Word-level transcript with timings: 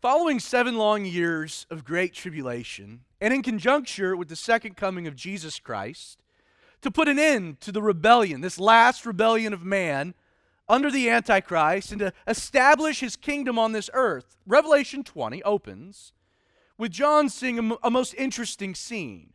Following 0.00 0.40
seven 0.40 0.78
long 0.78 1.04
years 1.04 1.66
of 1.68 1.84
great 1.84 2.14
tribulation, 2.14 3.00
and 3.20 3.34
in 3.34 3.42
conjuncture 3.42 4.16
with 4.16 4.28
the 4.28 4.36
second 4.36 4.74
coming 4.74 5.06
of 5.06 5.14
Jesus 5.14 5.58
Christ, 5.58 6.22
to 6.80 6.90
put 6.90 7.06
an 7.06 7.18
end 7.18 7.60
to 7.60 7.70
the 7.70 7.82
rebellion, 7.82 8.40
this 8.40 8.58
last 8.58 9.04
rebellion 9.04 9.52
of 9.52 9.62
man 9.62 10.14
under 10.70 10.90
the 10.90 11.10
Antichrist, 11.10 11.92
and 11.92 11.98
to 11.98 12.14
establish 12.26 13.00
his 13.00 13.14
kingdom 13.14 13.58
on 13.58 13.72
this 13.72 13.90
earth, 13.92 14.38
Revelation 14.46 15.04
20 15.04 15.42
opens 15.42 16.14
with 16.78 16.92
John 16.92 17.28
seeing 17.28 17.58
a, 17.58 17.76
a 17.82 17.90
most 17.90 18.14
interesting 18.14 18.74
scene. 18.74 19.34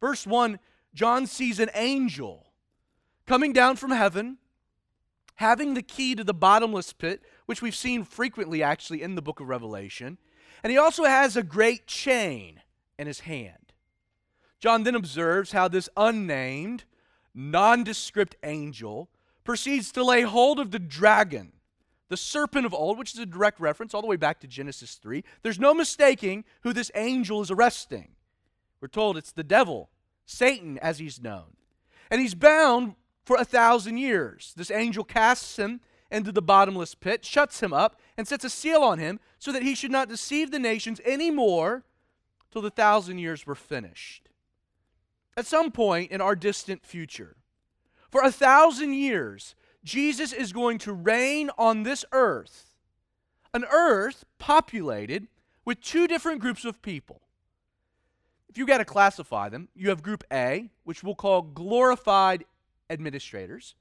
Verse 0.00 0.26
1 0.26 0.58
John 0.94 1.26
sees 1.26 1.60
an 1.60 1.68
angel 1.74 2.46
coming 3.26 3.52
down 3.52 3.76
from 3.76 3.90
heaven, 3.90 4.38
having 5.34 5.74
the 5.74 5.82
key 5.82 6.14
to 6.14 6.24
the 6.24 6.32
bottomless 6.32 6.94
pit, 6.94 7.20
which 7.50 7.60
we've 7.60 7.74
seen 7.74 8.04
frequently 8.04 8.62
actually 8.62 9.02
in 9.02 9.16
the 9.16 9.20
book 9.20 9.40
of 9.40 9.48
Revelation. 9.48 10.18
And 10.62 10.70
he 10.70 10.78
also 10.78 11.02
has 11.02 11.36
a 11.36 11.42
great 11.42 11.88
chain 11.88 12.60
in 12.96 13.08
his 13.08 13.18
hand. 13.18 13.72
John 14.60 14.84
then 14.84 14.94
observes 14.94 15.50
how 15.50 15.66
this 15.66 15.88
unnamed, 15.96 16.84
nondescript 17.34 18.36
angel 18.44 19.10
proceeds 19.42 19.90
to 19.90 20.04
lay 20.04 20.22
hold 20.22 20.60
of 20.60 20.70
the 20.70 20.78
dragon, 20.78 21.50
the 22.08 22.16
serpent 22.16 22.66
of 22.66 22.72
old, 22.72 22.96
which 22.96 23.14
is 23.14 23.18
a 23.18 23.26
direct 23.26 23.58
reference 23.58 23.94
all 23.94 24.02
the 24.02 24.06
way 24.06 24.14
back 24.14 24.38
to 24.38 24.46
Genesis 24.46 24.94
3. 24.94 25.24
There's 25.42 25.58
no 25.58 25.74
mistaking 25.74 26.44
who 26.60 26.72
this 26.72 26.92
angel 26.94 27.42
is 27.42 27.50
arresting. 27.50 28.12
We're 28.80 28.86
told 28.86 29.16
it's 29.16 29.32
the 29.32 29.42
devil, 29.42 29.90
Satan, 30.24 30.78
as 30.78 31.00
he's 31.00 31.20
known. 31.20 31.56
And 32.12 32.20
he's 32.20 32.36
bound 32.36 32.94
for 33.24 33.34
a 33.34 33.44
thousand 33.44 33.96
years. 33.96 34.54
This 34.56 34.70
angel 34.70 35.02
casts 35.02 35.58
him 35.58 35.80
into 36.10 36.32
the 36.32 36.42
bottomless 36.42 36.94
pit, 36.94 37.24
shuts 37.24 37.60
him 37.60 37.72
up, 37.72 38.00
and 38.16 38.26
sets 38.26 38.44
a 38.44 38.50
seal 38.50 38.82
on 38.82 38.98
him 38.98 39.20
so 39.38 39.52
that 39.52 39.62
he 39.62 39.74
should 39.74 39.90
not 39.90 40.08
deceive 40.08 40.50
the 40.50 40.58
nations 40.58 41.00
anymore 41.04 41.84
till 42.50 42.62
the 42.62 42.70
thousand 42.70 43.18
years 43.18 43.46
were 43.46 43.54
finished. 43.54 44.28
At 45.36 45.46
some 45.46 45.70
point 45.70 46.10
in 46.10 46.20
our 46.20 46.34
distant 46.34 46.84
future, 46.84 47.36
for 48.10 48.22
a 48.22 48.32
thousand 48.32 48.94
years, 48.94 49.54
Jesus 49.84 50.32
is 50.32 50.52
going 50.52 50.78
to 50.78 50.92
reign 50.92 51.50
on 51.56 51.84
this 51.84 52.04
earth, 52.12 52.74
an 53.54 53.64
earth 53.70 54.24
populated 54.38 55.28
with 55.64 55.80
two 55.80 56.06
different 56.06 56.40
groups 56.40 56.64
of 56.64 56.82
people. 56.82 57.22
If 58.48 58.58
you 58.58 58.66
got 58.66 58.78
to 58.78 58.84
classify 58.84 59.48
them, 59.48 59.68
you 59.74 59.90
have 59.90 60.02
group 60.02 60.24
A, 60.32 60.70
which 60.82 61.04
we'll 61.04 61.14
call 61.14 61.42
glorified 61.42 62.44
administrators, 62.90 63.76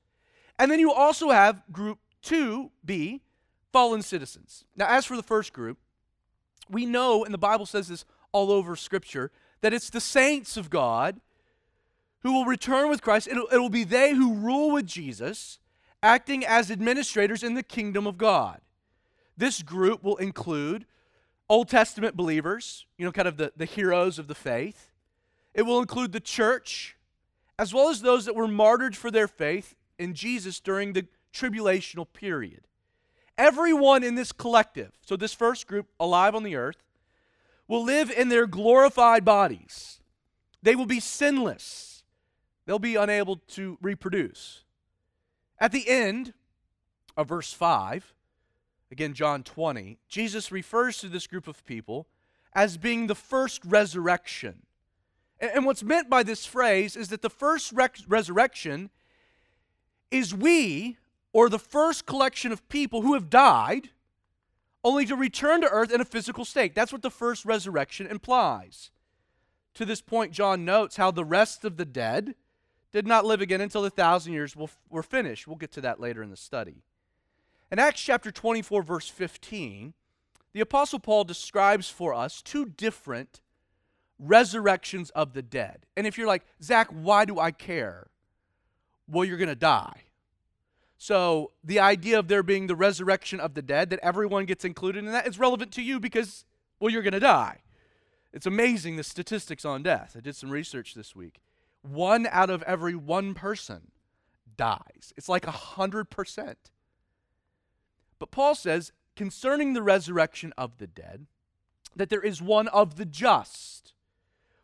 and 0.59 0.69
then 0.69 0.79
you 0.79 0.93
also 0.93 1.31
have 1.31 1.63
group 1.71 1.97
2B, 2.23 3.21
fallen 3.71 4.01
citizens. 4.01 4.65
Now, 4.75 4.87
as 4.87 5.05
for 5.05 5.15
the 5.15 5.23
first 5.23 5.53
group, 5.53 5.77
we 6.69 6.85
know, 6.85 7.23
and 7.23 7.33
the 7.33 7.39
Bible 7.39 7.65
says 7.65 7.87
this 7.87 8.05
all 8.31 8.51
over 8.51 8.75
Scripture, 8.75 9.31
that 9.61 9.73
it's 9.73 9.89
the 9.89 10.01
saints 10.01 10.57
of 10.57 10.69
God 10.69 11.19
who 12.21 12.33
will 12.33 12.45
return 12.45 12.89
with 12.89 13.01
Christ. 13.01 13.27
It'll, 13.27 13.47
it'll 13.51 13.69
be 13.69 13.83
they 13.83 14.13
who 14.13 14.33
rule 14.35 14.71
with 14.71 14.85
Jesus, 14.85 15.59
acting 16.03 16.45
as 16.45 16.69
administrators 16.69 17.43
in 17.43 17.53
the 17.55 17.63
kingdom 17.63 18.05
of 18.05 18.17
God. 18.17 18.61
This 19.37 19.61
group 19.61 20.03
will 20.03 20.17
include 20.17 20.85
Old 21.47 21.69
Testament 21.69 22.15
believers, 22.15 22.85
you 22.97 23.05
know, 23.05 23.11
kind 23.11 23.27
of 23.27 23.37
the, 23.37 23.53
the 23.55 23.65
heroes 23.65 24.19
of 24.19 24.27
the 24.27 24.35
faith. 24.35 24.91
It 25.53 25.63
will 25.63 25.79
include 25.79 26.11
the 26.11 26.19
church, 26.19 26.97
as 27.57 27.73
well 27.73 27.89
as 27.89 28.01
those 28.01 28.25
that 28.25 28.35
were 28.35 28.47
martyred 28.47 28.95
for 28.95 29.09
their 29.09 29.27
faith 29.27 29.75
in 29.97 30.13
Jesus 30.13 30.59
during 30.59 30.93
the 30.93 31.07
tribulational 31.33 32.07
period. 32.11 32.61
Everyone 33.37 34.03
in 34.03 34.15
this 34.15 34.31
collective, 34.31 34.91
so 35.05 35.15
this 35.15 35.33
first 35.33 35.67
group 35.67 35.87
alive 35.99 36.35
on 36.35 36.43
the 36.43 36.55
earth, 36.55 36.83
will 37.67 37.83
live 37.83 38.11
in 38.11 38.29
their 38.29 38.47
glorified 38.47 39.23
bodies. 39.23 40.01
They 40.61 40.75
will 40.75 40.85
be 40.85 40.99
sinless. 40.99 42.03
They'll 42.65 42.79
be 42.79 42.95
unable 42.95 43.37
to 43.37 43.77
reproduce. 43.81 44.63
At 45.59 45.71
the 45.71 45.87
end 45.87 46.33
of 47.15 47.29
verse 47.29 47.53
5, 47.53 48.13
again, 48.91 49.13
John 49.13 49.43
20, 49.43 49.99
Jesus 50.07 50.51
refers 50.51 50.99
to 50.99 51.07
this 51.07 51.27
group 51.27 51.47
of 51.47 51.65
people 51.65 52.07
as 52.53 52.77
being 52.77 53.07
the 53.07 53.15
first 53.15 53.63
resurrection. 53.65 54.63
And, 55.39 55.65
what's 55.65 55.83
meant 55.83 56.09
by 56.09 56.23
this 56.23 56.45
phrase 56.45 56.95
is 56.97 57.07
that 57.09 57.21
the 57.21 57.29
first 57.29 57.73
resurrection 58.07 58.89
is 60.11 60.35
we 60.35 60.97
or 61.33 61.49
the 61.49 61.59
first 61.59 62.05
collection 62.05 62.51
of 62.51 62.67
people 62.69 63.01
who 63.01 63.13
have 63.13 63.29
died 63.29 63.89
only 64.83 65.05
to 65.05 65.15
return 65.15 65.61
to 65.61 65.69
earth 65.69 65.91
in 65.91 66.01
a 66.01 66.05
physical 66.05 66.45
state. 66.45 66.73
That's 66.73 66.91
what 66.91 67.01
the 67.01 67.09
first 67.09 67.45
resurrection 67.45 68.07
implies. 68.07 68.91
To 69.75 69.85
this 69.85 70.01
point, 70.01 70.31
John 70.31 70.65
notes 70.65 70.95
how 70.95 71.11
the 71.11 71.25
rest 71.25 71.63
of 71.65 71.77
the 71.77 71.85
dead 71.85 72.35
did 72.91 73.05
not 73.05 73.25
live 73.25 73.41
again 73.41 73.61
until 73.61 73.81
the 73.81 73.89
thousand 73.89 74.33
years 74.33 74.55
were 74.89 75.03
finished. 75.03 75.47
We'll 75.47 75.57
get 75.57 75.71
to 75.73 75.81
that 75.81 75.99
later 75.99 76.23
in 76.23 76.29
the 76.29 76.37
study. 76.37 76.83
In 77.71 77.77
Acts 77.77 78.01
chapter 78.01 78.31
24, 78.31 78.81
verse 78.81 79.07
15, 79.07 79.93
the 80.53 80.61
Apostle 80.61 80.99
Paul 80.99 81.23
describes 81.23 81.89
for 81.89 82.15
us 82.15 82.41
two 82.41 82.65
different 82.65 83.41
resurrections 84.17 85.11
of 85.11 85.33
the 85.33 85.43
dead. 85.43 85.85
And 85.95 86.07
if 86.07 86.17
you're 86.17 86.27
like, 86.27 86.45
Zach, 86.63 86.87
why 86.87 87.25
do 87.25 87.39
I 87.39 87.51
care? 87.51 88.07
Well, 89.07 89.23
you're 89.23 89.37
going 89.37 89.49
to 89.49 89.55
die. 89.55 90.03
So 91.01 91.53
the 91.63 91.79
idea 91.79 92.19
of 92.19 92.27
there 92.27 92.43
being 92.43 92.67
the 92.67 92.75
resurrection 92.75 93.39
of 93.39 93.53
the 93.53 93.61
dead, 93.61 93.89
that 93.89 94.01
everyone 94.03 94.45
gets 94.45 94.65
included 94.65 94.99
in 94.99 95.11
that, 95.13 95.25
is 95.25 95.39
relevant 95.39 95.71
to 95.71 95.81
you 95.81 95.97
because, 95.97 96.43
well, 96.79 96.91
you're 96.91 97.01
going 97.01 97.13
to 97.13 97.21
die. 97.21 97.59
It's 98.33 98.45
amazing 98.45 98.97
the 98.97 99.03
statistics 99.03 99.63
on 99.63 99.81
death. 99.81 100.15
I 100.17 100.19
did 100.19 100.35
some 100.35 100.49
research 100.49 100.93
this 100.93 101.15
week. 101.15 101.39
One 101.81 102.27
out 102.29 102.49
of 102.49 102.63
every 102.63 102.95
one 102.95 103.33
person 103.33 103.91
dies. 104.57 105.13
It's 105.15 105.29
like 105.29 105.47
a 105.47 105.51
hundred 105.51 106.09
percent. 106.09 106.69
But 108.19 108.31
Paul 108.31 108.53
says 108.53 108.91
concerning 109.15 109.73
the 109.73 109.81
resurrection 109.81 110.53
of 110.57 110.79
the 110.79 110.87
dead, 110.87 111.27
that 111.95 112.09
there 112.09 112.21
is 112.21 112.41
one 112.41 112.67
of 112.67 112.97
the 112.97 113.05
just, 113.05 113.93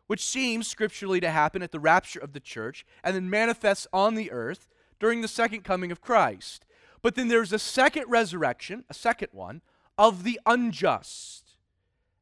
which 0.06 0.24
seems 0.24 0.68
scripturally 0.68 1.20
to 1.20 1.30
happen 1.30 1.62
at 1.62 1.72
the 1.72 1.80
rapture 1.80 2.20
of 2.20 2.34
the 2.34 2.40
church 2.40 2.84
and 3.02 3.16
then 3.16 3.30
manifests 3.30 3.86
on 3.90 4.14
the 4.14 4.30
earth 4.30 4.68
during 4.98 5.20
the 5.20 5.28
second 5.28 5.62
coming 5.62 5.90
of 5.92 6.00
Christ. 6.00 6.64
But 7.02 7.14
then 7.14 7.28
there's 7.28 7.52
a 7.52 7.58
second 7.58 8.04
resurrection, 8.08 8.84
a 8.88 8.94
second 8.94 9.28
one, 9.32 9.62
of 9.98 10.24
the 10.24 10.40
unjust. 10.46 11.56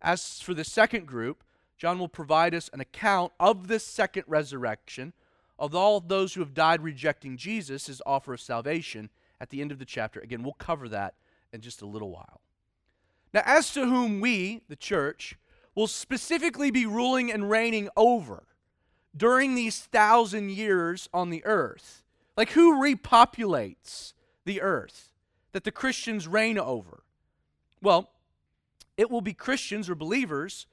As 0.00 0.40
for 0.40 0.54
the 0.54 0.64
second 0.64 1.06
group, 1.06 1.42
John 1.76 1.98
will 1.98 2.08
provide 2.08 2.54
us 2.54 2.70
an 2.72 2.80
account 2.80 3.32
of 3.40 3.68
this 3.68 3.84
second 3.84 4.24
resurrection 4.26 5.12
of 5.58 5.74
all 5.74 6.00
those 6.00 6.34
who 6.34 6.40
have 6.40 6.54
died 6.54 6.82
rejecting 6.82 7.36
Jesus, 7.36 7.86
his 7.86 8.02
offer 8.04 8.34
of 8.34 8.40
salvation, 8.40 9.10
at 9.40 9.50
the 9.50 9.60
end 9.60 9.72
of 9.72 9.78
the 9.78 9.84
chapter. 9.84 10.20
Again, 10.20 10.42
we'll 10.42 10.54
cover 10.54 10.88
that 10.88 11.14
in 11.52 11.60
just 11.60 11.82
a 11.82 11.86
little 11.86 12.10
while. 12.10 12.40
Now, 13.32 13.42
as 13.44 13.72
to 13.72 13.86
whom 13.86 14.20
we, 14.20 14.62
the 14.68 14.76
church, 14.76 15.36
will 15.74 15.86
specifically 15.86 16.70
be 16.70 16.86
ruling 16.86 17.32
and 17.32 17.50
reigning 17.50 17.88
over 17.96 18.44
during 19.16 19.54
these 19.54 19.80
thousand 19.80 20.50
years 20.50 21.08
on 21.12 21.30
the 21.30 21.44
earth, 21.44 22.03
like, 22.36 22.50
who 22.50 22.80
repopulates 22.80 24.12
the 24.44 24.60
earth 24.60 25.10
that 25.52 25.64
the 25.64 25.72
Christians 25.72 26.26
reign 26.26 26.58
over? 26.58 27.02
Well, 27.80 28.10
it 28.96 29.10
will 29.10 29.20
be 29.20 29.34
Christians 29.34 29.88
or 29.88 29.94
believers 29.94 30.66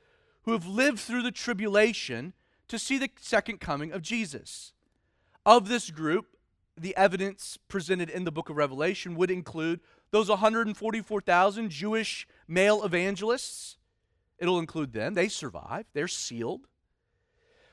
who 0.44 0.54
have 0.54 0.66
lived 0.66 1.00
through 1.00 1.22
the 1.22 1.32
tribulation 1.32 2.34
to 2.68 2.80
see 2.80 2.98
the 2.98 3.10
second 3.20 3.60
coming 3.60 3.92
of 3.92 4.02
Jesus. 4.02 4.74
Of 5.46 5.68
this 5.68 5.92
group, 5.92 6.38
the 6.78 6.96
evidence 6.96 7.58
presented 7.68 8.10
in 8.10 8.24
the 8.24 8.32
book 8.32 8.50
of 8.50 8.58
Revelation 8.58 9.16
would 9.16 9.30
include 9.30 9.82
those 10.12 10.30
144,000 10.30 11.70
Jewish 11.70 12.28
male 12.48 12.84
evangelists. 12.84 13.78
It'll 14.40 14.59
include 14.59 14.94
them. 14.94 15.14
They 15.14 15.28
survive, 15.28 15.85
they're 15.94 16.08
sealed. 16.08 16.68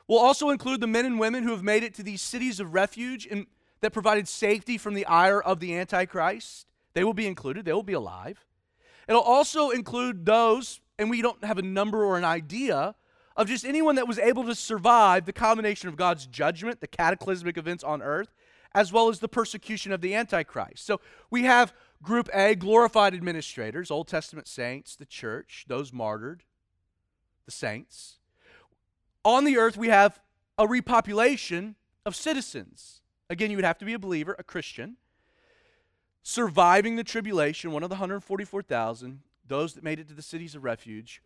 We'll 0.07 0.19
also 0.19 0.49
include 0.51 0.81
the 0.81 0.87
men 0.87 1.05
and 1.05 1.19
women 1.19 1.45
who 1.45 1.51
have 1.51 1.63
made 1.63 1.83
it 1.83 1.95
to 1.95 2.03
these 2.03 2.23
cities 2.23 2.61
of 2.61 2.73
refuge 2.75 3.27
and 3.31 3.47
that 3.81 3.93
provided 3.93 4.29
safety 4.29 4.79
from 4.79 4.95
the 4.95 5.07
ire 5.07 5.41
of 5.41 5.61
the 5.61 5.77
Antichrist. 5.77 6.67
They 6.95 7.05
will 7.05 7.15
be 7.15 7.27
included, 7.27 7.65
they 7.65 7.73
will 7.73 7.83
be 7.83 7.93
alive. 7.93 8.45
It'll 9.07 9.23
also 9.23 9.71
include 9.71 10.27
those, 10.27 10.81
and 10.99 11.09
we 11.09 11.23
don't 11.23 11.43
have 11.45 11.59
a 11.59 11.63
number 11.63 12.05
or 12.05 12.19
an 12.19 12.25
idea, 12.25 12.95
of 13.37 13.47
just 13.47 13.65
anyone 13.65 13.95
that 13.95 14.09
was 14.09 14.19
able 14.19 14.45
to 14.45 14.55
survive 14.55 15.25
the 15.25 15.33
combination 15.33 15.89
of 15.89 15.97
God's 15.97 16.27
judgment, 16.27 16.81
the 16.81 16.89
cataclysmic 16.89 17.57
events 17.57 17.85
on 17.85 18.03
earth, 18.03 18.35
as 18.75 18.93
well 18.93 19.09
as 19.09 19.21
the 19.21 19.29
persecution 19.29 19.93
of 19.93 20.01
the 20.01 20.15
Antichrist. 20.15 20.85
So 20.85 21.01
we 21.31 21.45
have 21.45 21.73
group 22.03 22.29
A, 22.35 22.55
glorified 22.55 23.15
administrators, 23.15 23.91
Old 23.91 24.09
Testament 24.09 24.49
saints, 24.49 24.97
the 24.97 25.07
church, 25.07 25.65
those 25.69 25.93
martyred, 25.93 26.43
the 27.47 27.53
saints. 27.53 28.19
On 29.25 29.45
the 29.45 29.57
earth, 29.57 29.77
we 29.77 29.89
have 29.89 30.21
a 30.59 30.67
repopulation 30.67 31.77
of 32.05 32.17
citizens, 32.17 33.03
Again, 33.31 33.51
you 33.51 33.57
would 33.57 33.65
have 33.65 33.79
to 33.79 33.85
be 33.85 33.93
a 33.93 33.99
believer, 33.99 34.35
a 34.39 34.43
Christian, 34.43 34.97
surviving 36.23 36.97
the 36.97 37.05
tribulation, 37.05 37.73
one 37.73 37.83
of 37.83 37.91
the 37.91 37.95
144,000, 37.95 39.21
those 39.47 39.75
that 39.75 39.85
made 39.85 39.99
it 39.99 40.09
to 40.09 40.15
the 40.15 40.23
cities 40.23 40.55
of 40.55 40.65
refuge, 40.65 41.23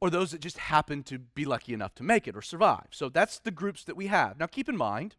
or 0.00 0.10
those 0.10 0.30
that 0.32 0.40
just 0.40 0.58
happened 0.58 1.06
to 1.06 1.18
be 1.18 1.44
lucky 1.44 1.72
enough 1.72 1.94
to 1.94 2.02
make 2.02 2.28
it 2.28 2.36
or 2.36 2.42
survive. 2.42 2.86
So 2.90 3.08
that's 3.08 3.38
the 3.38 3.50
groups 3.50 3.84
that 3.84 3.96
we 3.96 4.08
have. 4.08 4.38
Now 4.38 4.46
keep 4.46 4.68
in 4.68 4.76
mind 4.76 5.16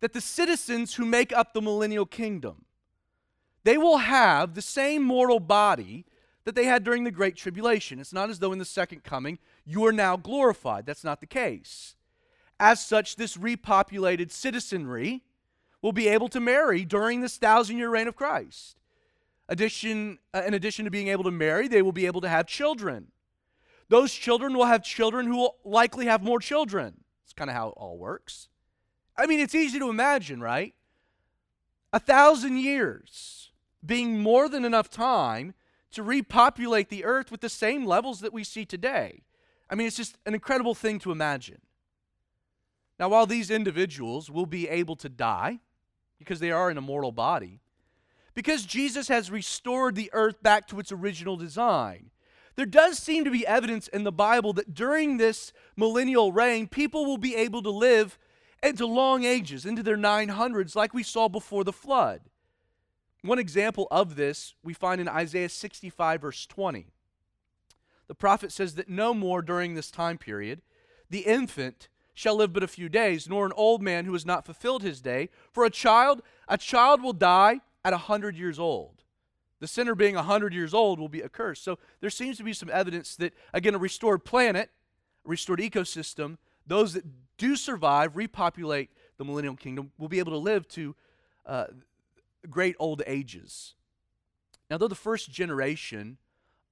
that 0.00 0.12
the 0.12 0.20
citizens 0.20 0.94
who 0.94 1.04
make 1.04 1.32
up 1.32 1.52
the 1.54 1.62
millennial 1.62 2.06
kingdom, 2.06 2.66
they 3.64 3.78
will 3.78 3.98
have 3.98 4.54
the 4.54 4.62
same 4.62 5.02
mortal 5.02 5.40
body 5.40 6.04
that 6.44 6.54
they 6.54 6.64
had 6.64 6.84
during 6.84 7.04
the 7.04 7.10
Great 7.10 7.36
Tribulation. 7.36 7.98
It's 7.98 8.12
not 8.12 8.30
as 8.30 8.38
though 8.38 8.52
in 8.52 8.58
the 8.58 8.64
second 8.64 9.04
coming 9.04 9.38
you 9.64 9.84
are 9.84 9.92
now 9.92 10.16
glorified. 10.16 10.86
That's 10.86 11.04
not 11.04 11.20
the 11.20 11.26
case. 11.26 11.94
As 12.60 12.84
such, 12.84 13.16
this 13.16 13.36
repopulated 13.36 14.30
citizenry 14.32 15.22
will 15.80 15.92
be 15.92 16.08
able 16.08 16.28
to 16.28 16.40
marry 16.40 16.84
during 16.84 17.20
this 17.20 17.36
thousand 17.36 17.78
year 17.78 17.90
reign 17.90 18.08
of 18.08 18.16
Christ. 18.16 18.80
Addition, 19.48 20.18
uh, 20.34 20.42
in 20.46 20.54
addition 20.54 20.84
to 20.84 20.90
being 20.90 21.08
able 21.08 21.24
to 21.24 21.30
marry, 21.30 21.68
they 21.68 21.82
will 21.82 21.92
be 21.92 22.06
able 22.06 22.20
to 22.20 22.28
have 22.28 22.46
children. 22.46 23.08
Those 23.88 24.12
children 24.12 24.54
will 24.54 24.66
have 24.66 24.82
children 24.82 25.26
who 25.26 25.36
will 25.36 25.56
likely 25.64 26.06
have 26.06 26.22
more 26.22 26.40
children. 26.40 27.04
It's 27.24 27.32
kind 27.32 27.48
of 27.48 27.56
how 27.56 27.68
it 27.68 27.74
all 27.76 27.96
works. 27.96 28.48
I 29.16 29.26
mean, 29.26 29.40
it's 29.40 29.54
easy 29.54 29.78
to 29.78 29.88
imagine, 29.88 30.40
right? 30.40 30.74
A 31.92 31.98
thousand 31.98 32.58
years 32.58 33.50
being 33.84 34.20
more 34.20 34.48
than 34.48 34.64
enough 34.64 34.90
time 34.90 35.54
to 35.92 36.02
repopulate 36.02 36.90
the 36.90 37.04
earth 37.04 37.30
with 37.30 37.40
the 37.40 37.48
same 37.48 37.86
levels 37.86 38.20
that 38.20 38.32
we 38.32 38.44
see 38.44 38.66
today. 38.66 39.22
I 39.70 39.74
mean, 39.74 39.86
it's 39.86 39.96
just 39.96 40.18
an 40.26 40.34
incredible 40.34 40.74
thing 40.74 40.98
to 41.00 41.12
imagine. 41.12 41.60
Now, 42.98 43.08
while 43.08 43.26
these 43.26 43.50
individuals 43.50 44.30
will 44.30 44.46
be 44.46 44.68
able 44.68 44.96
to 44.96 45.08
die 45.08 45.60
because 46.18 46.40
they 46.40 46.50
are 46.50 46.68
an 46.68 46.78
immortal 46.78 47.12
body, 47.12 47.60
because 48.34 48.64
Jesus 48.64 49.08
has 49.08 49.30
restored 49.30 49.94
the 49.94 50.10
earth 50.12 50.42
back 50.42 50.66
to 50.68 50.80
its 50.80 50.92
original 50.92 51.36
design, 51.36 52.10
there 52.56 52.66
does 52.66 52.98
seem 52.98 53.24
to 53.24 53.30
be 53.30 53.46
evidence 53.46 53.86
in 53.86 54.02
the 54.02 54.10
Bible 54.10 54.52
that 54.54 54.74
during 54.74 55.16
this 55.16 55.52
millennial 55.76 56.32
reign, 56.32 56.66
people 56.66 57.06
will 57.06 57.18
be 57.18 57.36
able 57.36 57.62
to 57.62 57.70
live 57.70 58.18
into 58.62 58.84
long 58.84 59.22
ages, 59.24 59.64
into 59.64 59.84
their 59.84 59.96
900s, 59.96 60.74
like 60.74 60.92
we 60.92 61.04
saw 61.04 61.28
before 61.28 61.62
the 61.62 61.72
flood. 61.72 62.22
One 63.22 63.38
example 63.38 63.86
of 63.90 64.16
this 64.16 64.54
we 64.64 64.74
find 64.74 65.00
in 65.00 65.08
Isaiah 65.08 65.48
65, 65.48 66.20
verse 66.20 66.46
20. 66.46 66.86
The 68.08 68.14
prophet 68.14 68.50
says 68.50 68.74
that 68.74 68.88
no 68.88 69.14
more 69.14 69.42
during 69.42 69.74
this 69.74 69.90
time 69.90 70.18
period 70.18 70.62
the 71.10 71.20
infant 71.20 71.88
shall 72.18 72.34
live 72.34 72.52
but 72.52 72.64
a 72.64 72.68
few 72.68 72.88
days, 72.88 73.28
nor 73.28 73.46
an 73.46 73.52
old 73.54 73.80
man 73.80 74.04
who 74.04 74.12
has 74.12 74.26
not 74.26 74.44
fulfilled 74.44 74.82
his 74.82 75.00
day. 75.00 75.28
For 75.52 75.64
a 75.64 75.70
child, 75.70 76.20
a 76.48 76.58
child 76.58 77.00
will 77.00 77.12
die 77.12 77.60
at 77.84 77.92
a 77.92 77.96
hundred 77.96 78.36
years 78.36 78.58
old. 78.58 79.04
The 79.60 79.68
sinner 79.68 79.94
being 79.94 80.16
a 80.16 80.24
hundred 80.24 80.52
years 80.52 80.74
old 80.74 80.98
will 80.98 81.08
be 81.08 81.22
accursed. 81.22 81.62
So 81.62 81.78
there 82.00 82.10
seems 82.10 82.36
to 82.38 82.42
be 82.42 82.52
some 82.52 82.70
evidence 82.70 83.14
that, 83.16 83.34
again, 83.54 83.76
a 83.76 83.78
restored 83.78 84.24
planet, 84.24 84.70
a 85.24 85.28
restored 85.28 85.60
ecosystem, 85.60 86.38
those 86.66 86.92
that 86.94 87.04
do 87.36 87.54
survive, 87.54 88.16
repopulate 88.16 88.90
the 89.16 89.24
millennial 89.24 89.54
kingdom, 89.54 89.92
will 89.96 90.08
be 90.08 90.18
able 90.18 90.32
to 90.32 90.38
live 90.38 90.66
to 90.70 90.96
uh, 91.46 91.66
great 92.50 92.74
old 92.80 93.00
ages. 93.06 93.74
Now, 94.68 94.76
though 94.76 94.88
the 94.88 94.96
first 94.96 95.30
generation 95.30 96.18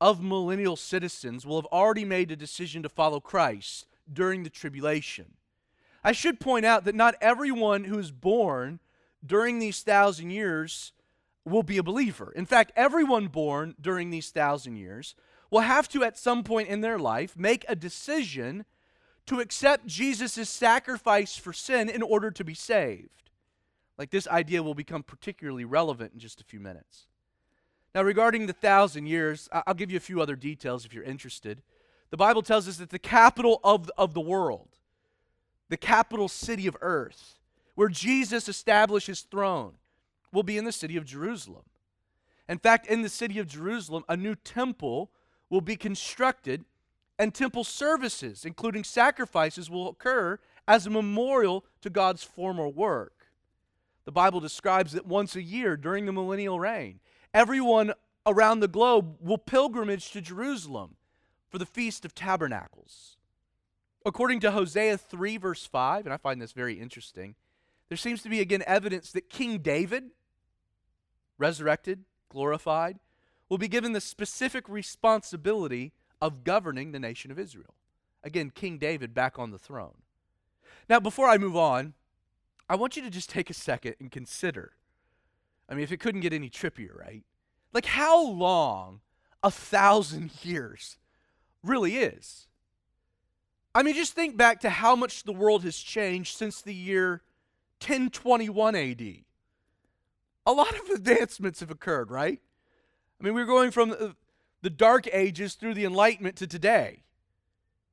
of 0.01 0.21
millennial 0.21 0.75
citizens 0.75 1.47
will 1.47 1.57
have 1.57 1.67
already 1.67 2.05
made 2.05 2.33
a 2.33 2.37
decision 2.37 2.83
to 2.83 2.89
follow 2.89 3.21
Christ 3.21 3.87
during 4.13 4.43
the 4.43 4.51
tribulation, 4.51 5.35
I 6.05 6.13
should 6.13 6.41
point 6.41 6.65
out 6.65 6.85
that 6.85 6.95
not 6.95 7.17
everyone 7.21 7.85
who 7.85 7.99
is 7.99 8.13
born 8.13 8.81
during 9.25 9.59
these 9.59 9.83
thousand 9.83 10.31
years 10.31 10.93
will 11.45 11.63
be 11.63 11.79
a 11.79 11.83
believer. 11.83 12.33
In 12.35 12.47
fact, 12.47 12.73
everyone 12.77 13.29
born 13.29 13.75
during 13.81 14.11
these 14.11 14.31
thousand 14.31 14.77
years 14.77 15.15
will 15.51 15.61
have 15.61 15.89
to, 15.89 16.05
at 16.05 16.19
some 16.19 16.43
point 16.43 16.69
in 16.69 16.81
their 16.81 16.99
life, 16.99 17.37
make 17.37 17.65
a 17.69 17.77
decision 17.77 18.65
to 19.27 19.41
accept 19.41 19.87
Jesus' 19.87 20.49
sacrifice 20.49 21.37
for 21.37 21.53
sin 21.53 21.89
in 21.89 22.03
order 22.03 22.31
to 22.31 22.45
be 22.45 22.55
saved. 22.55 23.31
Like 23.99 24.11
this 24.11 24.29
idea 24.29 24.63
will 24.63 24.75
become 24.75 25.03
particularly 25.03 25.65
relevant 25.65 26.13
in 26.13 26.19
just 26.19 26.41
a 26.41 26.45
few 26.45 26.61
minutes. 26.61 27.07
Now, 27.95 28.03
regarding 28.03 28.47
the 28.47 28.53
thousand 28.53 29.07
years, 29.07 29.49
I'll 29.51 29.75
give 29.75 29.91
you 29.91 29.97
a 29.97 30.01
few 30.01 30.21
other 30.21 30.37
details 30.37 30.85
if 30.85 30.93
you're 30.93 31.03
interested. 31.03 31.63
The 32.11 32.17
Bible 32.17 32.43
tells 32.43 32.69
us 32.69 32.77
that 32.77 32.91
the 32.91 32.99
capital 32.99 33.61
of, 33.65 33.91
of 33.99 34.15
the 34.15 34.21
world, 34.21 34.69
the 35.69 35.77
capital 35.77 36.29
city 36.29 36.67
of 36.67 36.77
earth, 36.81 37.39
where 37.75 37.89
Jesus 37.89 38.49
established 38.49 39.09
his 39.09 39.23
throne, 39.23 39.73
will 40.33 40.43
be 40.43 40.59
in 40.59 40.65
the 40.65 40.73
city 40.73 40.97
of 40.97 41.05
Jerusalem. 41.05 41.65
In 42.49 42.59
fact, 42.59 42.87
in 42.87 43.03
the 43.03 43.09
city 43.09 43.39
of 43.39 43.49
Jerusalem, 43.49 44.05
a 44.09 44.17
new 44.17 44.35
temple 44.35 45.11
will 45.51 45.61
be 45.61 45.77
constructed, 45.77 46.65
and 47.19 47.35
temple 47.35 47.65
services, 47.65 48.45
including 48.45 48.85
sacrifices, 48.85 49.71
will 49.71 49.89
occur 49.89 50.39
as 50.69 50.87
a 50.87 50.91
memorial 50.91 51.65
to 51.81 51.91
God's 51.91 52.23
former 52.23 52.69
work. 52.69 53.27
The 54.05 54.13
Bible 54.13 54.41
describes 54.41 54.93
that 54.93 55.07
once 55.07 55.35
a 55.35 55.43
year 55.43 55.77
during 55.77 56.07
the 56.07 56.13
millennial 56.13 56.61
reign, 56.61 57.01
everyone 57.35 57.93
around 58.27 58.61
the 58.61 58.69
globe 58.69 59.17
will 59.21 59.39
pilgrimage 59.39 60.11
to 60.13 60.21
Jerusalem 60.21 60.97
for 61.57 61.61
the 61.61 61.65
Feast 61.65 62.05
of 62.05 62.15
Tabernacles. 62.15 63.17
According 64.05 64.41
to 64.41 64.51
Hosea 64.51 64.99
3, 64.99 65.39
verse 65.39 65.65
5, 65.65 66.05
and 66.05 66.13
I 66.13 66.19
find 66.19 66.39
this 66.39 66.53
very 66.53 66.79
interesting, 66.79 67.35
there 67.89 67.97
seems 67.97 68.23
to 68.25 68.29
be 68.29 68.41
again 68.41 68.63
evidence 68.67 69.11
that 69.13 69.31
King 69.31 69.61
David, 69.61 70.11
resurrected, 71.39 72.05
glorified, 72.29 72.99
will 73.49 73.57
be 73.57 73.69
given 73.69 73.95
the 73.95 74.03
specific 74.03 74.69
responsibility 74.69 75.95
of 76.21 76.45
governing 76.45 76.93
the 76.93 77.01
nation 77.01 77.31
of 77.31 77.39
Israel. 77.39 77.73
Again, 78.23 78.51
King 78.51 78.77
David 78.77 79.15
back 79.15 79.39
on 79.39 79.51
the 79.51 79.59
throne. 79.59 80.03
Now, 80.91 81.01
before 81.01 81.27
I 81.27 81.39
move 81.39 81.57
on, 81.57 81.95
I 82.69 82.77
want 82.77 82.97
you 82.99 83.03
to 83.03 83.09
just 83.09 83.31
take 83.31 83.49
a 83.49 83.55
second 83.55 83.95
and 83.99 84.13
consider. 84.13 84.73
I 85.71 85.75
mean, 85.75 85.85
if 85.85 85.91
it 85.91 86.01
couldn't 86.01 86.21
get 86.21 86.35
any 86.35 86.51
trippier, 86.51 86.95
right? 86.95 87.23
Like 87.73 87.87
how 87.87 88.23
long 88.23 89.01
a 89.43 89.51
thousand 89.51 90.33
years 90.45 90.99
really 91.69 91.97
is. 91.97 92.47
I 93.75 93.83
mean, 93.83 93.95
just 93.95 94.15
think 94.15 94.37
back 94.37 94.61
to 94.61 94.71
how 94.71 94.97
much 94.97 95.25
the 95.25 95.33
world 95.33 95.63
has 95.65 95.77
changed 95.77 96.37
since 96.37 96.63
the 96.63 96.75
year 96.75 97.23
1021 97.81 98.75
AD. 98.75 99.03
A 100.47 100.53
lot 100.53 100.75
of 100.79 100.89
advancements 100.95 101.61
have 101.61 101.71
occurred, 101.71 102.11
right? 102.11 102.41
I 103.21 103.25
mean, 103.25 103.35
we're 103.35 103.45
going 103.45 103.71
from 103.71 104.15
the 104.63 104.71
Dark 104.71 105.07
Ages 105.13 105.55
through 105.55 105.75
the 105.75 105.85
Enlightenment 105.85 106.37
to 106.37 106.47
today. 106.47 107.03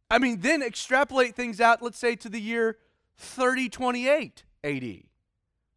I 0.09 0.19
mean, 0.19 0.41
then 0.41 0.61
extrapolate 0.61 1.35
things 1.35 1.59
out, 1.59 1.81
let's 1.81 1.97
say, 1.97 2.15
to 2.17 2.29
the 2.29 2.39
year 2.39 2.77
3028. 3.17 4.43
AD. 4.63 4.83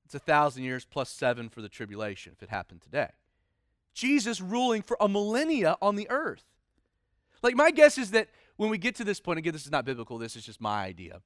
It's 0.04 0.14
a 0.14 0.18
thousand 0.20 0.62
years 0.62 0.84
plus 0.84 1.10
seven 1.10 1.48
for 1.48 1.62
the 1.62 1.68
tribulation 1.68 2.32
if 2.32 2.42
it 2.42 2.48
happened 2.48 2.82
today. 2.82 3.10
Jesus 3.92 4.40
ruling 4.40 4.82
for 4.82 4.96
a 5.00 5.08
millennia 5.08 5.76
on 5.82 5.96
the 5.96 6.08
earth. 6.10 6.44
Like, 7.42 7.54
my 7.54 7.70
guess 7.70 7.98
is 7.98 8.10
that 8.12 8.28
when 8.56 8.70
we 8.70 8.78
get 8.78 8.94
to 8.96 9.04
this 9.04 9.20
point, 9.20 9.38
again, 9.38 9.52
this 9.52 9.64
is 9.64 9.70
not 9.70 9.84
biblical, 9.84 10.18
this 10.18 10.36
is 10.36 10.44
just 10.44 10.60
my 10.60 10.84
idea. 10.84 11.20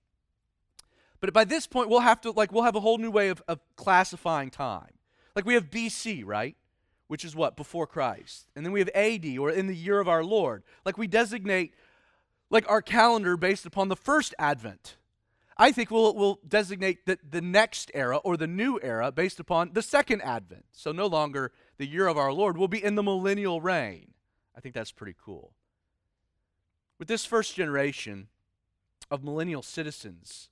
But 1.21 1.33
by 1.33 1.45
this 1.45 1.67
point, 1.67 1.89
we'll 1.89 2.01
have 2.01 2.21
to, 2.23 2.31
like, 2.31 2.53
we'll 2.53 2.65
have 2.65 2.77
a 2.77 2.81
whole 2.81 2.99
new 2.99 3.11
way 3.11 3.29
of, 3.29 3.43
of 3.47 3.61
classifying 3.77 4.51
time. 4.51 4.93
Like, 5.37 5.45
we 5.45 5.55
have 5.55 5.71
BC, 5.71 6.25
right? 6.25 6.57
Which 7.09 7.25
is 7.25 7.37
what? 7.37 7.57
Before 7.57 7.87
Christ. 7.87 8.47
And 8.57 8.65
then 8.65 8.73
we 8.73 8.81
have 8.81 8.91
AD, 8.95 9.27
or 9.39 9.51
in 9.51 9.67
the 9.67 9.77
year 9.77 10.01
of 10.01 10.09
our 10.09 10.25
Lord. 10.25 10.63
Like, 10.85 10.97
we 10.97 11.07
designate, 11.07 11.75
like, 12.49 12.69
our 12.71 12.83
calendar 12.83 13.37
based 13.37 13.67
upon 13.67 13.89
the 13.89 13.97
first 13.97 14.35
advent. 14.39 14.97
I 15.61 15.73
think 15.73 15.91
we'll, 15.91 16.15
we'll 16.15 16.41
designate 16.49 17.05
the, 17.05 17.19
the 17.29 17.43
next 17.43 17.91
era 17.93 18.17
or 18.17 18.39
the 18.39 18.47
new 18.47 18.81
era 18.83 19.13
based 19.13 19.39
upon 19.39 19.75
the 19.75 19.83
second 19.83 20.23
advent. 20.23 20.65
So 20.73 20.91
no 20.91 21.07
longer 21.07 21.53
the 21.77 21.87
year 21.87 22.07
of 22.07 22.17
our 22.17 22.33
Lord 22.33 22.57
will 22.57 22.67
be 22.67 22.83
in 22.83 22.95
the 22.95 23.03
millennial 23.03 23.61
reign. 23.61 24.15
I 24.57 24.61
think 24.61 24.75
that's 24.75 24.91
pretty 24.91 25.15
cool. 25.23 25.53
With 27.01 27.09
this 27.09 27.25
first 27.25 27.55
generation 27.55 28.29
of 29.11 29.25
millennial 29.25 29.63
citizens 29.63 30.51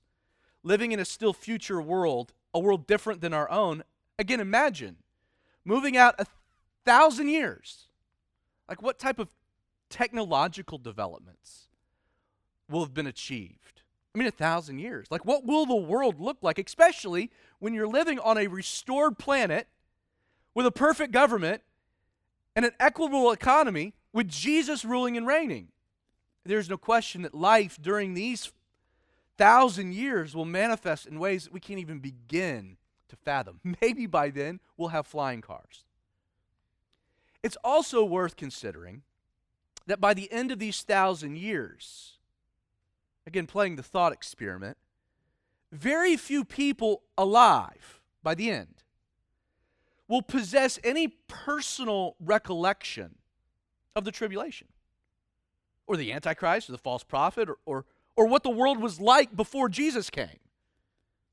living 0.63 0.91
in 0.91 0.99
a 0.99 1.05
still 1.05 1.31
future 1.31 1.79
world, 1.79 2.33
a 2.55 2.59
world 2.59 2.87
different 2.87 3.21
than 3.21 3.35
our 3.35 3.49
own, 3.51 3.83
again, 4.17 4.39
imagine 4.39 4.97
moving 5.63 5.95
out 5.95 6.15
a 6.17 6.25
thousand 6.85 7.27
years. 7.27 7.85
Like, 8.67 8.81
what 8.81 8.97
type 8.97 9.19
of 9.19 9.29
technological 9.91 10.79
developments 10.79 11.67
will 12.67 12.81
have 12.81 12.95
been 12.95 13.05
achieved? 13.05 13.83
I 14.15 14.17
mean, 14.17 14.27
a 14.27 14.31
thousand 14.31 14.79
years. 14.79 15.05
Like, 15.11 15.25
what 15.25 15.45
will 15.45 15.67
the 15.67 15.75
world 15.75 16.19
look 16.19 16.39
like, 16.41 16.57
especially 16.57 17.29
when 17.59 17.75
you're 17.75 17.87
living 17.87 18.17
on 18.17 18.39
a 18.39 18.47
restored 18.47 19.19
planet 19.19 19.67
with 20.55 20.65
a 20.65 20.71
perfect 20.71 21.11
government 21.11 21.61
and 22.55 22.65
an 22.65 22.71
equitable 22.79 23.31
economy 23.31 23.93
with 24.11 24.27
Jesus 24.27 24.83
ruling 24.83 25.15
and 25.15 25.27
reigning? 25.27 25.67
There's 26.45 26.69
no 26.69 26.77
question 26.77 27.21
that 27.23 27.33
life 27.33 27.77
during 27.81 28.13
these 28.13 28.51
thousand 29.37 29.93
years 29.93 30.35
will 30.35 30.45
manifest 30.45 31.05
in 31.05 31.19
ways 31.19 31.45
that 31.45 31.53
we 31.53 31.59
can't 31.59 31.79
even 31.79 31.99
begin 31.99 32.77
to 33.09 33.15
fathom. 33.15 33.59
Maybe 33.81 34.05
by 34.05 34.29
then 34.29 34.59
we'll 34.77 34.89
have 34.89 35.07
flying 35.07 35.41
cars. 35.41 35.83
It's 37.41 37.57
also 37.63 38.03
worth 38.03 38.35
considering 38.35 39.03
that 39.87 40.01
by 40.01 40.13
the 40.13 40.31
end 40.31 40.51
of 40.51 40.59
these 40.59 40.81
thousand 40.81 41.37
years, 41.37 42.17
again, 43.25 43.47
playing 43.47 43.75
the 43.75 43.83
thought 43.83 44.11
experiment, 44.11 44.77
very 45.71 46.17
few 46.17 46.43
people 46.43 47.03
alive 47.17 48.01
by 48.23 48.35
the 48.35 48.51
end 48.51 48.83
will 50.07 50.21
possess 50.21 50.79
any 50.83 51.07
personal 51.27 52.15
recollection 52.19 53.15
of 53.95 54.03
the 54.03 54.11
tribulation 54.11 54.67
or 55.89 55.97
the 55.97 56.13
Antichrist 56.13 56.69
or 56.69 56.71
the 56.71 56.77
false 56.77 57.03
prophet 57.03 57.49
or, 57.49 57.57
or, 57.65 57.85
or 58.15 58.27
what 58.27 58.43
the 58.43 58.49
world 58.49 58.79
was 58.79 59.01
like 59.01 59.35
before 59.35 59.67
Jesus 59.67 60.11
came. 60.11 60.39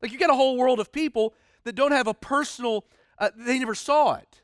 Like 0.01 0.13
you 0.13 0.19
get 0.19 0.31
a 0.31 0.35
whole 0.35 0.57
world 0.57 0.81
of 0.81 0.91
people 0.91 1.35
that 1.65 1.75
don't 1.75 1.93
have 1.93 2.07
a 2.07 2.15
personal, 2.15 2.87
uh, 3.19 3.29
they 3.37 3.59
never 3.59 3.75
saw 3.75 4.15
it. 4.15 4.41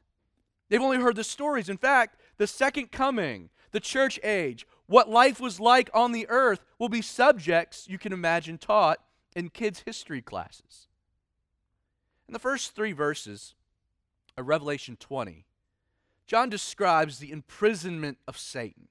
They've 0.69 0.83
only 0.83 0.99
heard 0.99 1.17
the 1.17 1.25
stories. 1.25 1.71
In 1.71 1.79
fact, 1.79 2.21
the 2.37 2.47
second 2.47 2.93
coming, 2.93 3.49
the 3.71 3.81
church 3.81 4.21
age, 4.23 4.67
what 4.87 5.09
life 5.09 5.41
was 5.41 5.59
like 5.59 5.89
on 5.95 6.13
the 6.13 6.29
earth 6.29 6.63
will 6.79 6.91
be 6.91 7.01
subjects 7.01 7.87
you 7.89 7.97
can 7.97 8.13
imagine 8.13 8.59
taught 8.59 8.99
in 9.35 9.49
kids' 9.49 9.83
history 9.87 10.21
classes. 10.21 10.89
In 12.29 12.35
the 12.35 12.39
first 12.39 12.75
three 12.75 12.93
verses 12.93 13.55
of 14.37 14.47
Revelation 14.47 14.97
20, 15.01 15.47
John 16.27 16.51
describes 16.51 17.19
the 17.19 17.33
imprisonment 17.33 18.19
of 18.29 18.37
Satan. 18.37 18.89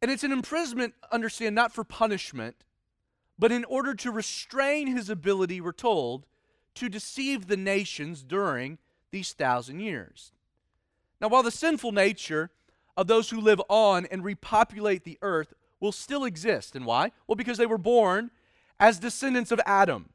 And 0.00 0.10
it's 0.10 0.24
an 0.24 0.32
imprisonment, 0.32 0.94
understand, 1.10 1.54
not 1.54 1.72
for 1.72 1.84
punishment, 1.84 2.64
but 3.38 3.52
in 3.52 3.64
order 3.64 3.94
to 3.94 4.10
restrain 4.10 4.88
his 4.88 5.10
ability, 5.10 5.60
we're 5.60 5.72
told, 5.72 6.26
to 6.74 6.88
deceive 6.88 7.46
the 7.46 7.56
nations 7.56 8.22
during 8.22 8.78
these 9.10 9.32
thousand 9.32 9.80
years. 9.80 10.32
Now, 11.20 11.28
while 11.28 11.42
the 11.42 11.50
sinful 11.50 11.92
nature 11.92 12.50
of 12.96 13.06
those 13.06 13.30
who 13.30 13.40
live 13.40 13.60
on 13.68 14.06
and 14.06 14.24
repopulate 14.24 15.04
the 15.04 15.18
earth 15.22 15.54
will 15.80 15.92
still 15.92 16.24
exist, 16.24 16.76
and 16.76 16.84
why? 16.84 17.12
Well, 17.26 17.36
because 17.36 17.58
they 17.58 17.66
were 17.66 17.78
born 17.78 18.30
as 18.78 18.98
descendants 18.98 19.52
of 19.52 19.60
Adam. 19.66 20.10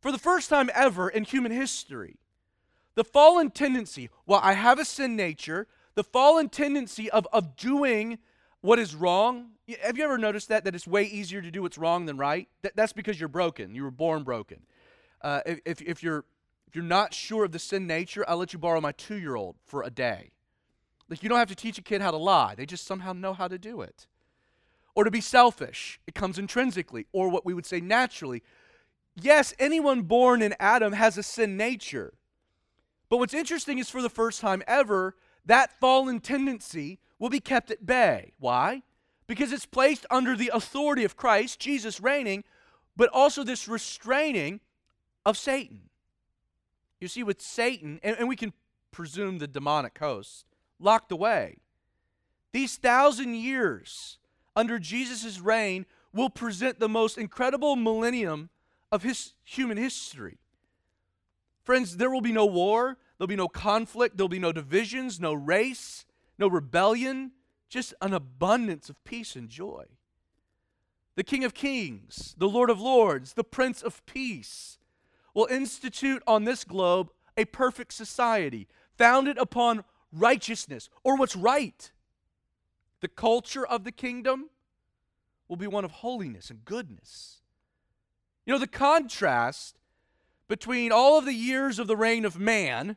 For 0.00 0.12
the 0.12 0.18
first 0.18 0.48
time 0.48 0.70
ever 0.74 1.08
in 1.08 1.24
human 1.24 1.50
history, 1.50 2.16
the 2.94 3.04
fallen 3.04 3.50
tendency, 3.50 4.10
while 4.24 4.40
I 4.42 4.52
have 4.54 4.78
a 4.78 4.84
sin 4.84 5.16
nature, 5.16 5.66
the 5.94 6.04
fallen 6.04 6.48
tendency 6.48 7.10
of, 7.10 7.26
of 7.32 7.56
doing 7.56 8.18
what 8.60 8.78
is 8.78 8.94
wrong. 8.94 9.50
Have 9.82 9.98
you 9.98 10.04
ever 10.04 10.18
noticed 10.18 10.48
that? 10.48 10.64
That 10.64 10.74
it's 10.74 10.86
way 10.86 11.04
easier 11.04 11.40
to 11.40 11.50
do 11.50 11.62
what's 11.62 11.78
wrong 11.78 12.06
than 12.06 12.16
right? 12.16 12.48
That, 12.62 12.74
that's 12.76 12.92
because 12.92 13.20
you're 13.20 13.28
broken. 13.28 13.74
You 13.74 13.84
were 13.84 13.90
born 13.90 14.22
broken. 14.24 14.62
Uh, 15.22 15.40
if, 15.46 15.80
if, 15.82 16.02
you're, 16.02 16.24
if 16.66 16.74
you're 16.74 16.84
not 16.84 17.14
sure 17.14 17.44
of 17.44 17.52
the 17.52 17.58
sin 17.58 17.86
nature, 17.86 18.24
I'll 18.28 18.38
let 18.38 18.52
you 18.52 18.58
borrow 18.58 18.80
my 18.80 18.92
two 18.92 19.16
year 19.16 19.36
old 19.36 19.56
for 19.64 19.82
a 19.82 19.90
day. 19.90 20.30
Like, 21.08 21.22
you 21.22 21.28
don't 21.28 21.38
have 21.38 21.48
to 21.48 21.54
teach 21.54 21.78
a 21.78 21.82
kid 21.82 22.02
how 22.02 22.10
to 22.10 22.16
lie, 22.16 22.54
they 22.54 22.66
just 22.66 22.86
somehow 22.86 23.12
know 23.12 23.32
how 23.32 23.48
to 23.48 23.58
do 23.58 23.80
it. 23.80 24.06
Or 24.94 25.04
to 25.04 25.10
be 25.10 25.20
selfish, 25.20 26.00
it 26.06 26.14
comes 26.14 26.38
intrinsically, 26.38 27.06
or 27.12 27.28
what 27.28 27.46
we 27.46 27.54
would 27.54 27.66
say 27.66 27.80
naturally. 27.80 28.42
Yes, 29.14 29.54
anyone 29.58 30.02
born 30.02 30.42
in 30.42 30.54
Adam 30.60 30.92
has 30.92 31.16
a 31.16 31.22
sin 31.22 31.56
nature. 31.56 32.14
But 33.08 33.18
what's 33.18 33.34
interesting 33.34 33.78
is 33.78 33.88
for 33.88 34.02
the 34.02 34.10
first 34.10 34.40
time 34.40 34.62
ever, 34.66 35.16
that 35.48 35.78
fallen 35.80 36.20
tendency 36.20 36.98
will 37.18 37.30
be 37.30 37.40
kept 37.40 37.70
at 37.70 37.84
bay. 37.84 38.32
Why? 38.38 38.82
Because 39.26 39.50
it's 39.50 39.66
placed 39.66 40.06
under 40.10 40.36
the 40.36 40.50
authority 40.54 41.04
of 41.04 41.16
Christ, 41.16 41.58
Jesus 41.58 42.00
reigning, 42.00 42.44
but 42.96 43.10
also 43.12 43.42
this 43.42 43.66
restraining 43.66 44.60
of 45.26 45.36
Satan. 45.36 45.88
You 47.00 47.08
see, 47.08 47.22
with 47.22 47.40
Satan, 47.40 47.98
and, 48.02 48.16
and 48.18 48.28
we 48.28 48.36
can 48.36 48.52
presume 48.90 49.38
the 49.38 49.46
demonic 49.46 49.98
host, 49.98 50.44
locked 50.78 51.12
away, 51.12 51.56
these 52.52 52.76
thousand 52.76 53.34
years 53.34 54.18
under 54.54 54.78
Jesus' 54.78 55.40
reign 55.40 55.86
will 56.12 56.30
present 56.30 56.78
the 56.78 56.88
most 56.88 57.16
incredible 57.16 57.76
millennium 57.76 58.50
of 58.90 59.02
his 59.02 59.34
human 59.44 59.76
history. 59.76 60.38
Friends, 61.62 61.96
there 61.96 62.10
will 62.10 62.22
be 62.22 62.32
no 62.32 62.46
war, 62.46 62.98
there'll 63.18 63.28
be 63.28 63.36
no 63.36 63.48
conflict, 63.48 64.16
there'll 64.16 64.28
be 64.28 64.38
no 64.38 64.52
divisions, 64.52 65.20
no 65.20 65.34
race, 65.34 66.06
no 66.38 66.48
rebellion, 66.48 67.32
just 67.68 67.92
an 68.00 68.14
abundance 68.14 68.88
of 68.88 69.02
peace 69.04 69.36
and 69.36 69.48
joy. 69.48 69.84
The 71.16 71.24
King 71.24 71.44
of 71.44 71.52
Kings, 71.52 72.34
the 72.38 72.48
Lord 72.48 72.70
of 72.70 72.80
Lords, 72.80 73.34
the 73.34 73.44
Prince 73.44 73.82
of 73.82 74.04
Peace 74.06 74.78
will 75.34 75.46
institute 75.46 76.22
on 76.26 76.44
this 76.44 76.64
globe 76.64 77.10
a 77.36 77.44
perfect 77.44 77.92
society 77.92 78.68
founded 78.96 79.36
upon 79.38 79.84
righteousness 80.12 80.88
or 81.04 81.16
what's 81.16 81.36
right. 81.36 81.90
The 83.00 83.08
culture 83.08 83.66
of 83.66 83.84
the 83.84 83.92
kingdom 83.92 84.50
will 85.48 85.56
be 85.56 85.66
one 85.66 85.84
of 85.84 85.90
holiness 85.90 86.50
and 86.50 86.64
goodness. 86.64 87.40
You 88.44 88.52
know, 88.52 88.58
the 88.58 88.66
contrast 88.66 89.78
between 90.48 90.90
all 90.90 91.18
of 91.18 91.24
the 91.24 91.34
years 91.34 91.78
of 91.78 91.86
the 91.86 91.96
reign 91.96 92.24
of 92.24 92.38
man 92.38 92.96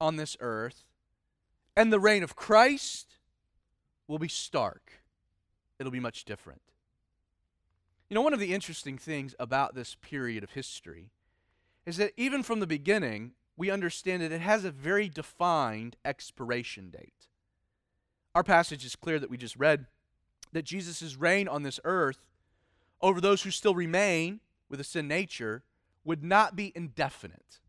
on 0.00 0.16
this 0.16 0.36
earth 0.40 0.84
and 1.76 1.92
the 1.92 2.00
reign 2.00 2.22
of 2.22 2.36
Christ 2.36 3.18
will 4.08 4.18
be 4.18 4.28
stark. 4.28 4.92
It'll 5.78 5.92
be 5.92 6.00
much 6.00 6.24
different. 6.24 6.62
You 8.08 8.14
know, 8.14 8.22
one 8.22 8.32
of 8.32 8.40
the 8.40 8.54
interesting 8.54 8.98
things 8.98 9.34
about 9.38 9.74
this 9.74 9.96
period 9.96 10.42
of 10.44 10.52
history 10.52 11.10
is 11.84 11.96
that 11.98 12.12
even 12.16 12.42
from 12.42 12.60
the 12.60 12.66
beginning, 12.66 13.32
we 13.56 13.70
understand 13.70 14.22
that 14.22 14.32
it 14.32 14.40
has 14.40 14.64
a 14.64 14.70
very 14.70 15.08
defined 15.08 15.96
expiration 16.04 16.90
date. 16.90 17.28
Our 18.34 18.44
passage 18.44 18.84
is 18.84 18.96
clear 18.96 19.18
that 19.18 19.30
we 19.30 19.36
just 19.36 19.56
read 19.56 19.86
that 20.52 20.64
Jesus' 20.64 21.16
reign 21.16 21.48
on 21.48 21.62
this 21.62 21.80
earth 21.84 22.18
over 23.00 23.20
those 23.20 23.42
who 23.42 23.50
still 23.50 23.74
remain 23.74 24.40
with 24.68 24.80
a 24.80 24.84
sin 24.84 25.08
nature 25.08 25.62
would 26.04 26.22
not 26.22 26.54
be 26.54 26.72
indefinite. 26.74 27.60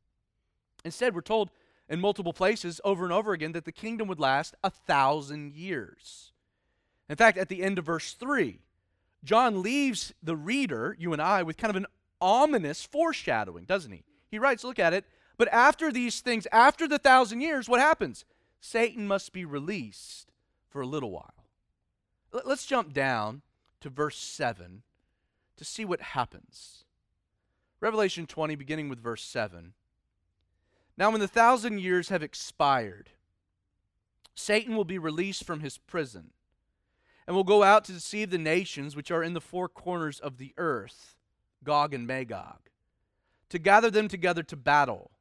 Instead, 0.85 1.15
we're 1.15 1.21
told 1.21 1.49
in 1.89 2.01
multiple 2.01 2.33
places 2.33 2.81
over 2.83 3.03
and 3.03 3.13
over 3.13 3.33
again 3.33 3.53
that 3.53 3.65
the 3.65 3.71
kingdom 3.71 4.07
would 4.07 4.19
last 4.19 4.55
a 4.63 4.69
thousand 4.69 5.53
years. 5.53 6.31
In 7.09 7.15
fact, 7.15 7.37
at 7.37 7.49
the 7.49 7.63
end 7.63 7.79
of 7.79 7.85
verse 7.85 8.13
3, 8.13 8.59
John 9.23 9.61
leaves 9.61 10.13
the 10.21 10.35
reader, 10.35 10.95
you 10.99 11.13
and 11.13 11.21
I, 11.21 11.43
with 11.43 11.57
kind 11.57 11.69
of 11.69 11.75
an 11.75 11.87
ominous 12.19 12.83
foreshadowing, 12.83 13.65
doesn't 13.65 13.91
he? 13.91 14.03
He 14.29 14.39
writes, 14.39 14.63
look 14.63 14.79
at 14.79 14.93
it. 14.93 15.05
But 15.37 15.47
after 15.49 15.91
these 15.91 16.19
things, 16.19 16.47
after 16.51 16.87
the 16.87 16.97
thousand 16.97 17.41
years, 17.41 17.69
what 17.69 17.79
happens? 17.79 18.25
Satan 18.59 19.07
must 19.07 19.33
be 19.33 19.45
released 19.45 20.31
for 20.69 20.81
a 20.81 20.87
little 20.87 21.11
while. 21.11 21.33
Let's 22.31 22.65
jump 22.65 22.93
down 22.93 23.41
to 23.81 23.89
verse 23.89 24.17
7 24.17 24.81
to 25.55 25.65
see 25.65 25.85
what 25.85 26.01
happens. 26.01 26.83
Revelation 27.79 28.25
20, 28.25 28.55
beginning 28.55 28.89
with 28.89 29.01
verse 29.01 29.23
7. 29.23 29.73
Now, 30.97 31.11
when 31.11 31.19
the 31.21 31.27
thousand 31.27 31.79
years 31.79 32.09
have 32.09 32.23
expired, 32.23 33.11
Satan 34.33 34.75
will 34.75 34.85
be 34.85 34.97
released 34.97 35.43
from 35.43 35.59
his 35.59 35.77
prison 35.77 36.31
and 37.27 37.35
will 37.35 37.43
go 37.43 37.61
out 37.63 37.83
to 37.85 37.91
deceive 37.91 38.29
the 38.29 38.37
nations 38.37 38.95
which 38.95 39.11
are 39.11 39.23
in 39.23 39.33
the 39.33 39.41
four 39.41 39.69
corners 39.69 40.19
of 40.19 40.37
the 40.37 40.53
earth, 40.57 41.15
Gog 41.63 41.93
and 41.93 42.07
Magog, 42.07 42.69
to 43.49 43.59
gather 43.59 43.91
them 43.91 44.07
together 44.07 44.43
to 44.43 44.55
battle, 44.55 45.11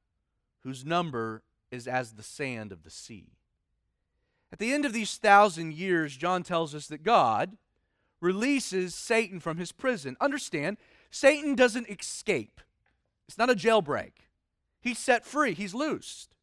whose 0.60 0.84
number 0.84 1.42
is 1.70 1.86
as 1.86 2.12
the 2.12 2.22
sand 2.22 2.72
of 2.72 2.82
the 2.82 2.90
sea. 2.90 3.32
At 4.52 4.58
the 4.58 4.72
end 4.72 4.84
of 4.84 4.92
these 4.92 5.16
thousand 5.16 5.74
years, 5.74 6.16
John 6.16 6.42
tells 6.42 6.74
us 6.74 6.86
that 6.86 7.02
God 7.02 7.56
releases 8.20 8.94
Satan 8.94 9.40
from 9.40 9.58
his 9.58 9.72
prison. 9.72 10.16
Understand, 10.20 10.78
Satan 11.10 11.54
doesn't 11.54 11.88
escape, 11.90 12.60
it's 13.28 13.38
not 13.38 13.50
a 13.50 13.54
jailbreak. 13.54 14.12
He's 14.80 14.98
set 14.98 15.26
free, 15.26 15.54
he's 15.54 15.74
loosed. 15.74 16.34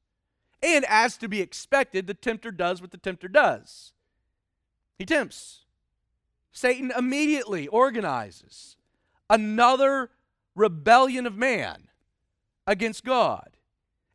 And 0.62 0.86
as 0.88 1.18
to 1.18 1.28
be 1.28 1.42
expected, 1.42 2.08
the 2.08 2.14
tempter 2.14 2.52
does 2.52 2.82
what 2.82 2.92
the 2.92 2.98
tempter 2.98 3.28
does 3.28 3.94
he 4.98 5.06
tempts. 5.06 5.62
Satan 6.52 6.92
immediately 6.98 7.68
organizes 7.68 8.78
another 9.30 10.12
rebellion 10.56 11.26
of 11.26 11.36
man 11.36 11.88
against 12.68 13.04
God. 13.04 13.58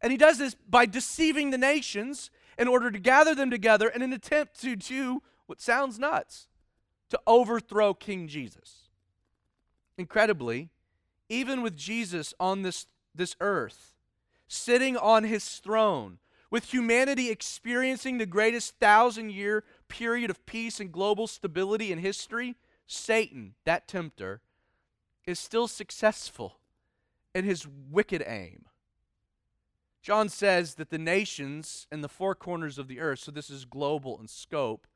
And 0.00 0.12
he 0.12 0.16
does 0.16 0.38
this 0.38 0.54
by 0.54 0.86
deceiving 0.86 1.50
the 1.50 1.58
nations 1.58 2.30
in 2.56 2.68
order 2.68 2.90
to 2.90 2.98
gather 2.98 3.34
them 3.34 3.50
together 3.50 3.88
in 3.88 4.02
an 4.02 4.12
attempt 4.12 4.60
to 4.62 4.76
do 4.76 5.22
what 5.46 5.60
sounds 5.60 5.98
nuts 5.98 6.48
to 7.10 7.20
overthrow 7.26 7.92
King 7.92 8.28
Jesus. 8.28 8.88
Incredibly, 9.96 10.70
even 11.28 11.60
with 11.60 11.76
Jesus 11.76 12.32
on 12.38 12.62
this, 12.62 12.86
this 13.14 13.34
earth, 13.40 13.94
sitting 14.48 14.96
on 14.96 15.24
his 15.24 15.46
throne, 15.58 16.18
with 16.50 16.72
humanity 16.72 17.30
experiencing 17.30 18.18
the 18.18 18.26
greatest 18.26 18.78
thousand 18.78 19.30
year 19.30 19.64
period 19.88 20.30
of 20.30 20.46
peace 20.46 20.80
and 20.80 20.90
global 20.90 21.26
stability 21.26 21.92
in 21.92 21.98
history, 21.98 22.56
Satan, 22.86 23.54
that 23.64 23.86
tempter, 23.86 24.40
is 25.26 25.38
still 25.38 25.68
successful 25.68 26.58
in 27.34 27.44
his 27.44 27.66
wicked 27.66 28.24
aim. 28.26 28.64
John 30.00 30.30
says 30.30 30.76
that 30.76 30.88
the 30.88 30.98
nations 30.98 31.86
and 31.92 32.02
the 32.02 32.08
four 32.08 32.34
corners 32.34 32.78
of 32.78 32.88
the 32.88 32.98
earth, 32.98 33.18
so 33.18 33.30
this 33.30 33.50
is 33.50 33.66
global 33.66 34.18
in 34.18 34.26
scope, 34.26 34.86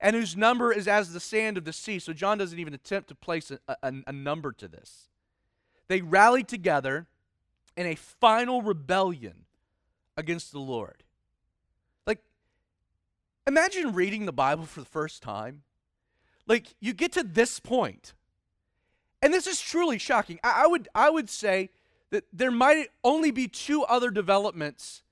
and 0.00 0.14
whose 0.14 0.36
number 0.36 0.70
is 0.72 0.86
as 0.86 1.12
the 1.12 1.20
sand 1.20 1.56
of 1.56 1.64
the 1.64 1.72
sea. 1.72 1.98
So 1.98 2.12
John 2.12 2.36
doesn't 2.36 2.58
even 2.58 2.74
attempt 2.74 3.08
to 3.08 3.14
place 3.14 3.50
a, 3.50 3.58
a, 3.82 3.92
a 4.06 4.12
number 4.12 4.52
to 4.52 4.68
this. 4.68 5.08
They 5.88 6.02
rallied 6.02 6.48
together 6.48 7.06
in 7.80 7.86
a 7.86 7.94
final 7.94 8.60
rebellion 8.60 9.46
against 10.14 10.52
the 10.52 10.58
Lord. 10.58 11.02
Like, 12.06 12.18
imagine 13.46 13.94
reading 13.94 14.26
the 14.26 14.34
Bible 14.34 14.66
for 14.66 14.80
the 14.80 14.86
first 14.86 15.22
time. 15.22 15.62
Like, 16.46 16.74
you 16.78 16.92
get 16.92 17.12
to 17.12 17.22
this 17.22 17.58
point, 17.58 18.12
and 19.22 19.32
this 19.32 19.46
is 19.46 19.62
truly 19.62 19.96
shocking. 19.96 20.38
I, 20.44 20.64
I 20.64 20.66
would, 20.66 20.88
I 20.94 21.08
would 21.08 21.30
say 21.30 21.70
that 22.10 22.24
there 22.34 22.50
might 22.50 22.88
only 23.02 23.30
be 23.30 23.48
two 23.48 23.82
other 23.84 24.10
developments 24.10 25.02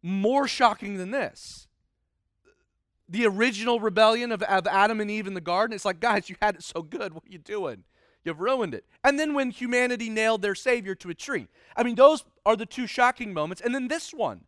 more 0.00 0.48
shocking 0.48 0.96
than 0.96 1.10
this. 1.10 1.68
The 3.06 3.26
original 3.26 3.80
rebellion 3.80 4.32
of, 4.32 4.42
of 4.44 4.66
Adam 4.66 4.98
and 4.98 5.10
Eve 5.10 5.26
in 5.26 5.34
the 5.34 5.42
garden, 5.42 5.74
it's 5.74 5.84
like, 5.84 6.00
guys, 6.00 6.30
you 6.30 6.36
had 6.40 6.54
it 6.54 6.62
so 6.62 6.80
good. 6.80 7.12
What 7.12 7.24
are 7.26 7.32
you 7.32 7.36
doing? 7.36 7.84
You've 8.24 8.40
ruined 8.40 8.74
it. 8.74 8.84
And 9.02 9.18
then 9.18 9.34
when 9.34 9.50
humanity 9.50 10.08
nailed 10.08 10.42
their 10.42 10.54
Savior 10.54 10.94
to 10.96 11.10
a 11.10 11.14
tree. 11.14 11.48
I 11.76 11.82
mean, 11.82 11.94
those 11.94 12.24
are 12.46 12.56
the 12.56 12.66
two 12.66 12.86
shocking 12.86 13.32
moments. 13.34 13.60
And 13.62 13.74
then 13.74 13.88
this 13.88 14.12
one. 14.12 14.42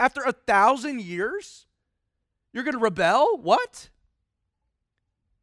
After 0.00 0.22
a 0.22 0.32
thousand 0.32 1.02
years, 1.02 1.66
you're 2.52 2.64
going 2.64 2.76
to 2.76 2.80
rebel? 2.80 3.38
What? 3.40 3.90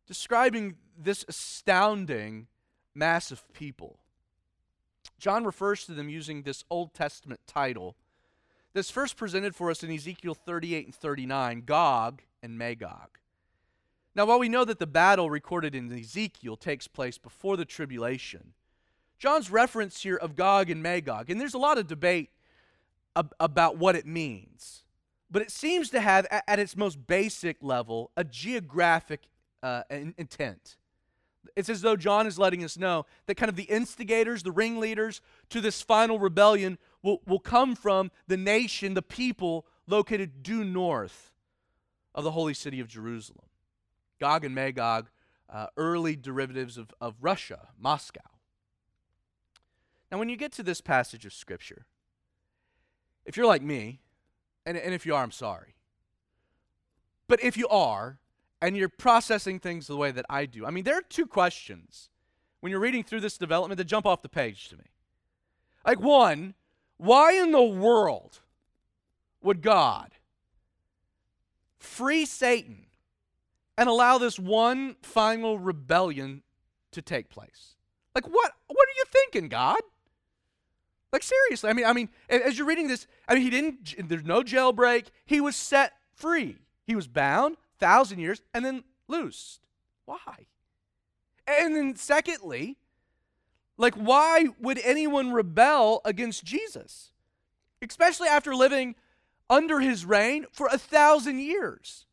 Describing 0.07 0.75
this 0.97 1.23
astounding 1.27 2.47
mass 2.95 3.31
of 3.31 3.51
people. 3.53 3.99
John 5.19 5.43
refers 5.43 5.85
to 5.85 5.93
them 5.93 6.09
using 6.09 6.41
this 6.41 6.63
Old 6.69 6.93
Testament 6.93 7.41
title 7.45 7.95
that's 8.73 8.89
first 8.89 9.17
presented 9.17 9.55
for 9.55 9.69
us 9.69 9.83
in 9.83 9.91
Ezekiel 9.91 10.33
38 10.33 10.85
and 10.85 10.95
39 10.95 11.63
Gog 11.65 12.21
and 12.41 12.57
Magog. 12.57 13.18
Now, 14.16 14.25
while 14.25 14.39
we 14.39 14.50
know 14.50 14.66
that 14.66 14.80
the 14.80 14.88
battle 14.88 15.30
recorded 15.30 15.75
in 15.75 15.92
Ezekiel 15.92 16.58
takes 16.58 16.88
place 16.88 17.18
before 17.18 17.58
the 17.58 17.66
tribulation, 17.66 18.54
John's 19.18 19.51
reference 19.51 20.01
here 20.01 20.16
of 20.16 20.36
Gog 20.36 20.70
and 20.70 20.82
Magog, 20.82 21.30
and 21.30 21.39
there's 21.39 21.54
a 21.54 21.60
lot 21.60 21.78
of 21.78 21.88
debate 21.88 22.30
ab- 23.16 23.34
about 23.39 23.78
what 23.78 23.96
it 23.96 24.06
means, 24.06 24.84
but 25.30 25.42
it 25.42 25.51
seems 25.51 25.89
to 25.92 26.00
have, 26.00 26.25
at, 26.32 26.44
at 26.48 26.60
its 26.60 26.75
most 26.75 27.06
basic 27.06 27.58
level, 27.62 28.12
a 28.18 28.24
geographic 28.24 29.22
uh, 29.62 29.84
intent. 29.89 30.78
It's 31.56 31.70
as 31.70 31.82
though 31.82 31.96
John 31.96 32.28
is 32.28 32.39
letting 32.39 32.63
us 32.63 32.78
know 32.78 33.06
that 33.25 33.36
kind 33.36 33.50
of 33.50 33.56
the 33.56 33.63
instigators, 33.63 34.44
the 34.44 34.51
ringleaders 34.51 35.22
to 35.50 35.62
this 35.62 35.82
final 35.82 36.18
rebellion 36.18 36.78
will, 37.04 37.22
will 37.25 37.39
come 37.39 37.75
from 37.75 38.12
the 38.28 38.38
nation, 38.38 38.94
the 38.94 39.01
people 39.01 39.66
located 39.88 40.44
due 40.44 40.63
north 40.63 41.32
of 42.16 42.24
the 42.24 42.32
holy 42.32 42.54
city 42.54 42.80
of 42.80 42.88
Jerusalem. 42.88 43.49
Gog 44.19 44.45
and 44.45 44.53
Magog, 44.53 45.09
uh, 45.49 45.67
early 45.77 46.15
derivatives 46.15 46.77
of, 46.77 46.93
of 47.01 47.15
Russia, 47.21 47.69
Moscow. 47.79 48.21
Now, 50.11 50.17
when 50.17 50.29
you 50.29 50.38
get 50.38 50.51
to 50.53 50.63
this 50.63 50.81
passage 50.81 51.25
of 51.25 51.33
Scripture, 51.33 51.85
if 53.25 53.38
you're 53.38 53.45
like 53.45 53.61
me, 53.61 54.01
and, 54.65 54.77
and 54.77 54.93
if 54.93 55.05
you 55.05 55.15
are, 55.15 55.23
I'm 55.23 55.31
sorry, 55.31 55.75
but 57.27 57.41
if 57.43 57.57
you 57.57 57.67
are, 57.67 58.19
and 58.61 58.75
you're 58.75 58.89
processing 58.89 59.59
things 59.59 59.88
the 59.88 59.95
way 59.95 60.11
that 60.11 60.25
I 60.29 60.45
do. 60.45 60.65
I 60.65 60.71
mean, 60.71 60.83
there 60.83 60.97
are 60.97 61.01
two 61.01 61.25
questions 61.25 62.09
when 62.59 62.71
you're 62.71 62.79
reading 62.79 63.03
through 63.03 63.21
this 63.21 63.38
development 63.38 63.77
that 63.77 63.85
jump 63.85 64.05
off 64.05 64.21
the 64.21 64.29
page 64.29 64.67
to 64.69 64.77
me. 64.77 64.83
Like, 65.85 65.99
one, 65.99 66.55
why 66.97 67.33
in 67.33 67.51
the 67.51 67.63
world 67.63 68.39
would 69.41 69.61
God 69.61 70.11
free 71.77 72.25
Satan 72.25 72.88
and 73.79 73.88
allow 73.88 74.17
this 74.17 74.38
one 74.38 74.98
final 75.01 75.57
rebellion 75.57 76.43
to 76.91 77.01
take 77.01 77.29
place? 77.29 77.75
Like, 78.13 78.25
what, 78.25 78.51
what 78.67 78.88
are 78.89 78.97
you 78.97 79.06
thinking, 79.08 79.47
God? 79.47 79.80
Like 81.13 81.23
seriously, 81.23 81.69
I 81.69 81.73
mean, 81.73 81.86
I 81.86 81.93
mean, 81.93 82.10
as 82.30 82.58
you're 82.58 82.67
reading 82.67 82.88
this, 82.88 83.08
I 83.27 83.34
mean, 83.34 83.43
he 83.43 83.49
didn't. 83.49 84.10
There's 84.10 84.23
no 84.23 84.43
jailbreak. 84.43 85.08
He 85.25 85.41
was 85.41 85.56
set 85.56 85.93
free. 86.13 86.58
He 86.86 86.93
was 86.93 87.08
bound, 87.08 87.58
thousand 87.80 88.19
years, 88.19 88.41
and 88.54 88.63
then 88.63 88.84
loosed. 89.08 89.62
Why? 90.06 90.45
And 91.47 91.75
then, 91.75 91.95
secondly, 91.95 92.77
like, 93.77 93.95
why 93.95 94.49
would 94.60 94.80
anyone 94.84 95.32
rebel 95.32 96.01
against 96.06 96.43
Jesus? 96.43 97.12
Especially 97.82 98.27
after 98.27 98.54
living 98.54 98.93
under 99.49 99.80
his 99.80 100.06
reign 100.06 100.45
for 100.51 100.67
a 100.67 100.77
thousand 100.77 101.39
years. 101.39 102.06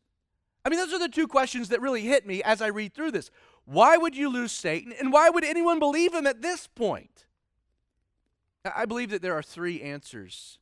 I 0.67 0.69
mean, 0.69 0.79
those 0.79 0.91
are 0.91 0.99
the 0.99 1.07
two 1.07 1.27
questions 1.27 1.69
that 1.69 1.79
really 1.79 2.01
hit 2.01 2.27
me 2.27 2.43
as 2.43 2.61
I 2.61 2.67
read 2.67 2.93
through 2.93 3.11
this. 3.11 3.31
Why 3.63 3.95
would 3.95 4.17
you 4.17 4.27
lose 4.27 4.51
Satan, 4.51 4.91
and 4.91 5.13
why 5.13 5.29
would 5.29 5.45
anyone 5.45 5.79
believe 5.79 6.13
him 6.13 6.27
at 6.27 6.41
this 6.41 6.67
point? 6.67 7.25
I 8.75 8.83
believe 8.83 9.09
that 9.11 9.21
there 9.21 9.33
are 9.33 9.41
three 9.41 9.81
answers 9.81 10.59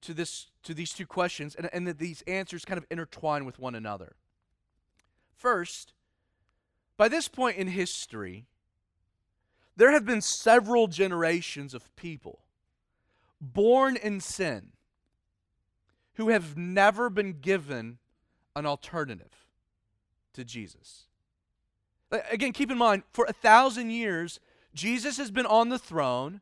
to 0.00 0.14
this 0.14 0.46
to 0.62 0.72
these 0.72 0.94
two 0.94 1.04
questions, 1.04 1.54
and, 1.54 1.68
and 1.70 1.86
that 1.86 1.98
these 1.98 2.22
answers 2.22 2.64
kind 2.64 2.78
of 2.78 2.86
intertwine 2.90 3.44
with 3.44 3.58
one 3.58 3.74
another. 3.74 4.16
First, 5.34 5.92
by 6.96 7.06
this 7.06 7.28
point 7.28 7.58
in 7.58 7.68
history, 7.68 8.46
there 9.76 9.90
have 9.90 10.06
been 10.06 10.22
several 10.22 10.86
generations 10.86 11.74
of 11.74 11.94
people 11.94 12.38
born 13.38 13.96
in 13.96 14.18
sin 14.18 14.68
who 16.14 16.30
have 16.30 16.56
never 16.56 17.10
been 17.10 17.34
given 17.38 17.98
an 18.56 18.66
alternative 18.66 19.46
to 20.32 20.44
Jesus. 20.44 21.04
Again, 22.30 22.52
keep 22.52 22.70
in 22.70 22.78
mind, 22.78 23.04
for 23.12 23.24
a 23.28 23.32
thousand 23.32 23.90
years, 23.90 24.40
Jesus 24.74 25.16
has 25.18 25.30
been 25.30 25.46
on 25.46 25.68
the 25.68 25.78
throne, 25.78 26.40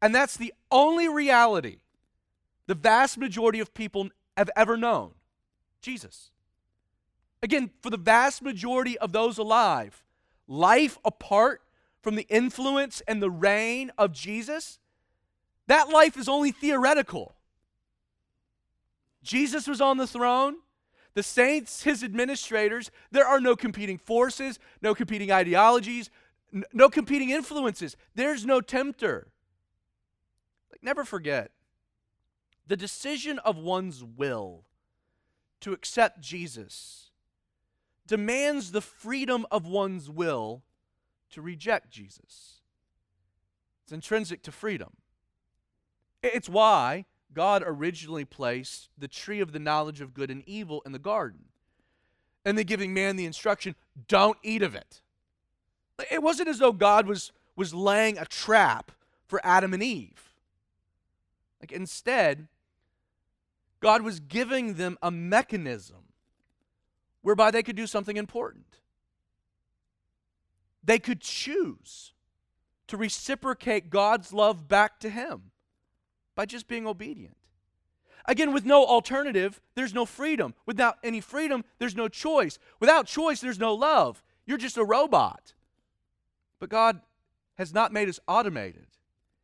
and 0.00 0.14
that's 0.14 0.36
the 0.36 0.54
only 0.70 1.08
reality 1.08 1.78
the 2.66 2.74
vast 2.74 3.18
majority 3.18 3.60
of 3.60 3.74
people 3.74 4.10
have 4.36 4.50
ever 4.54 4.76
known 4.76 5.12
Jesus. 5.80 6.30
Again, 7.42 7.70
for 7.82 7.90
the 7.90 7.96
vast 7.96 8.42
majority 8.42 8.98
of 8.98 9.12
those 9.12 9.38
alive, 9.38 10.04
life 10.46 10.98
apart 11.04 11.62
from 12.02 12.14
the 12.14 12.26
influence 12.28 13.00
and 13.08 13.22
the 13.22 13.30
reign 13.30 13.90
of 13.96 14.12
Jesus, 14.12 14.78
that 15.66 15.88
life 15.88 16.16
is 16.16 16.28
only 16.28 16.50
theoretical. 16.52 17.34
Jesus 19.22 19.66
was 19.66 19.80
on 19.80 19.96
the 19.96 20.06
throne. 20.06 20.56
The 21.18 21.24
saints, 21.24 21.82
his 21.82 22.04
administrators, 22.04 22.92
there 23.10 23.26
are 23.26 23.40
no 23.40 23.56
competing 23.56 23.98
forces, 23.98 24.60
no 24.80 24.94
competing 24.94 25.32
ideologies, 25.32 26.10
n- 26.54 26.62
no 26.72 26.88
competing 26.88 27.30
influences. 27.30 27.96
There's 28.14 28.46
no 28.46 28.60
tempter. 28.60 29.26
Like, 30.70 30.80
never 30.80 31.04
forget 31.04 31.50
the 32.68 32.76
decision 32.76 33.40
of 33.40 33.56
one's 33.56 34.04
will 34.04 34.62
to 35.58 35.72
accept 35.72 36.20
Jesus 36.20 37.10
demands 38.06 38.70
the 38.70 38.80
freedom 38.80 39.44
of 39.50 39.66
one's 39.66 40.08
will 40.08 40.62
to 41.30 41.42
reject 41.42 41.90
Jesus. 41.90 42.60
It's 43.82 43.92
intrinsic 43.92 44.44
to 44.44 44.52
freedom. 44.52 44.98
It's 46.22 46.48
why 46.48 47.06
God 47.34 47.62
originally 47.64 48.24
placed 48.24 48.88
the 48.96 49.08
tree 49.08 49.40
of 49.40 49.52
the 49.52 49.58
knowledge 49.58 50.00
of 50.00 50.14
good 50.14 50.30
and 50.30 50.42
evil 50.46 50.82
in 50.86 50.92
the 50.92 50.98
garden. 50.98 51.44
And 52.44 52.56
then 52.56 52.66
giving 52.66 52.94
man 52.94 53.16
the 53.16 53.26
instruction, 53.26 53.74
don't 54.06 54.38
eat 54.42 54.62
of 54.62 54.74
it. 54.74 55.02
It 56.10 56.22
wasn't 56.22 56.48
as 56.48 56.58
though 56.58 56.72
God 56.72 57.06
was, 57.06 57.32
was 57.56 57.74
laying 57.74 58.16
a 58.16 58.24
trap 58.24 58.92
for 59.26 59.40
Adam 59.44 59.74
and 59.74 59.82
Eve. 59.82 60.34
Like 61.60 61.72
instead, 61.72 62.48
God 63.80 64.02
was 64.02 64.20
giving 64.20 64.74
them 64.74 64.96
a 65.02 65.10
mechanism 65.10 66.04
whereby 67.22 67.50
they 67.50 67.62
could 67.62 67.76
do 67.76 67.86
something 67.86 68.16
important. 68.16 68.64
They 70.82 70.98
could 70.98 71.20
choose 71.20 72.12
to 72.86 72.96
reciprocate 72.96 73.90
God's 73.90 74.32
love 74.32 74.68
back 74.68 74.98
to 75.00 75.10
Him 75.10 75.50
by 76.38 76.46
just 76.46 76.68
being 76.68 76.86
obedient. 76.86 77.36
Again, 78.24 78.52
with 78.52 78.64
no 78.64 78.86
alternative, 78.86 79.60
there's 79.74 79.92
no 79.92 80.06
freedom. 80.06 80.54
Without 80.66 80.98
any 81.02 81.20
freedom, 81.20 81.64
there's 81.80 81.96
no 81.96 82.06
choice. 82.06 82.60
Without 82.78 83.08
choice, 83.08 83.40
there's 83.40 83.58
no 83.58 83.74
love. 83.74 84.22
You're 84.46 84.56
just 84.56 84.76
a 84.76 84.84
robot. 84.84 85.54
But 86.60 86.68
God 86.68 87.00
has 87.56 87.74
not 87.74 87.92
made 87.92 88.08
us 88.08 88.20
automated. 88.28 88.86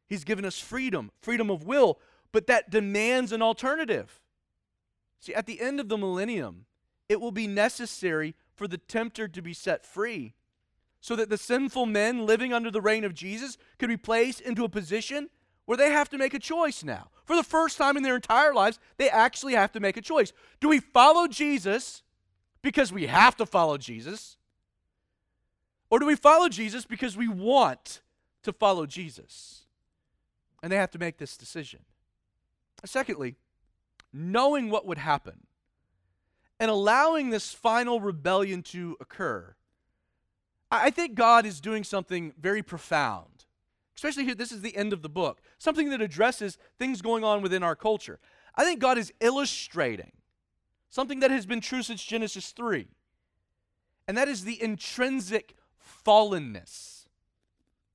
He's 0.06 0.22
given 0.22 0.44
us 0.44 0.60
freedom, 0.60 1.10
freedom 1.20 1.50
of 1.50 1.66
will, 1.66 1.98
but 2.30 2.46
that 2.46 2.70
demands 2.70 3.32
an 3.32 3.42
alternative. 3.42 4.20
See, 5.18 5.34
at 5.34 5.46
the 5.46 5.60
end 5.60 5.80
of 5.80 5.88
the 5.88 5.98
millennium, 5.98 6.66
it 7.08 7.20
will 7.20 7.32
be 7.32 7.48
necessary 7.48 8.36
for 8.54 8.68
the 8.68 8.78
tempter 8.78 9.26
to 9.26 9.42
be 9.42 9.52
set 9.52 9.84
free 9.84 10.34
so 11.00 11.16
that 11.16 11.28
the 11.28 11.38
sinful 11.38 11.86
men 11.86 12.24
living 12.24 12.52
under 12.52 12.70
the 12.70 12.80
reign 12.80 13.02
of 13.02 13.14
Jesus 13.14 13.58
could 13.80 13.88
be 13.88 13.96
placed 13.96 14.40
into 14.40 14.62
a 14.62 14.68
position 14.68 15.28
where 15.66 15.78
they 15.78 15.90
have 15.90 16.08
to 16.10 16.18
make 16.18 16.34
a 16.34 16.38
choice 16.38 16.84
now. 16.84 17.10
for 17.24 17.36
the 17.36 17.42
first 17.42 17.78
time 17.78 17.96
in 17.96 18.02
their 18.02 18.16
entire 18.16 18.52
lives, 18.52 18.78
they 18.98 19.08
actually 19.08 19.54
have 19.54 19.72
to 19.72 19.80
make 19.80 19.96
a 19.96 20.02
choice. 20.02 20.32
Do 20.60 20.68
we 20.68 20.78
follow 20.78 21.26
Jesus 21.26 22.02
because 22.60 22.92
we 22.92 23.06
have 23.06 23.34
to 23.36 23.46
follow 23.46 23.78
Jesus? 23.78 24.36
Or 25.88 25.98
do 25.98 26.06
we 26.06 26.16
follow 26.16 26.48
Jesus 26.48 26.84
because 26.84 27.16
we 27.16 27.28
want 27.28 28.02
to 28.42 28.52
follow 28.52 28.84
Jesus? 28.84 29.62
And 30.62 30.70
they 30.70 30.76
have 30.76 30.90
to 30.90 30.98
make 30.98 31.16
this 31.16 31.36
decision. 31.36 31.80
Secondly, 32.84 33.36
knowing 34.12 34.68
what 34.68 34.86
would 34.86 34.98
happen 34.98 35.46
and 36.60 36.70
allowing 36.70 37.30
this 37.30 37.52
final 37.52 38.00
rebellion 38.00 38.62
to 38.62 38.96
occur, 39.00 39.54
I 40.70 40.90
think 40.90 41.14
God 41.14 41.46
is 41.46 41.60
doing 41.60 41.84
something 41.84 42.32
very 42.38 42.62
profound. 42.62 43.44
Especially 43.96 44.24
here, 44.24 44.34
this 44.34 44.52
is 44.52 44.60
the 44.60 44.76
end 44.76 44.92
of 44.92 45.02
the 45.02 45.08
book, 45.08 45.40
something 45.58 45.90
that 45.90 46.02
addresses 46.02 46.58
things 46.78 47.00
going 47.00 47.24
on 47.24 47.42
within 47.42 47.62
our 47.62 47.76
culture. 47.76 48.18
I 48.54 48.64
think 48.64 48.80
God 48.80 48.98
is 48.98 49.12
illustrating 49.20 50.12
something 50.90 51.20
that 51.20 51.30
has 51.30 51.46
been 51.46 51.60
true 51.60 51.82
since 51.82 52.02
Genesis 52.02 52.50
3, 52.50 52.88
and 54.06 54.16
that 54.16 54.28
is 54.28 54.44
the 54.44 54.60
intrinsic 54.62 55.54
fallenness 56.06 57.06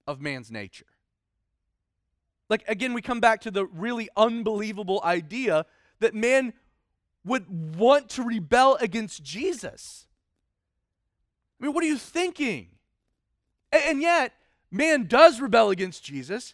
of 0.08 0.22
man's 0.22 0.52
nature. 0.52 0.86
Like, 2.50 2.64
again, 2.68 2.94
we 2.94 3.02
come 3.02 3.20
back 3.20 3.42
to 3.42 3.52
the 3.52 3.66
really 3.66 4.10
unbelievable 4.18 5.02
idea 5.04 5.66
that 6.00 6.16
man 6.16 6.54
would 7.24 7.76
want 7.78 8.10
to 8.10 8.24
rebel 8.24 8.78
against 8.82 9.24
Jesus. 9.24 10.08
I 11.60 11.66
mean, 11.66 11.74
what 11.74 11.84
are 11.84 11.88
you 11.88 11.98
thinking? 11.98 12.70
And 13.72 14.02
yet, 14.02 14.34
man 14.72 15.06
does 15.06 15.42
rebel 15.42 15.70
against 15.70 16.04
Jesus. 16.04 16.54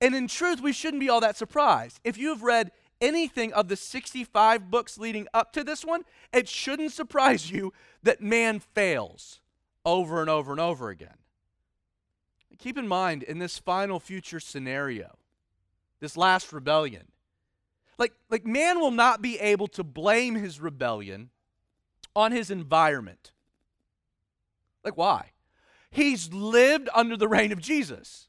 And 0.00 0.14
in 0.14 0.28
truth, 0.28 0.60
we 0.60 0.72
shouldn't 0.72 1.00
be 1.00 1.08
all 1.08 1.20
that 1.20 1.36
surprised. 1.36 2.00
If 2.04 2.16
you 2.16 2.28
have 2.28 2.42
read 2.42 2.70
anything 3.00 3.52
of 3.52 3.68
the 3.68 3.76
65 3.76 4.70
books 4.70 4.98
leading 4.98 5.26
up 5.34 5.52
to 5.52 5.64
this 5.64 5.84
one, 5.84 6.04
it 6.32 6.48
shouldn't 6.48 6.92
surprise 6.92 7.50
you 7.50 7.72
that 8.02 8.22
man 8.22 8.60
fails 8.60 9.40
over 9.84 10.20
and 10.20 10.30
over 10.30 10.52
and 10.52 10.60
over 10.60 10.90
again. 10.90 11.16
Keep 12.58 12.78
in 12.78 12.88
mind, 12.88 13.22
in 13.22 13.38
this 13.38 13.58
final 13.58 14.00
future 14.00 14.40
scenario, 14.40 15.16
this 16.00 16.16
last 16.16 16.52
rebellion, 16.52 17.06
like, 17.98 18.12
like 18.30 18.44
man 18.44 18.80
will 18.80 18.90
not 18.90 19.22
be 19.22 19.38
able 19.38 19.68
to 19.68 19.84
blame 19.84 20.34
his 20.34 20.60
rebellion 20.60 21.30
on 22.16 22.32
his 22.32 22.50
environment. 22.50 23.32
Like, 24.84 24.96
why? 24.96 25.30
He's 25.90 26.32
lived 26.32 26.88
under 26.94 27.16
the 27.16 27.28
reign 27.28 27.52
of 27.52 27.60
Jesus. 27.60 28.28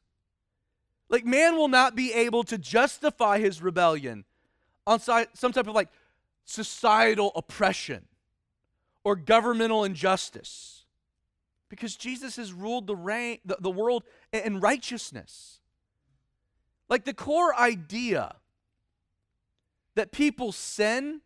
Like, 1.08 1.24
man 1.24 1.56
will 1.56 1.68
not 1.68 1.96
be 1.96 2.12
able 2.12 2.44
to 2.44 2.56
justify 2.56 3.38
his 3.38 3.60
rebellion 3.60 4.24
on 4.86 5.00
some 5.00 5.52
type 5.52 5.66
of 5.66 5.74
like 5.74 5.88
societal 6.44 7.32
oppression 7.34 8.06
or 9.04 9.16
governmental 9.16 9.84
injustice 9.84 10.84
because 11.68 11.96
Jesus 11.96 12.36
has 12.36 12.52
ruled 12.52 12.86
the, 12.86 12.96
reign, 12.96 13.38
the, 13.44 13.56
the 13.60 13.70
world 13.70 14.04
in 14.32 14.60
righteousness. 14.60 15.60
Like 16.88 17.04
the 17.04 17.14
core 17.14 17.54
idea 17.58 18.36
that 19.94 20.12
people 20.12 20.52
sin 20.52 21.20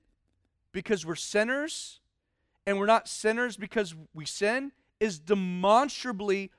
because 0.73 1.07
we're 1.07 1.15
sinners 1.15 2.01
and 2.67 2.79
we're 2.79 2.87
not 2.87 3.09
sinners 3.09 3.57
because 3.57 3.95
we 4.13 4.27
sin 4.27 4.73
is 5.01 5.19
demonstrably 5.19 6.51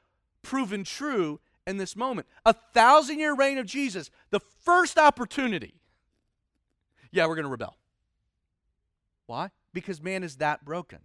proven 0.42 0.84
true 0.84 1.40
in 1.66 1.78
this 1.78 1.96
moment. 1.96 2.28
A 2.46 2.54
thousand 2.54 3.20
year 3.20 3.36
reign 3.36 3.58
of 3.58 3.66
Jesus, 3.66 4.10
the 4.30 4.40
first 4.40 4.98
opportunity, 4.98 5.74
yeah, 7.12 7.26
we're 7.26 7.36
going 7.36 7.46
to 7.46 7.52
rebel. 7.52 7.78
Why? 9.26 9.50
Because 9.74 10.02
man 10.02 10.24
is 10.24 10.38
that 10.38 10.64
broken. 10.64 11.00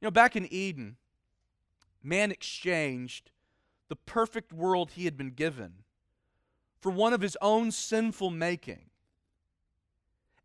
You 0.00 0.06
know, 0.06 0.10
back 0.10 0.36
in 0.36 0.46
Eden, 0.52 0.96
man 2.02 2.30
exchanged 2.30 3.30
the 3.88 3.96
perfect 3.96 4.52
world 4.52 4.92
he 4.92 5.04
had 5.04 5.16
been 5.16 5.30
given 5.30 5.84
for 6.80 6.90
one 6.90 7.12
of 7.12 7.20
his 7.20 7.36
own 7.40 7.72
sinful 7.72 8.30
making. 8.30 8.90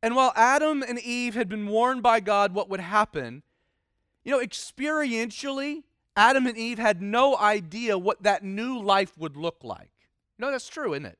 And 0.01 0.15
while 0.15 0.33
Adam 0.35 0.81
and 0.81 0.99
Eve 0.99 1.35
had 1.35 1.47
been 1.47 1.67
warned 1.67 2.01
by 2.01 2.19
God 2.19 2.53
what 2.53 2.69
would 2.69 2.79
happen, 2.79 3.43
you 4.23 4.31
know, 4.31 4.39
experientially, 4.39 5.83
Adam 6.15 6.45
and 6.45 6.57
Eve 6.57 6.77
had 6.77 7.01
no 7.01 7.37
idea 7.37 7.97
what 7.97 8.23
that 8.23 8.43
new 8.43 8.79
life 8.79 9.17
would 9.17 9.37
look 9.37 9.63
like. 9.63 9.91
You 10.37 10.45
know, 10.45 10.51
that's 10.51 10.67
true, 10.67 10.93
isn't 10.93 11.05
it? 11.05 11.17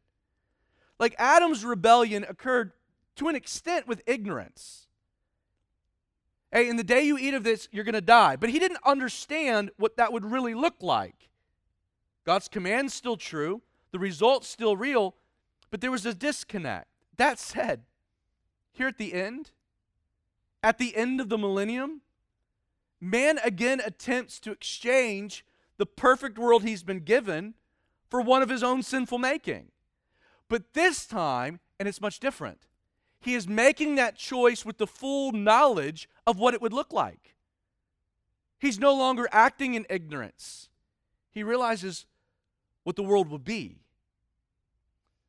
Like 1.00 1.16
Adam's 1.18 1.66
rebellion 1.66 2.26
occurred 2.28 2.74
to 3.16 3.28
an 3.28 3.36
extent 3.36 3.88
with 3.88 4.04
ignorance. 4.06 4.88
Hey, 6.52 6.68
in 6.68 6.76
the 6.76 6.84
day 6.84 7.04
you 7.04 7.18
eat 7.18 7.34
of 7.34 7.44
this, 7.44 7.70
you're 7.72 7.86
going 7.86 7.94
to 7.94 8.02
die. 8.02 8.36
But 8.36 8.50
he 8.50 8.60
didn't 8.60 8.82
understand 8.86 9.72
what 9.78 9.98
that 9.98 10.12
would 10.12 10.26
really 10.26 10.54
look 10.54 10.76
like. 10.82 11.30
God's 12.26 12.48
command's 12.48 12.94
still 12.94 13.18
true, 13.18 13.62
the 13.92 14.00
result's 14.00 14.48
still 14.48 14.78
real, 14.78 15.16
but 15.72 15.82
there 15.82 15.92
was 15.92 16.06
a 16.06 16.14
disconnect. 16.14 16.88
That 17.18 17.40
said, 17.40 17.84
here 18.72 18.88
at 18.88 18.98
the 18.98 19.14
end, 19.14 19.52
at 20.62 20.78
the 20.78 20.96
end 20.96 21.20
of 21.20 21.30
the 21.30 21.38
millennium, 21.38 22.02
man 23.02 23.40
again 23.44 23.82
attempts 23.84 24.40
to 24.42 24.52
exchange 24.52 25.44
the 25.78 25.86
perfect 25.86 26.38
world 26.38 26.64
he's 26.64 26.84
been 26.84 27.00
given 27.00 27.56
for 28.08 28.22
one 28.22 28.44
of 28.44 28.50
his 28.50 28.62
own 28.62 28.84
sinful 28.84 29.18
making. 29.18 29.72
But 30.48 30.74
this 30.74 31.06
time, 31.08 31.60
and 31.80 31.90
it's 31.90 32.02
much 32.02 32.20
different, 32.20 32.68
he 33.20 33.34
is 33.34 33.48
making 33.48 33.96
that 33.96 34.18
choice 34.18 34.64
with 34.64 34.78
the 34.78 34.88
full 34.88 35.32
knowledge 35.32 36.08
of 36.28 36.38
what 36.38 36.54
it 36.54 36.62
would 36.62 36.74
look 36.74 36.94
like. 36.94 37.36
He's 38.60 38.80
no 38.80 38.94
longer 38.94 39.28
acting 39.32 39.74
in 39.74 39.88
ignorance. 39.90 40.70
He 41.32 41.42
realizes 41.42 42.06
what 42.84 42.96
the 42.96 43.04
world 43.04 43.30
will 43.30 43.40
be. 43.40 43.80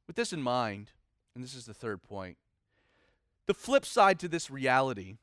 With 0.07 0.17
this 0.17 0.33
in 0.33 0.43
mind, 0.43 0.91
and 1.35 1.43
this 1.43 1.55
is 1.55 1.65
the 1.65 1.73
third 1.73 2.03
point, 2.03 2.37
the 3.47 3.55
flip 3.55 3.87
side 3.87 4.19
to 4.21 4.29
this 4.29 4.51
reality 4.51 5.17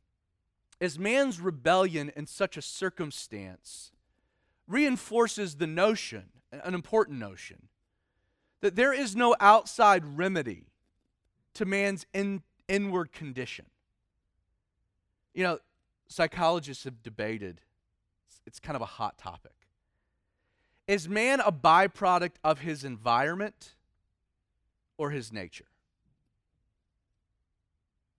is 0.80 0.98
man's 0.98 1.40
rebellion 1.40 2.12
in 2.16 2.26
such 2.26 2.58
a 2.58 2.62
circumstance 2.62 3.92
reinforces 4.68 5.56
the 5.56 5.68
notion, 5.68 6.26
an 6.52 6.74
important 6.74 7.20
notion, 7.20 7.68
that 8.62 8.76
there 8.76 8.94
is 8.94 9.16
no 9.16 9.36
outside 9.40 10.18
remedy 10.18 10.68
to 11.54 11.66
man's 11.66 12.06
in, 12.14 12.44
inward 12.68 13.12
condition. 13.12 13.66
You 15.34 15.44
know, 15.44 15.60
psychologists 16.08 16.84
have 16.84 17.02
debated, 17.04 17.62
it's 18.46 18.60
kind 18.60 18.76
of 18.76 18.82
a 18.82 18.86
hot 18.86 19.18
topic. 19.18 19.52
Is 20.88 21.08
man 21.08 21.40
a 21.40 21.52
byproduct 21.52 22.36
of 22.44 22.60
his 22.60 22.84
environment 22.84 23.76
or 24.98 25.12
his 25.12 25.32
nature? 25.32 25.66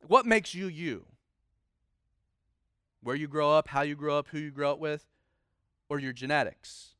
What 0.06 0.26
makes 0.26 0.54
you 0.54 0.66
you? 0.66 1.04
Where 3.02 3.16
you 3.16 3.28
grow 3.28 3.52
up, 3.52 3.68
how 3.68 3.82
you 3.82 3.96
grow 3.96 4.18
up, 4.18 4.28
who 4.28 4.38
you 4.38 4.50
grow 4.50 4.72
up 4.72 4.78
with, 4.78 5.06
or 5.88 5.98
your 5.98 6.12
genetics? 6.12 6.94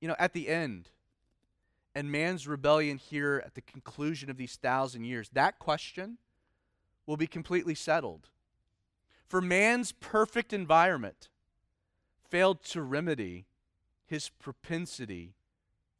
You 0.00 0.08
know, 0.08 0.16
at 0.18 0.32
the 0.32 0.48
end, 0.48 0.88
and 1.94 2.10
man's 2.10 2.46
rebellion 2.46 2.98
here 2.98 3.42
at 3.44 3.54
the 3.54 3.60
conclusion 3.60 4.30
of 4.30 4.36
these 4.36 4.56
thousand 4.56 5.04
years, 5.04 5.28
that 5.30 5.58
question 5.58 6.18
will 7.06 7.16
be 7.16 7.26
completely 7.26 7.74
settled. 7.74 8.28
For 9.26 9.40
man's 9.40 9.92
perfect 9.92 10.52
environment 10.52 11.28
failed 12.28 12.62
to 12.64 12.82
remedy 12.82 13.46
his 14.06 14.28
propensity 14.28 15.34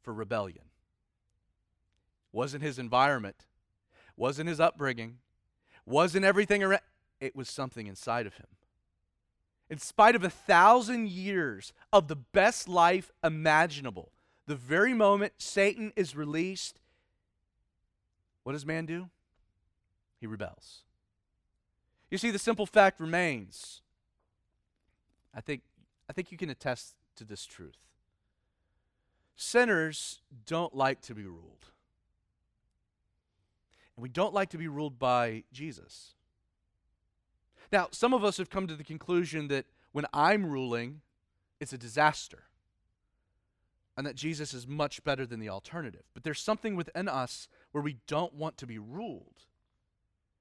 for 0.01 0.13
rebellion. 0.13 0.65
Wasn't 2.31 2.63
his 2.63 2.79
environment, 2.79 3.45
wasn't 4.17 4.49
his 4.49 4.59
upbringing, 4.59 5.17
wasn't 5.85 6.25
everything 6.25 6.63
around, 6.63 6.81
it 7.23 7.37
was 7.37 7.49
something 7.49 7.87
inside 7.87 8.27
of 8.27 8.35
him. 8.35 8.47
In 9.69 9.77
spite 9.77 10.13
of 10.13 10.25
a 10.25 10.29
thousand 10.29 11.07
years 11.07 11.71
of 11.93 12.09
the 12.09 12.17
best 12.17 12.67
life 12.67 13.11
imaginable, 13.23 14.11
the 14.45 14.57
very 14.57 14.93
moment 14.93 15.31
Satan 15.37 15.93
is 15.95 16.17
released, 16.17 16.79
what 18.43 18.51
does 18.51 18.65
man 18.65 18.85
do? 18.85 19.09
He 20.19 20.27
rebels. 20.27 20.81
You 22.11 22.17
see, 22.17 22.29
the 22.29 22.37
simple 22.37 22.65
fact 22.65 22.99
remains. 22.99 23.81
I 25.33 25.39
think, 25.39 25.61
I 26.09 26.13
think 26.13 26.29
you 26.29 26.37
can 26.37 26.49
attest 26.49 26.95
to 27.15 27.23
this 27.23 27.45
truth. 27.45 27.77
Sinners 29.37 30.19
don't 30.45 30.75
like 30.75 30.99
to 31.03 31.15
be 31.15 31.23
ruled. 31.23 31.67
And 33.95 34.03
we 34.03 34.09
don't 34.09 34.33
like 34.33 34.49
to 34.49 34.57
be 34.57 34.67
ruled 34.67 34.99
by 34.99 35.45
Jesus. 35.53 36.15
Now, 37.73 37.89
some 37.91 38.13
of 38.13 38.23
us 38.23 38.37
have 38.37 38.49
come 38.49 38.67
to 38.67 38.75
the 38.75 38.83
conclusion 38.83 39.49
that 39.49 39.65
when 39.91 40.05
I'm 40.13 40.45
ruling, 40.45 41.01
it's 41.59 41.73
a 41.73 41.77
disaster. 41.77 42.45
and 43.95 44.07
that 44.07 44.15
Jesus 44.15 44.53
is 44.53 44.67
much 44.67 45.03
better 45.03 45.25
than 45.25 45.39
the 45.39 45.49
alternative. 45.49 46.03
But 46.13 46.23
there's 46.23 46.39
something 46.39 46.75
within 46.75 47.07
us 47.07 47.47
where 47.71 47.83
we 47.83 47.97
don't 48.07 48.33
want 48.33 48.57
to 48.57 48.65
be 48.65 48.79
ruled. 48.79 49.45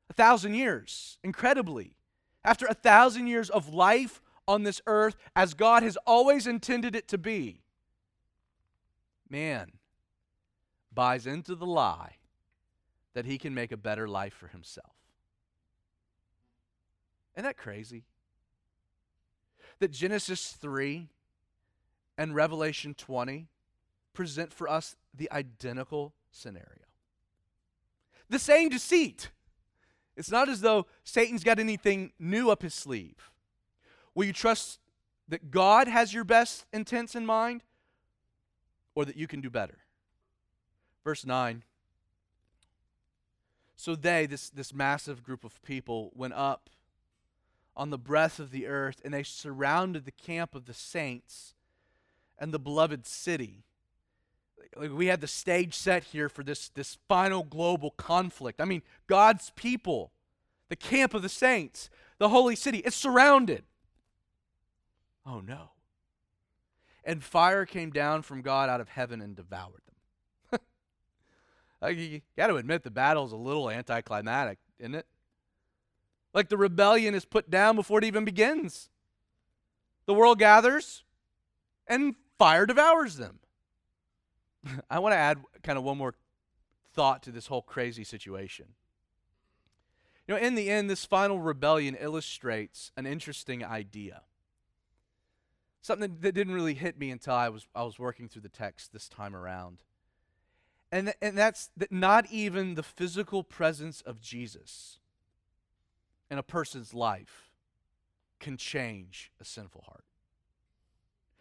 A 0.08 0.14
thousand 0.14 0.54
years, 0.54 1.18
incredibly. 1.22 1.96
After 2.44 2.66
a 2.66 2.74
thousand 2.74 3.26
years 3.26 3.50
of 3.50 3.68
life 3.72 4.22
on 4.48 4.62
this 4.62 4.80
earth, 4.86 5.16
as 5.36 5.54
God 5.54 5.82
has 5.82 5.96
always 6.06 6.46
intended 6.46 6.96
it 6.96 7.08
to 7.08 7.18
be, 7.18 7.62
man 9.28 9.72
buys 10.94 11.26
into 11.26 11.54
the 11.54 11.66
lie 11.66 12.16
that 13.14 13.26
he 13.26 13.38
can 13.38 13.54
make 13.54 13.72
a 13.72 13.76
better 13.76 14.08
life 14.08 14.34
for 14.34 14.48
himself. 14.48 15.01
Isn't 17.34 17.44
that 17.44 17.56
crazy? 17.56 18.04
That 19.78 19.90
Genesis 19.90 20.52
3 20.52 21.08
and 22.18 22.34
Revelation 22.34 22.94
20 22.94 23.48
present 24.12 24.52
for 24.52 24.68
us 24.68 24.96
the 25.14 25.30
identical 25.32 26.12
scenario. 26.30 26.66
The 28.28 28.38
same 28.38 28.68
deceit. 28.68 29.30
It's 30.16 30.30
not 30.30 30.48
as 30.48 30.60
though 30.60 30.86
Satan's 31.04 31.44
got 31.44 31.58
anything 31.58 32.12
new 32.18 32.50
up 32.50 32.62
his 32.62 32.74
sleeve. 32.74 33.30
Will 34.14 34.24
you 34.24 34.32
trust 34.32 34.78
that 35.28 35.50
God 35.50 35.88
has 35.88 36.12
your 36.12 36.24
best 36.24 36.66
intents 36.72 37.14
in 37.14 37.24
mind 37.24 37.62
or 38.94 39.04
that 39.04 39.16
you 39.16 39.26
can 39.26 39.40
do 39.40 39.50
better? 39.50 39.78
Verse 41.04 41.24
9. 41.24 41.62
So 43.74 43.96
they, 43.96 44.26
this, 44.26 44.50
this 44.50 44.72
massive 44.72 45.22
group 45.24 45.44
of 45.44 45.60
people, 45.62 46.12
went 46.14 46.34
up 46.34 46.70
on 47.76 47.90
the 47.90 47.98
breath 47.98 48.38
of 48.38 48.50
the 48.50 48.66
earth 48.66 49.00
and 49.04 49.14
they 49.14 49.22
surrounded 49.22 50.04
the 50.04 50.12
camp 50.12 50.54
of 50.54 50.66
the 50.66 50.74
saints 50.74 51.54
and 52.38 52.52
the 52.52 52.58
beloved 52.58 53.06
city. 53.06 53.64
Like 54.76 54.92
we 54.92 55.06
had 55.06 55.20
the 55.20 55.26
stage 55.26 55.74
set 55.74 56.04
here 56.04 56.28
for 56.28 56.42
this, 56.42 56.68
this 56.70 56.98
final 57.08 57.42
global 57.42 57.90
conflict. 57.90 58.60
I 58.60 58.64
mean, 58.64 58.82
God's 59.06 59.50
people, 59.50 60.12
the 60.68 60.76
camp 60.76 61.14
of 61.14 61.22
the 61.22 61.28
saints, 61.28 61.90
the 62.18 62.28
holy 62.28 62.56
city, 62.56 62.78
it's 62.78 62.96
surrounded. 62.96 63.64
Oh 65.26 65.40
no. 65.40 65.70
And 67.04 67.22
fire 67.22 67.66
came 67.66 67.90
down 67.90 68.22
from 68.22 68.42
God 68.42 68.68
out 68.68 68.80
of 68.80 68.88
heaven 68.88 69.20
and 69.20 69.34
devoured 69.34 69.82
them. 70.50 70.60
like 71.82 71.96
you 71.96 72.20
got 72.36 72.46
to 72.46 72.56
admit 72.56 72.82
the 72.82 72.90
battle 72.90 73.24
is 73.26 73.32
a 73.32 73.36
little 73.36 73.70
anticlimactic, 73.70 74.58
isn't 74.78 74.94
it? 74.94 75.06
Like 76.34 76.48
the 76.48 76.56
rebellion 76.56 77.14
is 77.14 77.24
put 77.24 77.50
down 77.50 77.76
before 77.76 77.98
it 77.98 78.04
even 78.04 78.24
begins. 78.24 78.88
The 80.06 80.14
world 80.14 80.38
gathers 80.38 81.04
and 81.86 82.14
fire 82.38 82.66
devours 82.66 83.16
them. 83.16 83.40
I 84.90 84.98
want 84.98 85.12
to 85.12 85.18
add 85.18 85.38
kind 85.62 85.78
of 85.78 85.84
one 85.84 85.98
more 85.98 86.14
thought 86.94 87.22
to 87.24 87.30
this 87.30 87.46
whole 87.46 87.62
crazy 87.62 88.04
situation. 88.04 88.66
You 90.26 90.34
know, 90.34 90.40
in 90.40 90.54
the 90.54 90.70
end, 90.70 90.88
this 90.88 91.04
final 91.04 91.40
rebellion 91.40 91.96
illustrates 91.98 92.92
an 92.96 93.06
interesting 93.06 93.64
idea. 93.64 94.22
Something 95.80 96.16
that 96.20 96.32
didn't 96.32 96.54
really 96.54 96.74
hit 96.74 96.98
me 96.98 97.10
until 97.10 97.34
I 97.34 97.48
was, 97.48 97.66
I 97.74 97.82
was 97.82 97.98
working 97.98 98.28
through 98.28 98.42
the 98.42 98.48
text 98.48 98.92
this 98.92 99.08
time 99.08 99.34
around. 99.34 99.82
And, 100.92 101.12
and 101.20 101.36
that's 101.36 101.70
that 101.76 101.90
not 101.90 102.26
even 102.30 102.74
the 102.74 102.82
physical 102.82 103.42
presence 103.42 104.00
of 104.02 104.20
Jesus 104.20 104.98
in 106.32 106.38
a 106.38 106.42
person's 106.42 106.94
life 106.94 107.50
can 108.40 108.56
change 108.56 109.30
a 109.38 109.44
sinful 109.44 109.84
heart. 109.86 110.04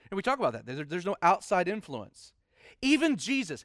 And 0.10 0.17
we 0.17 0.21
talk 0.21 0.38
about 0.38 0.51
that. 0.51 0.65
There, 0.65 0.84
there's 0.84 1.06
no 1.06 1.15
outside 1.21 1.69
influence. 1.69 2.34
Even 2.82 3.15
Jesus, 3.15 3.63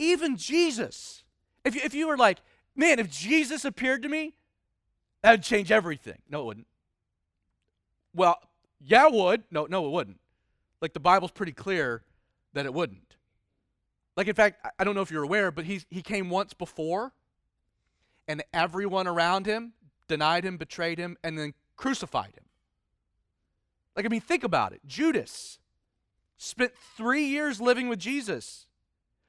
even 0.00 0.36
Jesus, 0.36 1.22
if 1.64 1.76
you, 1.76 1.80
if 1.84 1.94
you 1.94 2.08
were 2.08 2.16
like, 2.16 2.38
man, 2.74 2.98
if 2.98 3.08
Jesus 3.08 3.64
appeared 3.64 4.02
to 4.02 4.08
me, 4.08 4.34
that 5.22 5.30
would 5.30 5.42
change 5.44 5.70
everything. 5.70 6.18
No, 6.28 6.40
it 6.40 6.46
wouldn't. 6.46 6.66
Well, 8.12 8.40
yeah, 8.80 9.06
it 9.06 9.12
would. 9.12 9.44
No, 9.52 9.66
no, 9.66 9.86
it 9.86 9.92
wouldn't. 9.92 10.18
Like 10.82 10.92
the 10.92 11.00
Bible's 11.00 11.30
pretty 11.30 11.52
clear 11.52 12.02
that 12.52 12.66
it 12.66 12.74
wouldn't. 12.74 13.14
Like, 14.16 14.26
in 14.26 14.34
fact, 14.34 14.66
I 14.76 14.82
don't 14.82 14.96
know 14.96 15.02
if 15.02 15.10
you're 15.12 15.22
aware, 15.22 15.52
but 15.52 15.66
he's, 15.66 15.86
he 15.88 16.02
came 16.02 16.30
once 16.30 16.52
before, 16.52 17.12
and 18.26 18.42
everyone 18.52 19.06
around 19.06 19.46
him 19.46 19.72
denied 20.14 20.44
him, 20.44 20.56
betrayed 20.56 20.96
him, 20.96 21.16
and 21.24 21.36
then 21.36 21.54
crucified 21.74 22.32
him. 22.36 22.44
Like, 23.96 24.06
I 24.06 24.08
mean, 24.08 24.20
think 24.20 24.44
about 24.44 24.72
it. 24.72 24.80
Judas, 24.86 25.58
spent 26.38 26.72
three 26.96 27.24
years 27.24 27.60
living 27.60 27.88
with 27.88 27.98
Jesus, 27.98 28.68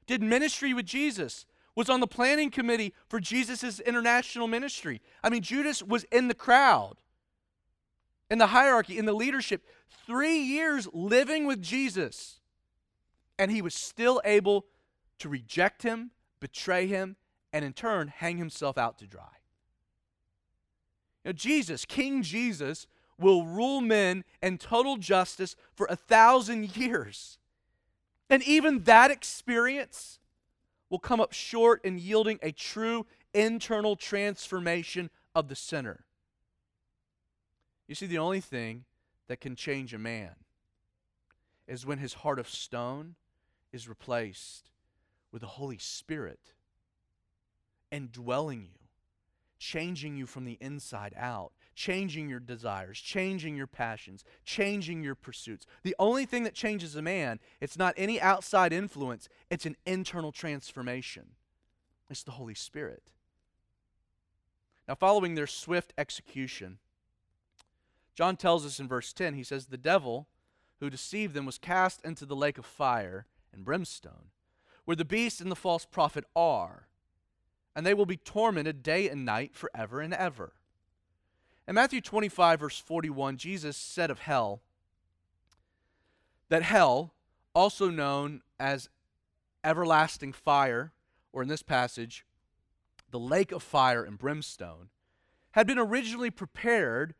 did 0.06 0.22
ministry 0.22 0.72
with 0.72 0.86
Jesus, 0.86 1.44
was 1.74 1.90
on 1.90 1.98
the 1.98 2.06
planning 2.06 2.52
committee 2.52 2.94
for 3.08 3.18
Jesus' 3.18 3.80
international 3.80 4.46
ministry. 4.46 5.02
I 5.24 5.28
mean, 5.28 5.42
Judas 5.42 5.82
was 5.82 6.04
in 6.04 6.28
the 6.28 6.34
crowd, 6.34 6.98
in 8.30 8.38
the 8.38 8.46
hierarchy, 8.48 8.96
in 8.96 9.06
the 9.06 9.12
leadership, 9.12 9.66
three 10.06 10.38
years 10.38 10.88
living 10.92 11.46
with 11.46 11.60
Jesus, 11.60 12.38
and 13.40 13.50
he 13.50 13.60
was 13.60 13.74
still 13.74 14.20
able 14.24 14.66
to 15.18 15.28
reject 15.28 15.82
him, 15.82 16.12
betray 16.38 16.86
him, 16.86 17.16
and 17.52 17.64
in 17.64 17.72
turn 17.72 18.06
hang 18.06 18.36
himself 18.36 18.78
out 18.78 18.98
to 18.98 19.06
dry. 19.08 19.36
Now, 21.26 21.32
Jesus, 21.32 21.84
King 21.84 22.22
Jesus, 22.22 22.86
will 23.18 23.44
rule 23.44 23.80
men 23.80 24.22
in 24.40 24.58
total 24.58 24.96
justice 24.96 25.56
for 25.74 25.88
a 25.90 25.96
thousand 25.96 26.76
years. 26.76 27.38
And 28.30 28.44
even 28.44 28.84
that 28.84 29.10
experience 29.10 30.20
will 30.88 31.00
come 31.00 31.20
up 31.20 31.32
short 31.32 31.84
in 31.84 31.98
yielding 31.98 32.38
a 32.42 32.52
true 32.52 33.06
internal 33.34 33.96
transformation 33.96 35.10
of 35.34 35.48
the 35.48 35.56
sinner. 35.56 36.04
You 37.88 37.96
see, 37.96 38.06
the 38.06 38.18
only 38.18 38.40
thing 38.40 38.84
that 39.26 39.40
can 39.40 39.56
change 39.56 39.92
a 39.92 39.98
man 39.98 40.36
is 41.66 41.84
when 41.84 41.98
his 41.98 42.14
heart 42.14 42.38
of 42.38 42.48
stone 42.48 43.16
is 43.72 43.88
replaced 43.88 44.70
with 45.32 45.42
the 45.42 45.48
Holy 45.48 45.78
Spirit 45.78 46.52
indwelling 47.90 48.68
you, 48.72 48.85
changing 49.58 50.16
you 50.16 50.26
from 50.26 50.44
the 50.44 50.58
inside 50.60 51.14
out 51.16 51.52
changing 51.76 52.28
your 52.28 52.40
desires, 52.40 52.98
changing 52.98 53.54
your 53.54 53.66
passions, 53.66 54.24
changing 54.44 55.04
your 55.04 55.14
pursuits. 55.14 55.66
The 55.84 55.94
only 55.98 56.24
thing 56.24 56.42
that 56.44 56.54
changes 56.54 56.96
a 56.96 57.02
man, 57.02 57.38
it's 57.60 57.78
not 57.78 57.94
any 57.96 58.20
outside 58.20 58.72
influence, 58.72 59.28
it's 59.50 59.66
an 59.66 59.76
internal 59.84 60.32
transformation. 60.32 61.32
It's 62.08 62.22
the 62.22 62.32
Holy 62.32 62.54
Spirit. 62.54 63.12
Now, 64.88 64.94
following 64.94 65.34
their 65.34 65.46
swift 65.46 65.92
execution, 65.98 66.78
John 68.14 68.36
tells 68.36 68.64
us 68.64 68.80
in 68.80 68.88
verse 68.88 69.12
10, 69.12 69.34
he 69.34 69.42
says, 69.44 69.66
The 69.66 69.76
devil 69.76 70.28
who 70.80 70.88
deceived 70.88 71.34
them 71.34 71.44
was 71.44 71.58
cast 71.58 72.02
into 72.04 72.24
the 72.24 72.36
lake 72.36 72.56
of 72.56 72.64
fire 72.64 73.26
and 73.52 73.64
brimstone, 73.64 74.30
where 74.86 74.96
the 74.96 75.04
beast 75.04 75.40
and 75.40 75.50
the 75.50 75.56
false 75.56 75.84
prophet 75.84 76.24
are, 76.34 76.86
and 77.76 77.84
they 77.84 77.94
will 77.94 78.06
be 78.06 78.16
tormented 78.16 78.82
day 78.82 79.06
and 79.06 79.26
night 79.26 79.54
forever 79.54 80.00
and 80.00 80.14
ever. 80.14 80.54
In 81.68 81.74
Matthew 81.74 82.00
25, 82.00 82.60
verse 82.60 82.78
41, 82.78 83.36
Jesus 83.36 83.76
said 83.76 84.10
of 84.10 84.20
hell 84.20 84.62
that 86.48 86.62
hell, 86.62 87.12
also 87.54 87.90
known 87.90 88.40
as 88.58 88.88
everlasting 89.62 90.32
fire, 90.32 90.92
or 91.32 91.42
in 91.42 91.48
this 91.48 91.62
passage, 91.62 92.24
the 93.10 93.18
lake 93.18 93.52
of 93.52 93.62
fire 93.62 94.04
and 94.04 94.16
brimstone, 94.16 94.88
had 95.52 95.66
been 95.66 95.78
originally 95.78 96.30
prepared 96.30 97.14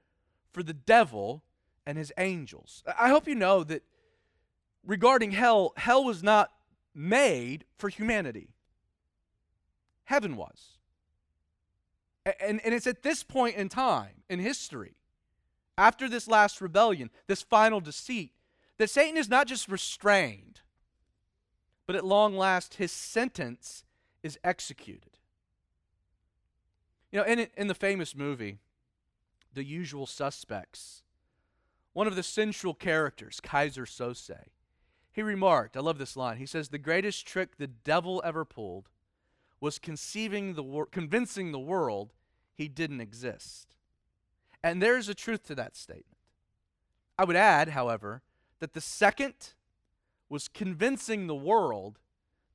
for 0.52 0.62
the 0.62 0.72
devil 0.72 1.42
and 1.84 1.98
his 1.98 2.12
angels. 2.16 2.82
I 2.98 3.08
hope 3.08 3.26
you 3.28 3.34
know 3.34 3.62
that 3.64 3.82
regarding 4.86 5.32
hell, 5.32 5.72
hell 5.76 6.04
was 6.04 6.22
not 6.22 6.52
made 6.94 7.64
for 7.76 7.88
humanity, 7.88 8.54
heaven 10.06 10.36
was. 10.36 10.78
And, 12.40 12.60
and 12.64 12.74
it's 12.74 12.86
at 12.86 13.02
this 13.02 13.22
point 13.22 13.56
in 13.56 13.68
time 13.68 14.22
in 14.28 14.40
history, 14.40 14.96
after 15.78 16.08
this 16.08 16.26
last 16.26 16.60
rebellion, 16.60 17.10
this 17.26 17.42
final 17.42 17.80
deceit, 17.80 18.32
that 18.78 18.90
Satan 18.90 19.16
is 19.16 19.28
not 19.28 19.46
just 19.46 19.68
restrained, 19.68 20.60
but 21.86 21.94
at 21.94 22.04
long 22.04 22.36
last, 22.36 22.74
his 22.74 22.90
sentence 22.90 23.84
is 24.22 24.38
executed. 24.42 25.18
You 27.12 27.20
know, 27.20 27.24
in, 27.24 27.46
in 27.56 27.68
the 27.68 27.74
famous 27.74 28.16
movie, 28.16 28.58
The 29.54 29.64
Usual 29.64 30.06
Suspects, 30.06 31.02
one 31.92 32.06
of 32.06 32.16
the 32.16 32.22
central 32.22 32.74
characters, 32.74 33.40
Keyser 33.40 33.86
Söze, 33.86 34.48
he 35.12 35.22
remarked, 35.22 35.76
I 35.76 35.80
love 35.80 35.98
this 35.98 36.16
line. 36.16 36.36
He 36.36 36.44
says, 36.44 36.68
The 36.68 36.78
greatest 36.78 37.26
trick 37.26 37.56
the 37.56 37.66
devil 37.68 38.20
ever 38.24 38.44
pulled 38.44 38.88
was 39.60 39.78
conceiving 39.78 40.54
the 40.54 40.62
wor- 40.62 40.86
convincing 40.86 41.52
the 41.52 41.58
world 41.58 42.12
he 42.54 42.68
didn't 42.68 43.00
exist. 43.00 43.74
And 44.62 44.82
there's 44.82 45.08
a 45.08 45.14
truth 45.14 45.44
to 45.44 45.54
that 45.54 45.76
statement. 45.76 46.18
I 47.18 47.24
would 47.24 47.36
add, 47.36 47.70
however, 47.70 48.22
that 48.60 48.74
the 48.74 48.80
second 48.80 49.54
was 50.28 50.48
convincing 50.48 51.26
the 51.26 51.34
world 51.34 51.98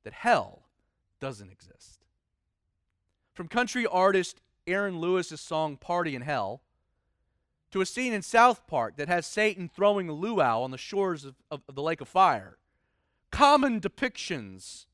that 0.04 0.12
hell 0.12 0.68
doesn't 1.20 1.50
exist. 1.50 2.04
From 3.32 3.48
country 3.48 3.86
artist 3.86 4.40
Aaron 4.66 5.00
Lewis's 5.00 5.40
song 5.40 5.76
Party 5.76 6.14
in 6.14 6.22
Hell 6.22 6.62
to 7.70 7.80
a 7.80 7.86
scene 7.86 8.12
in 8.12 8.22
South 8.22 8.66
Park 8.66 8.96
that 8.96 9.08
has 9.08 9.26
Satan 9.26 9.68
throwing 9.68 10.08
a 10.08 10.12
luau 10.12 10.60
on 10.62 10.70
the 10.70 10.78
shores 10.78 11.24
of, 11.24 11.34
of, 11.50 11.62
of 11.68 11.74
the 11.74 11.82
lake 11.82 12.00
of 12.00 12.08
fire. 12.08 12.58
Common 13.30 13.80
depictions 13.80 14.86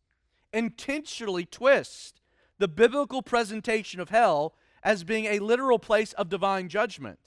intentionally 0.52 1.44
twist 1.44 2.20
the 2.58 2.68
biblical 2.68 3.22
presentation 3.22 4.00
of 4.00 4.11
hell 4.11 4.54
as 4.82 5.04
being 5.04 5.26
a 5.26 5.38
literal 5.38 5.78
place 5.78 6.12
of 6.14 6.28
divine 6.28 6.68
judgment. 6.68 7.18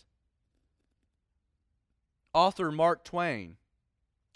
Author 2.34 2.72
Mark 2.72 3.04
Twain 3.04 3.58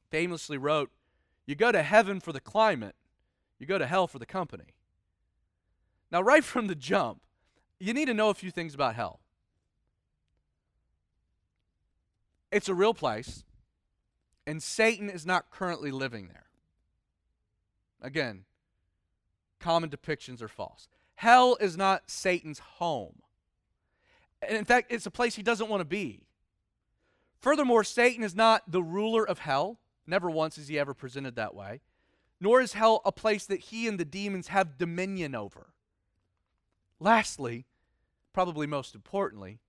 famously 0.09 0.57
wrote, 0.57 0.91
You 1.45 1.55
go 1.55 1.71
to 1.71 1.81
heaven 1.81 2.19
for 2.19 2.33
the 2.33 2.39
climate, 2.39 2.95
you 3.59 3.65
go 3.65 3.77
to 3.77 3.87
hell 3.87 4.07
for 4.07 4.19
the 4.19 4.25
company. 4.25 4.73
Now, 6.11 6.21
right 6.21 6.43
from 6.43 6.67
the 6.67 6.75
jump, 6.75 7.21
you 7.79 7.93
need 7.93 8.05
to 8.05 8.13
know 8.13 8.29
a 8.29 8.33
few 8.33 8.51
things 8.51 8.73
about 8.73 8.95
hell. 8.95 9.19
It's 12.51 12.69
a 12.69 12.75
real 12.75 12.93
place, 12.93 13.43
and 14.47 14.61
Satan 14.61 15.09
is 15.09 15.25
not 15.25 15.49
currently 15.49 15.91
living 15.91 16.27
there. 16.27 16.45
Again, 18.01 18.45
common 19.59 19.89
depictions 19.89 20.41
are 20.41 20.47
false. 20.47 20.87
Hell 21.15 21.57
is 21.59 21.77
not 21.77 22.09
Satan's 22.09 22.59
home. 22.59 23.21
And 24.41 24.57
in 24.57 24.65
fact, 24.65 24.91
it's 24.91 25.05
a 25.05 25.11
place 25.11 25.35
he 25.35 25.43
doesn't 25.43 25.69
want 25.69 25.81
to 25.81 25.85
be. 25.85 26.21
Furthermore, 27.39 27.83
Satan 27.83 28.23
is 28.23 28.35
not 28.35 28.63
the 28.67 28.83
ruler 28.83 29.27
of 29.27 29.39
hell. 29.39 29.79
Never 30.07 30.29
once 30.29 30.57
is 30.57 30.67
he 30.67 30.77
ever 30.77 30.93
presented 30.93 31.35
that 31.35 31.55
way. 31.55 31.81
Nor 32.39 32.61
is 32.61 32.73
hell 32.73 33.01
a 33.05 33.11
place 33.11 33.45
that 33.45 33.59
he 33.59 33.87
and 33.87 33.99
the 33.99 34.05
demons 34.05 34.49
have 34.49 34.77
dominion 34.77 35.35
over. 35.35 35.67
Lastly, 36.99 37.65
probably 38.33 38.67
most 38.67 38.95
importantly, 38.95 39.59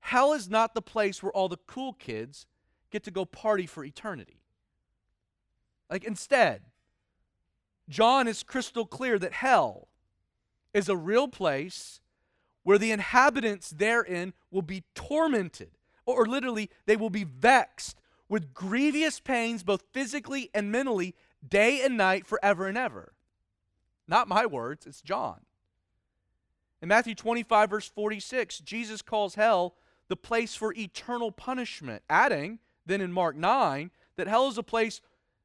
hell 0.00 0.32
is 0.32 0.48
not 0.48 0.74
the 0.74 0.82
place 0.82 1.22
where 1.22 1.32
all 1.32 1.48
the 1.48 1.58
cool 1.66 1.92
kids 1.92 2.46
get 2.90 3.04
to 3.04 3.10
go 3.10 3.24
party 3.24 3.66
for 3.66 3.84
eternity. 3.84 4.42
Like, 5.90 6.04
instead, 6.04 6.62
John 7.90 8.28
is 8.28 8.44
crystal 8.44 8.86
clear 8.86 9.18
that 9.18 9.32
hell 9.32 9.88
is 10.72 10.88
a 10.88 10.96
real 10.96 11.26
place 11.28 12.00
where 12.62 12.78
the 12.78 12.92
inhabitants 12.92 13.70
therein 13.70 14.32
will 14.50 14.62
be 14.62 14.84
tormented, 14.94 15.72
or 16.06 16.24
literally, 16.24 16.70
they 16.86 16.96
will 16.96 17.10
be 17.10 17.24
vexed 17.24 17.98
with 18.28 18.54
grievous 18.54 19.18
pains, 19.18 19.64
both 19.64 19.82
physically 19.92 20.50
and 20.54 20.70
mentally, 20.70 21.16
day 21.46 21.84
and 21.84 21.96
night, 21.96 22.26
forever 22.26 22.68
and 22.68 22.78
ever. 22.78 23.14
Not 24.06 24.28
my 24.28 24.46
words, 24.46 24.86
it's 24.86 25.02
John. 25.02 25.40
In 26.80 26.88
Matthew 26.88 27.14
25, 27.14 27.70
verse 27.70 27.88
46, 27.88 28.60
Jesus 28.60 29.02
calls 29.02 29.34
hell 29.34 29.74
the 30.08 30.16
place 30.16 30.54
for 30.54 30.72
eternal 30.74 31.32
punishment, 31.32 32.02
adding, 32.08 32.60
then 32.86 33.00
in 33.00 33.12
Mark 33.12 33.36
9, 33.36 33.90
that 34.16 34.28
hell 34.28 34.48
is 34.48 34.58
a 34.58 34.62
place, 34.62 35.00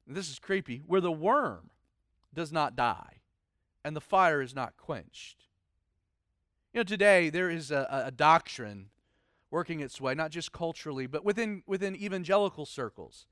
this 0.05 0.29
is 0.29 0.39
creepy, 0.39 0.83
where 0.85 1.01
the 1.01 1.11
worm 1.11 1.71
does 2.35 2.51
not 2.51 2.75
die 2.75 3.21
and 3.85 3.95
the 3.95 4.01
fire 4.01 4.41
is 4.41 4.55
not 4.55 4.75
quenched. 4.77 5.43
You 6.73 6.79
know, 6.79 6.83
today 6.83 7.29
there 7.29 7.51
is 7.51 7.69
a, 7.69 8.03
a 8.07 8.11
doctrine 8.11 8.89
working 9.51 9.79
its 9.79 10.01
way, 10.01 10.15
not 10.15 10.31
just 10.31 10.51
culturally, 10.51 11.05
but 11.05 11.23
within, 11.23 11.61
within 11.67 11.95
evangelical 11.95 12.65
circles, 12.65 13.27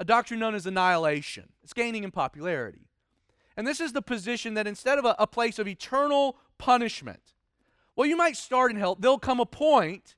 a 0.00 0.04
doctrine 0.04 0.40
known 0.40 0.56
as 0.56 0.66
annihilation. 0.66 1.50
It's 1.62 1.72
gaining 1.72 2.02
in 2.02 2.10
popularity. 2.10 2.88
And 3.56 3.64
this 3.64 3.80
is 3.80 3.92
the 3.92 4.02
position 4.02 4.54
that 4.54 4.66
instead 4.66 4.98
of 4.98 5.04
a, 5.04 5.14
a 5.20 5.26
place 5.28 5.60
of 5.60 5.68
eternal 5.68 6.36
punishment, 6.58 7.34
well, 7.94 8.08
you 8.08 8.16
might 8.16 8.36
start 8.36 8.72
in 8.72 8.76
hell. 8.76 8.96
There'll 8.96 9.18
come 9.20 9.38
a 9.38 9.46
point 9.46 10.16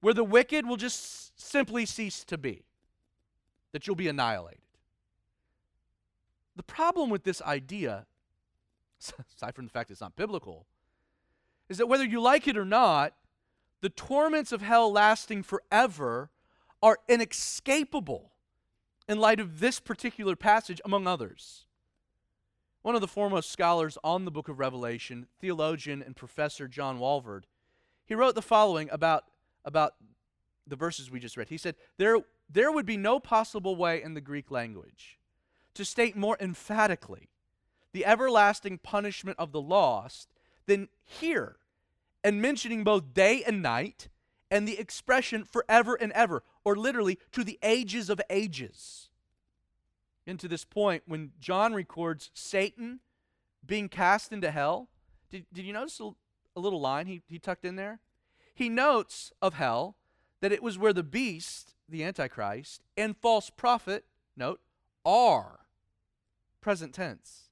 where 0.00 0.12
the 0.12 0.22
wicked 0.22 0.66
will 0.66 0.76
just 0.76 1.40
simply 1.40 1.86
cease 1.86 2.24
to 2.24 2.36
be, 2.36 2.66
that 3.72 3.86
you'll 3.86 3.96
be 3.96 4.08
annihilated. 4.08 4.60
The 6.56 6.62
problem 6.62 7.10
with 7.10 7.24
this 7.24 7.42
idea, 7.42 8.06
aside 8.98 9.54
from 9.54 9.66
the 9.66 9.70
fact 9.70 9.90
it's 9.90 10.00
not 10.00 10.16
biblical, 10.16 10.66
is 11.68 11.78
that 11.78 11.86
whether 11.86 12.04
you 12.04 12.20
like 12.20 12.48
it 12.48 12.56
or 12.56 12.64
not, 12.64 13.14
the 13.82 13.90
torments 13.90 14.52
of 14.52 14.62
hell 14.62 14.90
lasting 14.90 15.42
forever 15.42 16.30
are 16.82 16.98
inescapable 17.08 18.32
in 19.08 19.18
light 19.18 19.38
of 19.38 19.60
this 19.60 19.78
particular 19.80 20.34
passage, 20.34 20.80
among 20.84 21.06
others. 21.06 21.66
One 22.82 22.94
of 22.94 23.00
the 23.00 23.08
foremost 23.08 23.50
scholars 23.50 23.98
on 24.02 24.24
the 24.24 24.30
book 24.30 24.48
of 24.48 24.58
Revelation, 24.58 25.26
theologian 25.40 26.02
and 26.02 26.16
professor 26.16 26.68
John 26.68 26.98
Walvoord, 26.98 27.42
he 28.06 28.14
wrote 28.14 28.34
the 28.34 28.42
following 28.42 28.88
about, 28.90 29.24
about 29.64 29.94
the 30.66 30.76
verses 30.76 31.10
we 31.10 31.20
just 31.20 31.36
read. 31.36 31.48
He 31.48 31.58
said, 31.58 31.74
there, 31.98 32.18
there 32.48 32.70
would 32.72 32.86
be 32.86 32.96
no 32.96 33.18
possible 33.18 33.76
way 33.76 34.02
in 34.02 34.14
the 34.14 34.20
Greek 34.20 34.50
language 34.50 35.18
to 35.76 35.84
state 35.84 36.16
more 36.16 36.36
emphatically 36.40 37.30
the 37.92 38.04
everlasting 38.04 38.76
punishment 38.76 39.38
of 39.38 39.52
the 39.52 39.60
lost 39.60 40.28
than 40.66 40.88
here, 41.02 41.56
and 42.22 42.42
mentioning 42.42 42.84
both 42.84 43.14
day 43.14 43.42
and 43.46 43.62
night 43.62 44.08
and 44.50 44.68
the 44.68 44.78
expression 44.78 45.44
forever 45.44 45.94
and 45.94 46.12
ever, 46.12 46.42
or 46.64 46.76
literally 46.76 47.18
to 47.32 47.42
the 47.42 47.58
ages 47.62 48.10
of 48.10 48.20
ages 48.28 49.08
into 50.26 50.46
this 50.46 50.64
point 50.64 51.04
when 51.06 51.32
John 51.40 51.72
records 51.72 52.30
Satan 52.34 53.00
being 53.64 53.88
cast 53.88 54.32
into 54.32 54.50
hell. 54.50 54.88
Did, 55.30 55.46
did 55.52 55.64
you 55.64 55.72
notice 55.72 55.98
a, 56.00 56.10
a 56.54 56.60
little 56.60 56.80
line 56.80 57.06
he, 57.06 57.22
he 57.28 57.38
tucked 57.38 57.64
in 57.64 57.76
there? 57.76 58.00
He 58.54 58.68
notes 58.68 59.32
of 59.40 59.54
hell 59.54 59.96
that 60.40 60.52
it 60.52 60.62
was 60.62 60.78
where 60.78 60.92
the 60.92 61.02
beast, 61.02 61.74
the 61.88 62.04
Antichrist, 62.04 62.82
and 62.96 63.16
false 63.16 63.50
prophet, 63.50 64.04
note, 64.36 64.60
are. 65.04 65.60
Present 66.66 66.92
tense. 66.92 67.42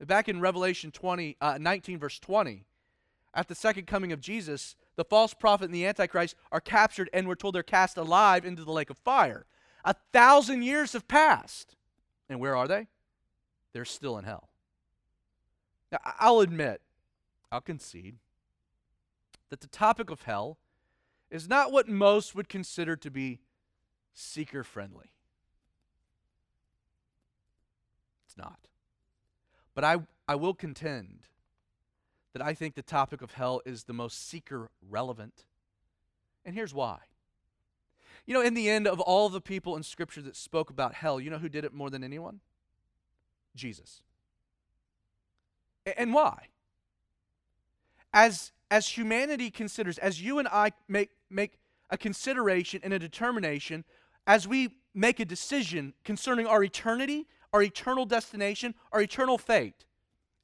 Back 0.00 0.28
in 0.28 0.40
Revelation 0.40 0.92
20, 0.92 1.36
uh, 1.40 1.58
19, 1.60 1.98
verse 1.98 2.20
20, 2.20 2.64
at 3.34 3.48
the 3.48 3.54
second 3.56 3.88
coming 3.88 4.12
of 4.12 4.20
Jesus, 4.20 4.76
the 4.94 5.02
false 5.02 5.34
prophet 5.34 5.64
and 5.64 5.74
the 5.74 5.84
Antichrist 5.84 6.36
are 6.52 6.60
captured 6.60 7.10
and 7.12 7.26
we're 7.26 7.34
told 7.34 7.56
they're 7.56 7.64
cast 7.64 7.96
alive 7.96 8.44
into 8.44 8.62
the 8.62 8.70
lake 8.70 8.90
of 8.90 8.98
fire. 8.98 9.44
A 9.84 9.96
thousand 10.12 10.62
years 10.62 10.92
have 10.92 11.08
passed. 11.08 11.74
And 12.28 12.38
where 12.38 12.54
are 12.54 12.68
they? 12.68 12.86
They're 13.72 13.84
still 13.84 14.16
in 14.18 14.24
hell. 14.24 14.50
Now, 15.90 15.98
I'll 16.04 16.38
admit, 16.38 16.82
I'll 17.50 17.60
concede, 17.60 18.18
that 19.48 19.62
the 19.62 19.66
topic 19.66 20.10
of 20.10 20.22
hell 20.22 20.58
is 21.28 21.48
not 21.48 21.72
what 21.72 21.88
most 21.88 22.36
would 22.36 22.48
consider 22.48 22.94
to 22.94 23.10
be 23.10 23.40
seeker 24.14 24.62
friendly. 24.62 25.10
It's 28.30 28.38
not. 28.38 28.68
But 29.74 29.82
I, 29.82 29.96
I 30.28 30.36
will 30.36 30.54
contend 30.54 31.26
that 32.32 32.40
I 32.42 32.54
think 32.54 32.76
the 32.76 32.82
topic 32.82 33.22
of 33.22 33.32
hell 33.32 33.60
is 33.66 33.84
the 33.84 33.92
most 33.92 34.28
seeker 34.28 34.70
relevant. 34.88 35.46
And 36.44 36.54
here's 36.54 36.72
why. 36.72 36.98
You 38.26 38.34
know, 38.34 38.40
in 38.40 38.54
the 38.54 38.70
end 38.70 38.86
of 38.86 39.00
all 39.00 39.30
the 39.30 39.40
people 39.40 39.76
in 39.76 39.82
Scripture 39.82 40.22
that 40.22 40.36
spoke 40.36 40.70
about 40.70 40.94
hell, 40.94 41.18
you 41.18 41.28
know 41.28 41.38
who 41.38 41.48
did 41.48 41.64
it 41.64 41.74
more 41.74 41.90
than 41.90 42.04
anyone? 42.04 42.38
Jesus. 43.56 44.02
And 45.96 46.14
why? 46.14 46.46
As, 48.14 48.52
as 48.70 48.86
humanity 48.86 49.50
considers, 49.50 49.98
as 49.98 50.22
you 50.22 50.38
and 50.38 50.46
I 50.46 50.70
make, 50.86 51.10
make 51.30 51.58
a 51.90 51.98
consideration 51.98 52.80
and 52.84 52.92
a 52.92 52.98
determination, 53.00 53.84
as 54.24 54.46
we 54.46 54.68
make 54.94 55.18
a 55.18 55.24
decision 55.24 55.94
concerning 56.04 56.46
our 56.46 56.62
eternity, 56.62 57.26
our 57.52 57.62
eternal 57.62 58.06
destination, 58.06 58.74
our 58.92 59.00
eternal 59.00 59.38
fate, 59.38 59.84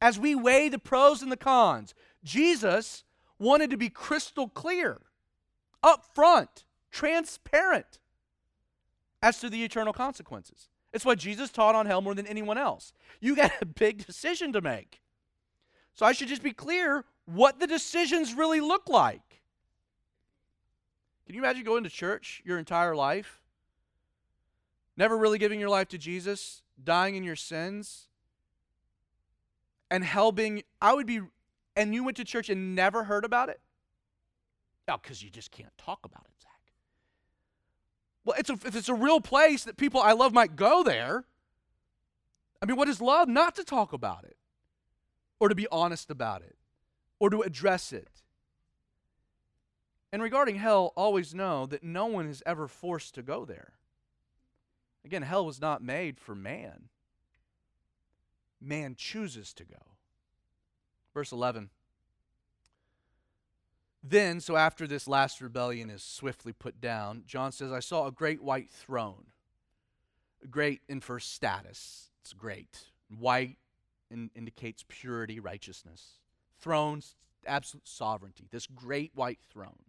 as 0.01 0.19
we 0.19 0.35
weigh 0.35 0.69
the 0.69 0.79
pros 0.79 1.23
and 1.23 1.33
the 1.33 1.37
cons, 1.37 1.95
Jesus 2.25 3.05
wanted 3.39 3.71
to 3.71 3.77
be 3.77 3.89
crystal 3.89 4.49
clear, 4.49 5.01
up 5.83 6.05
front 6.15 6.65
transparent 6.91 7.99
as 9.23 9.41
to 9.41 9.51
the 9.51 9.65
eternal 9.65 9.93
consequences. 9.93 10.69
It's 10.93 11.05
what 11.05 11.19
Jesus 11.19 11.51
taught 11.51 11.75
on 11.75 11.87
hell 11.87 12.01
more 12.01 12.15
than 12.15 12.27
anyone 12.27 12.57
else. 12.57 12.93
You 13.21 13.37
got 13.37 13.53
a 13.61 13.67
big 13.67 14.07
decision 14.07 14.53
to 14.53 14.61
make. 14.61 15.03
So 15.95 16.07
I 16.07 16.13
should 16.13 16.29
just 16.29 16.43
be 16.43 16.53
clear 16.53 17.05
what 17.27 17.59
the 17.59 17.67
decisions 17.67 18.35
really 18.35 18.61
look 18.61 18.89
like. 18.89 19.43
Can 21.27 21.35
you 21.35 21.43
imagine 21.43 21.65
going 21.65 21.85
to 21.85 21.91
church 21.91 22.43
your 22.45 22.59
entire 22.59 22.95
life? 22.95 23.43
Never 24.97 25.17
really 25.17 25.39
giving 25.39 25.61
your 25.61 25.69
life 25.69 25.89
to 25.89 25.99
Jesus, 25.99 26.63
dying 26.83 27.17
in 27.17 27.23
your 27.23 27.37
sins, 27.37 28.09
and 29.91 30.05
hell 30.05 30.33
being, 30.33 30.63
I 30.81 30.95
would 30.95 31.07
be, 31.07 31.21
and 31.77 31.95
you 31.95 32.03
went 32.03 32.17
to 32.17 32.25
church 32.25 32.49
and 32.49 32.75
never 32.75 33.05
heard 33.05 33.25
about 33.25 33.49
it? 33.49 33.61
Oh, 34.89 34.97
because 35.01 35.23
you 35.23 35.31
just 35.31 35.51
can't 35.51 35.77
talk 35.77 36.01
about 36.05 36.25
it. 36.25 36.43
Zach. 36.43 36.51
Well, 38.25 38.37
it's 38.39 38.51
a, 38.51 38.55
if 38.55 38.75
it's 38.75 38.89
a 38.89 38.95
real 38.95 39.21
place 39.21 39.65
that 39.65 39.77
people 39.77 40.01
I 40.01 40.13
love 40.13 40.33
might 40.33 40.57
go 40.57 40.83
there, 40.83 41.25
I 42.63 42.67
mean, 42.67 42.77
what 42.77 42.89
is 42.89 43.01
love? 43.01 43.29
Not 43.29 43.55
to 43.57 43.65
talk 43.65 43.93
about 43.93 44.25
it, 44.25 44.37
or 45.39 45.49
to 45.49 45.55
be 45.55 45.67
honest 45.71 46.11
about 46.11 46.43
it, 46.43 46.57
or 47.19 47.31
to 47.31 47.43
address 47.43 47.93
it. 47.93 48.23
And 50.13 50.23
regarding 50.23 50.57
hell, 50.57 50.93
always 50.97 51.35
know 51.35 51.67
that 51.67 51.83
no 51.83 52.07
one 52.07 52.27
is 52.27 52.43
ever 52.47 52.67
forced 52.69 53.15
to 53.17 53.23
go 53.23 53.45
there. 53.45 53.73
Again, 55.07 55.23
hell 55.23 55.47
was 55.47 55.61
not 55.61 55.85
made 55.85 56.19
for 56.19 56.35
man, 56.35 56.89
man 58.61 58.97
chooses 58.97 59.55
to 59.55 59.65
go. 59.65 59.77
Verse 61.15 61.31
11. 61.31 61.71
Then, 64.03 64.41
so 64.41 64.57
after 64.57 64.89
this 64.89 65.07
last 65.07 65.41
rebellion 65.41 65.91
is 65.91 66.03
swiftly 66.03 66.53
put 66.53 66.81
down, 66.81 67.23
John 67.25 67.53
says, 67.53 67.71
I 67.71 67.79
saw 67.79 68.09
a 68.09 68.11
great 68.11 68.43
white 68.43 68.69
throne. 68.69 69.27
Great 70.51 70.81
in 70.89 71.01
first 71.01 71.33
status. 71.33 72.11
It's 72.23 72.33
great. 72.33 72.87
White 73.17 73.59
in, 74.11 74.31
indicates 74.35 74.85
purity, 74.89 75.39
righteousness. 75.39 76.19
Thrones, 76.59 77.15
absolute 77.47 77.87
sovereignty. 77.87 78.49
This 78.51 78.67
great 78.67 79.13
white 79.15 79.39
throne. 79.53 79.85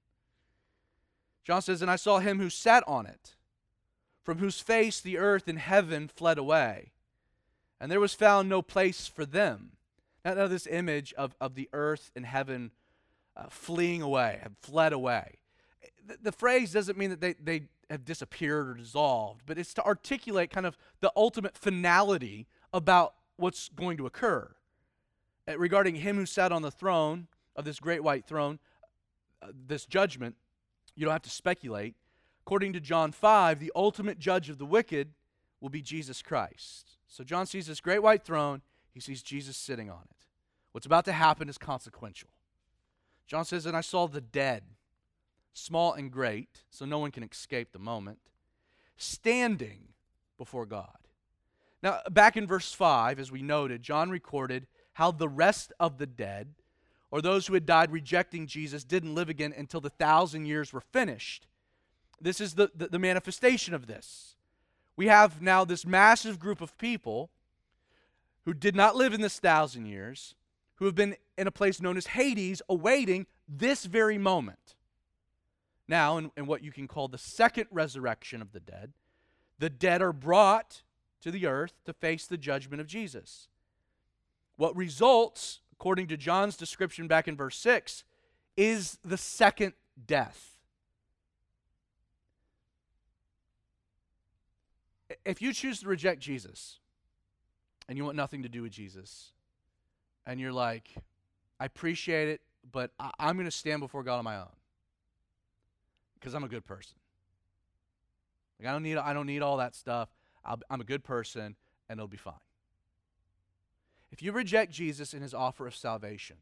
John 1.43 1.63
says, 1.63 1.82
And 1.82 1.89
I 1.89 1.95
saw 1.95 2.20
him 2.20 2.39
who 2.39 2.51
sat 2.51 2.84
on 2.86 3.07
it, 3.07 3.36
from 4.28 4.39
whose 4.39 4.59
face 4.59 4.99
the 4.99 5.17
earth 5.17 5.47
and 5.47 5.57
heaven 5.57 6.09
fled 6.13 6.38
away, 6.38 6.91
and 7.80 7.89
there 7.89 8.01
was 8.01 8.13
found 8.13 8.49
no 8.49 8.61
place 8.61 9.07
for 9.07 9.25
them. 9.25 9.71
Now, 10.25 10.34
now 10.34 10.47
this 10.47 10.67
image 10.67 11.13
of, 11.13 11.34
of 11.39 11.55
the 11.55 11.69
earth 11.71 12.11
and 12.13 12.25
heaven 12.25 12.71
uh, 13.38 13.45
fleeing 13.49 14.01
away, 14.01 14.39
have 14.43 14.51
fled 14.61 14.91
away. 14.91 15.36
The, 16.05 16.17
the 16.23 16.32
phrase 16.34 16.73
doesn't 16.73 16.97
mean 16.97 17.11
that 17.11 17.21
they, 17.21 17.36
they 17.41 17.69
have 17.89 18.03
disappeared 18.03 18.67
or 18.67 18.73
dissolved, 18.73 19.43
but 19.45 19.57
it's 19.57 19.73
to 19.75 19.86
articulate 19.86 20.49
kind 20.49 20.65
of 20.65 20.78
the 20.99 21.09
ultimate 21.15 21.57
finality 21.57 22.47
about 22.73 23.13
what's 23.38 23.69
going 23.69 23.95
to 23.95 24.05
occur. 24.05 24.53
Uh, 25.47 25.57
regarding 25.57 25.95
him 25.95 26.17
who 26.17 26.25
sat 26.25 26.51
on 26.51 26.63
the 26.63 26.71
throne 26.71 27.28
of 27.55 27.63
this 27.63 27.80
great 27.80 28.03
white 28.03 28.25
throne, 28.25 28.59
uh, 29.41 29.47
this 29.67 29.86
judgment, 29.86 30.36
you 30.97 31.05
don't 31.05 31.13
have 31.13 31.21
to 31.21 31.30
speculate. 31.30 31.95
According 32.48 32.72
to 32.72 32.80
John 32.80 33.12
5, 33.12 33.60
the 33.60 33.74
ultimate 33.76 34.20
judge 34.20 34.50
of 34.50 34.58
the 34.58 34.66
wicked 34.66 35.10
will 35.60 35.68
be 35.68 35.82
Jesus 35.82 36.22
Christ. 36.22 36.91
So 37.06 37.26
John 37.26 37.45
sees 37.45 37.68
this 37.68 37.82
great 37.82 38.02
white 38.02 38.24
throne, 38.24 38.62
he 38.93 39.02
sees 39.02 39.22
Jesus 39.22 39.58
sitting 39.58 39.89
on 39.89 40.04
it. 40.10 40.26
What's 40.72 40.86
about 40.86 41.04
to 41.06 41.12
happen 41.12 41.50
is 41.50 41.58
consequential. 41.58 42.30
John 43.28 43.43
says, 43.43 43.66
And 43.66 43.76
I 43.76 43.82
saw 43.82 44.08
the 44.08 44.22
dead, 44.22 44.64
small 45.52 45.91
and 45.91 46.10
great, 46.10 46.64
so 46.70 46.86
no 46.86 47.00
one 47.00 47.12
can 47.12 47.22
escape 47.22 47.74
the 47.74 47.80
moment, 47.80 48.20
standing 48.95 49.89
before 50.38 50.66
God. 50.66 51.00
Now, 51.84 52.00
back 52.10 52.38
in 52.38 52.48
verse 52.48 52.72
5, 52.72 53.20
as 53.20 53.30
we 53.30 53.41
noted, 53.41 53.84
John 53.84 54.10
recorded 54.10 54.68
how 54.93 55.12
the 55.12 55.28
rest 55.28 55.74
of 55.82 55.98
the 55.98 56.08
dead, 56.08 56.54
or 57.12 57.22
those 57.22 57.48
who 57.48 57.56
had 57.56 57.66
died 57.66 57.91
rejecting 57.91 58.48
Jesus, 58.48 58.86
didn't 58.86 59.16
live 59.16 59.28
again 59.28 59.54
until 59.58 59.82
the 59.82 59.89
thousand 59.89 60.45
years 60.45 60.72
were 60.72 60.80
finished. 60.80 61.45
This 62.20 62.41
is 62.41 62.55
the, 62.55 62.72
the, 62.76 62.88
the 62.88 62.99
manifestation 62.99 63.74
of 63.74 63.88
this. 63.88 64.36
We 64.95 65.07
have 65.07 65.41
now 65.41 65.63
this 65.63 65.86
massive 65.86 66.39
group 66.39 66.61
of 66.61 66.78
people 66.78 67.30
who 68.45 68.53
did 68.53 68.76
not 68.76 68.95
live 68.95 69.13
in 69.13 69.22
this 69.22 69.39
thousand 69.39 69.86
years, 69.86 70.34
who 70.76 70.86
have 70.86 70.95
been 70.95 71.15
in 71.38 71.47
a 71.47 71.51
place 71.51 71.82
known 71.82 71.97
as 71.97 72.07
Hades, 72.07 72.61
awaiting 72.70 73.28
this 73.47 73.86
very 73.86 74.18
moment. 74.18 74.76
Now, 75.88 76.18
in, 76.18 76.32
in, 76.36 76.47
what 76.47 76.63
you 76.63 76.72
can 76.72 76.88
call 76.88 77.07
the 77.07 77.18
second 77.18 77.68
resurrection 77.72 78.41
of 78.41 78.51
the 78.51 78.59
dead, 78.59 78.93
the 79.59 79.70
dead 79.70 80.01
are 80.01 80.13
brought 80.13 80.82
to 81.22 81.32
the 81.32 81.45
earth 81.45 81.74
to 81.86 81.93
face 81.93 82.26
the 82.26 82.38
judgment 82.38 82.82
of 82.82 82.88
Jesus. 82.88 83.47
What 84.55 84.76
results, 84.76 85.59
according 85.72 86.07
to 86.07 86.18
John's 86.18 86.57
description 86.57 87.07
back 87.07 87.28
in 87.28 87.38
verse 87.38 87.57
6, 87.57 88.03
is 88.55 88.97
the 89.05 89.18
second 89.18 89.74
death. 90.05 90.57
If 95.26 95.41
you 95.41 95.53
choose 95.53 95.80
to 95.82 95.88
reject 95.88 96.22
Jesus 96.22 96.80
and 97.88 97.97
you 97.97 98.03
want 98.03 98.18
nothing 98.18 98.43
to 98.43 98.49
do 98.49 98.62
with 98.62 98.72
Jesus, 98.72 99.32
and 100.26 100.39
you're 100.39 100.51
like, 100.51 100.93
I 101.60 101.66
appreciate 101.66 102.28
it, 102.28 102.41
but 102.70 102.91
I, 102.99 103.12
am 103.20 103.36
going 103.38 103.45
to 103.45 103.51
stand 103.51 103.80
before 103.80 104.03
God 104.03 104.18
on 104.18 104.26
my 104.26 104.38
own 104.38 104.55
because 106.16 106.34
I'm 106.34 106.43
a 106.43 106.49
good 106.49 106.66
person. 106.66 106.97
Like 108.60 108.68
I 108.68 108.72
don't 108.72 108.84
need 108.84 108.97
I 108.97 109.14
don't 109.14 109.26
need 109.26 109.41
all 109.41 109.58
that 109.58 109.76
stuff. 109.76 110.10
i 110.43 110.55
am 110.70 110.82
a 110.82 110.84
good 110.84 111.03
person, 111.03 111.55
and 111.88 111.97
it'll 111.97 112.08
be 112.08 112.18
fine. 112.18 112.34
If 114.12 114.22
you 114.22 114.32
reject 114.32 114.72
Jesus 114.72 115.14
and 115.14 115.22
His 115.22 115.34
offer 115.34 115.68
of 115.68 115.76
salvation, 115.76 116.38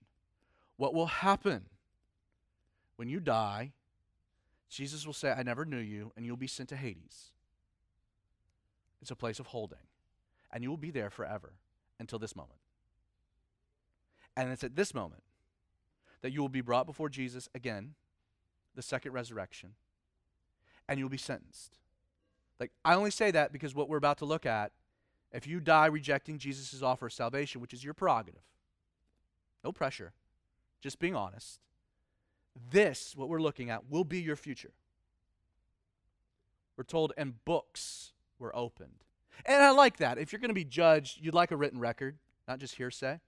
what 0.77 0.93
will 0.93 1.07
happen 1.07 1.65
when 2.95 3.09
you 3.09 3.19
die? 3.19 3.73
Jesus 4.69 5.05
will 5.05 5.13
say, 5.13 5.31
"I 5.31 5.43
never 5.43 5.65
knew 5.65 5.77
you," 5.77 6.11
and 6.15 6.25
you'll 6.25 6.37
be 6.37 6.47
sent 6.47 6.69
to 6.69 6.75
Hades. 6.75 7.31
It's 9.05 9.11
a 9.11 9.15
place 9.15 9.39
of 9.39 9.45
holding, 9.45 9.77
and 10.51 10.63
you 10.63 10.69
will 10.71 10.77
be 10.77 10.89
there 10.89 11.11
forever 11.11 11.53
until 11.99 12.17
this 12.17 12.35
moment. 12.35 12.57
And 14.35 14.51
it's 14.51 14.63
at 14.63 14.75
this 14.75 14.95
moment 14.95 15.21
that 16.21 16.31
you 16.31 16.41
will 16.41 16.49
be 16.49 16.61
brought 16.61 16.87
before 16.87 17.07
Jesus 17.07 17.47
again, 17.53 17.93
the 18.73 18.81
second 18.81 19.11
resurrection, 19.11 19.75
and 20.89 20.97
you'll 20.97 21.07
be 21.09 21.17
sentenced. 21.17 21.77
Like, 22.59 22.71
I 22.83 22.95
only 22.95 23.11
say 23.11 23.29
that 23.29 23.53
because 23.53 23.75
what 23.75 23.89
we're 23.89 23.97
about 23.97 24.17
to 24.17 24.25
look 24.25 24.47
at, 24.47 24.71
if 25.31 25.45
you 25.45 25.59
die 25.59 25.85
rejecting 25.85 26.39
Jesus' 26.39 26.81
offer 26.81 27.05
of 27.05 27.13
salvation, 27.13 27.61
which 27.61 27.75
is 27.75 27.83
your 27.83 27.93
prerogative, 27.93 28.41
no 29.63 29.71
pressure, 29.71 30.13
just 30.81 30.97
being 30.97 31.13
honest, 31.13 31.59
this, 32.71 33.13
what 33.15 33.29
we're 33.29 33.39
looking 33.39 33.69
at, 33.69 33.87
will 33.87 34.03
be 34.03 34.19
your 34.19 34.35
future. 34.35 34.73
We're 36.75 36.85
told, 36.85 37.13
and 37.15 37.45
books 37.45 38.13
were 38.39 38.55
opened. 38.55 39.03
And 39.45 39.61
I 39.61 39.71
like 39.71 39.97
that. 39.97 40.17
If 40.17 40.31
you're 40.31 40.39
going 40.39 40.49
to 40.49 40.55
be 40.55 40.65
judged, 40.65 41.19
you'd 41.21 41.33
like 41.33 41.51
a 41.51 41.57
written 41.57 41.79
record, 41.79 42.17
not 42.47 42.59
just 42.59 42.75
hearsay. 42.75 43.19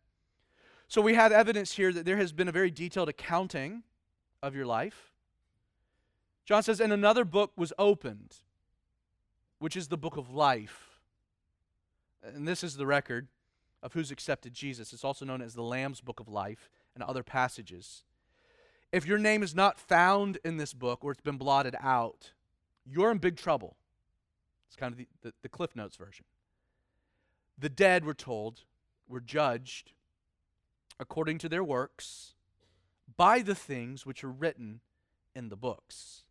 So 0.88 1.02
we 1.02 1.16
have 1.16 1.32
evidence 1.32 1.74
here 1.74 1.92
that 1.92 2.06
there 2.06 2.18
has 2.18 2.32
been 2.32 2.48
a 2.48 2.52
very 2.52 2.72
detailed 2.72 3.10
accounting 3.10 3.84
of 4.42 4.56
your 4.56 4.66
life. 4.66 5.12
John 6.46 6.64
says, 6.64 6.80
and 6.80 6.94
another 6.94 7.26
book 7.26 7.52
was 7.58 7.74
opened, 7.78 8.38
which 9.60 9.76
is 9.76 9.90
the 9.90 9.98
book 9.98 10.16
of 10.16 10.34
life. 10.34 11.02
And 12.24 12.48
this 12.48 12.64
is 12.64 12.78
the 12.78 12.86
record 12.86 13.28
of 13.84 13.94
who's 13.94 14.12
accepted 14.12 14.54
Jesus. 14.54 14.94
It's 14.94 15.04
also 15.04 15.26
known 15.26 15.42
as 15.42 15.56
the 15.56 15.62
Lamb's 15.62 16.02
Book 16.02 16.20
of 16.20 16.28
Life 16.28 16.70
and 16.96 17.04
other 17.04 17.24
passages. 17.24 18.04
If 18.92 19.06
your 19.06 19.18
name 19.18 19.44
is 19.44 19.54
not 19.54 19.80
found 19.80 20.40
in 20.46 20.58
this 20.58 20.74
book 20.74 21.04
or 21.04 21.12
it's 21.12 21.22
been 21.22 21.38
blotted 21.38 21.76
out, 21.82 22.32
you're 22.86 23.12
in 23.12 23.18
big 23.18 23.36
trouble. 23.36 23.76
It's 24.68 24.76
kind 24.76 24.92
of 24.92 24.98
the, 24.98 25.08
the, 25.22 25.34
the 25.42 25.50
Cliff 25.50 25.76
Notes 25.76 25.96
version. 25.96 26.26
The 27.58 27.70
dead, 27.70 28.06
we're 28.06 28.14
told, 28.14 28.62
were 29.08 29.22
judged 29.22 29.92
according 31.00 31.38
to 31.40 31.50
their 31.50 31.64
works 31.64 32.34
by 33.16 33.42
the 33.42 33.56
things 33.56 34.06
which 34.06 34.24
are 34.24 34.32
written 34.32 34.82
in 35.36 35.50
the 35.50 35.56
books. 35.56 36.24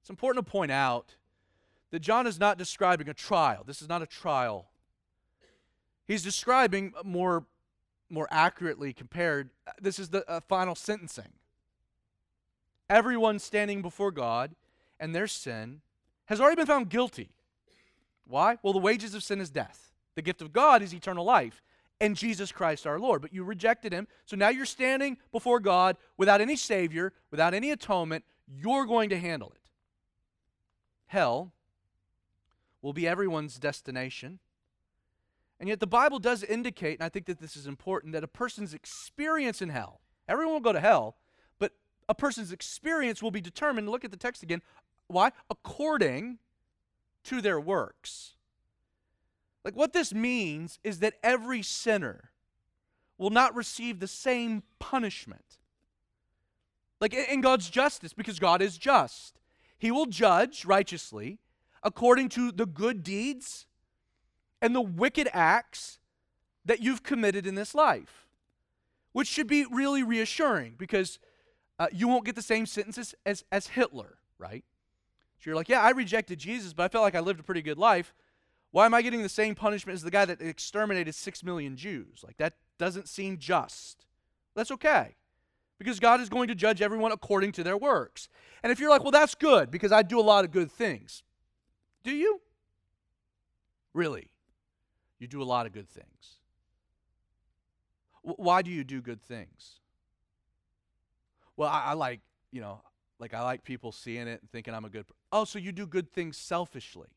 It's 0.00 0.10
important 0.10 0.44
to 0.44 0.50
point 0.50 0.72
out 0.72 1.16
that 1.90 2.00
John 2.00 2.26
is 2.26 2.38
not 2.40 2.58
describing 2.58 3.08
a 3.08 3.14
trial. 3.14 3.62
This 3.64 3.80
is 3.80 3.88
not 3.88 4.02
a 4.02 4.06
trial. 4.06 4.66
He's 6.06 6.22
describing 6.22 6.92
more, 7.04 7.44
more 8.10 8.28
accurately 8.30 8.92
compared, 8.92 9.50
this 9.80 9.98
is 9.98 10.10
the 10.10 10.28
uh, 10.28 10.40
final 10.40 10.74
sentencing. 10.74 11.32
Everyone 12.90 13.38
standing 13.38 13.80
before 13.80 14.10
God 14.10 14.54
and 15.00 15.14
their 15.14 15.26
sin 15.26 15.80
has 16.26 16.40
already 16.40 16.56
been 16.56 16.66
found 16.66 16.88
guilty. 16.88 17.30
Why? 18.26 18.58
Well, 18.62 18.72
the 18.72 18.78
wages 18.78 19.14
of 19.14 19.22
sin 19.22 19.40
is 19.40 19.50
death. 19.50 19.92
The 20.14 20.22
gift 20.22 20.42
of 20.42 20.52
God 20.52 20.82
is 20.82 20.94
eternal 20.94 21.24
life 21.24 21.62
and 22.00 22.16
Jesus 22.16 22.52
Christ 22.52 22.86
our 22.86 22.98
Lord. 22.98 23.22
But 23.22 23.32
you 23.32 23.44
rejected 23.44 23.92
him. 23.92 24.06
So 24.26 24.36
now 24.36 24.48
you're 24.48 24.66
standing 24.66 25.18
before 25.32 25.60
God 25.60 25.96
without 26.16 26.40
any 26.40 26.56
Savior, 26.56 27.12
without 27.30 27.54
any 27.54 27.70
atonement. 27.70 28.24
You're 28.46 28.86
going 28.86 29.10
to 29.10 29.18
handle 29.18 29.52
it. 29.54 29.70
Hell 31.06 31.52
will 32.82 32.92
be 32.92 33.08
everyone's 33.08 33.58
destination. 33.58 34.38
And 35.60 35.68
yet 35.68 35.80
the 35.80 35.86
Bible 35.86 36.18
does 36.18 36.42
indicate, 36.42 36.98
and 36.98 37.06
I 37.06 37.08
think 37.08 37.26
that 37.26 37.38
this 37.38 37.56
is 37.56 37.66
important, 37.66 38.12
that 38.12 38.24
a 38.24 38.28
person's 38.28 38.74
experience 38.74 39.62
in 39.62 39.70
hell, 39.70 40.00
everyone 40.28 40.54
will 40.54 40.60
go 40.60 40.72
to 40.72 40.80
hell, 40.80 41.16
but 41.58 41.72
a 42.08 42.14
person's 42.14 42.52
experience 42.52 43.22
will 43.22 43.30
be 43.30 43.40
determined, 43.40 43.88
look 43.88 44.04
at 44.04 44.10
the 44.10 44.16
text 44.16 44.42
again, 44.42 44.60
why? 45.06 45.32
According 45.48 46.38
to 47.24 47.40
their 47.40 47.60
works. 47.60 48.34
Like, 49.64 49.76
what 49.76 49.92
this 49.92 50.12
means 50.12 50.78
is 50.84 50.98
that 50.98 51.14
every 51.22 51.62
sinner 51.62 52.30
will 53.16 53.30
not 53.30 53.54
receive 53.54 53.98
the 53.98 54.08
same 54.08 54.62
punishment. 54.78 55.58
Like, 57.00 57.14
in 57.14 57.40
God's 57.40 57.70
justice, 57.70 58.12
because 58.12 58.38
God 58.38 58.60
is 58.60 58.76
just, 58.76 59.38
He 59.78 59.90
will 59.90 60.06
judge 60.06 60.64
righteously 60.64 61.38
according 61.82 62.30
to 62.30 62.50
the 62.50 62.66
good 62.66 63.02
deeds 63.02 63.66
and 64.60 64.74
the 64.74 64.80
wicked 64.80 65.28
acts 65.32 65.98
that 66.64 66.82
you've 66.82 67.02
committed 67.02 67.46
in 67.46 67.54
this 67.54 67.74
life, 67.74 68.26
which 69.12 69.28
should 69.28 69.46
be 69.46 69.66
really 69.70 70.02
reassuring 70.02 70.74
because 70.78 71.18
uh, 71.78 71.86
you 71.92 72.08
won't 72.08 72.24
get 72.24 72.36
the 72.36 72.42
same 72.42 72.64
sentences 72.64 73.14
as, 73.26 73.44
as 73.52 73.68
Hitler, 73.68 74.16
right? 74.38 74.64
So 75.44 75.50
you're 75.50 75.56
like, 75.56 75.68
yeah, 75.68 75.82
I 75.82 75.90
rejected 75.90 76.38
Jesus, 76.38 76.72
but 76.72 76.84
I 76.84 76.88
felt 76.88 77.02
like 77.02 77.14
I 77.14 77.20
lived 77.20 77.38
a 77.38 77.42
pretty 77.42 77.60
good 77.60 77.76
life. 77.76 78.14
Why 78.70 78.86
am 78.86 78.94
I 78.94 79.02
getting 79.02 79.20
the 79.20 79.28
same 79.28 79.54
punishment 79.54 79.94
as 79.94 80.02
the 80.02 80.10
guy 80.10 80.24
that 80.24 80.40
exterminated 80.40 81.14
six 81.14 81.44
million 81.44 81.76
Jews? 81.76 82.24
Like, 82.24 82.38
that 82.38 82.54
doesn't 82.78 83.10
seem 83.10 83.36
just. 83.36 84.06
That's 84.56 84.70
okay 84.70 85.16
because 85.78 86.00
God 86.00 86.22
is 86.22 86.30
going 86.30 86.48
to 86.48 86.54
judge 86.54 86.80
everyone 86.80 87.12
according 87.12 87.52
to 87.52 87.62
their 87.62 87.76
works. 87.76 88.30
And 88.62 88.72
if 88.72 88.80
you're 88.80 88.88
like, 88.88 89.02
well, 89.02 89.10
that's 89.10 89.34
good 89.34 89.70
because 89.70 89.92
I 89.92 90.02
do 90.02 90.18
a 90.18 90.22
lot 90.22 90.46
of 90.46 90.50
good 90.50 90.72
things, 90.72 91.22
do 92.04 92.12
you? 92.12 92.40
Really? 93.92 94.30
You 95.18 95.26
do 95.26 95.42
a 95.42 95.44
lot 95.44 95.66
of 95.66 95.72
good 95.72 95.90
things. 95.90 96.38
W- 98.24 98.42
why 98.42 98.62
do 98.62 98.70
you 98.70 98.82
do 98.82 99.02
good 99.02 99.20
things? 99.20 99.80
Well, 101.54 101.68
I, 101.68 101.88
I, 101.88 101.92
like, 101.92 102.20
you 102.50 102.62
know, 102.62 102.80
like 103.18 103.34
I 103.34 103.42
like 103.42 103.64
people 103.64 103.92
seeing 103.92 104.26
it 104.28 104.40
and 104.40 104.50
thinking 104.50 104.74
I'm 104.74 104.84
a 104.84 104.88
good. 104.88 105.06
Per- 105.06 105.14
oh, 105.32 105.44
so 105.44 105.58
you 105.58 105.72
do 105.72 105.86
good 105.86 106.12
things 106.12 106.36
selfishly, 106.36 107.08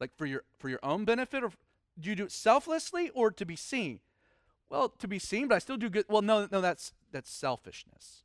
like 0.00 0.16
for 0.16 0.26
your 0.26 0.44
for 0.58 0.68
your 0.68 0.80
own 0.82 1.04
benefit, 1.04 1.44
or 1.44 1.50
do 1.98 2.10
you 2.10 2.16
do 2.16 2.24
it 2.24 2.32
selflessly 2.32 3.10
or 3.10 3.30
to 3.30 3.46
be 3.46 3.56
seen? 3.56 4.00
Well, 4.70 4.88
to 4.88 5.06
be 5.06 5.18
seen, 5.18 5.48
but 5.48 5.56
I 5.56 5.58
still 5.58 5.76
do 5.76 5.90
good. 5.90 6.06
Well, 6.08 6.22
no, 6.22 6.48
no, 6.50 6.60
that's 6.60 6.92
that's 7.12 7.30
selfishness. 7.30 8.22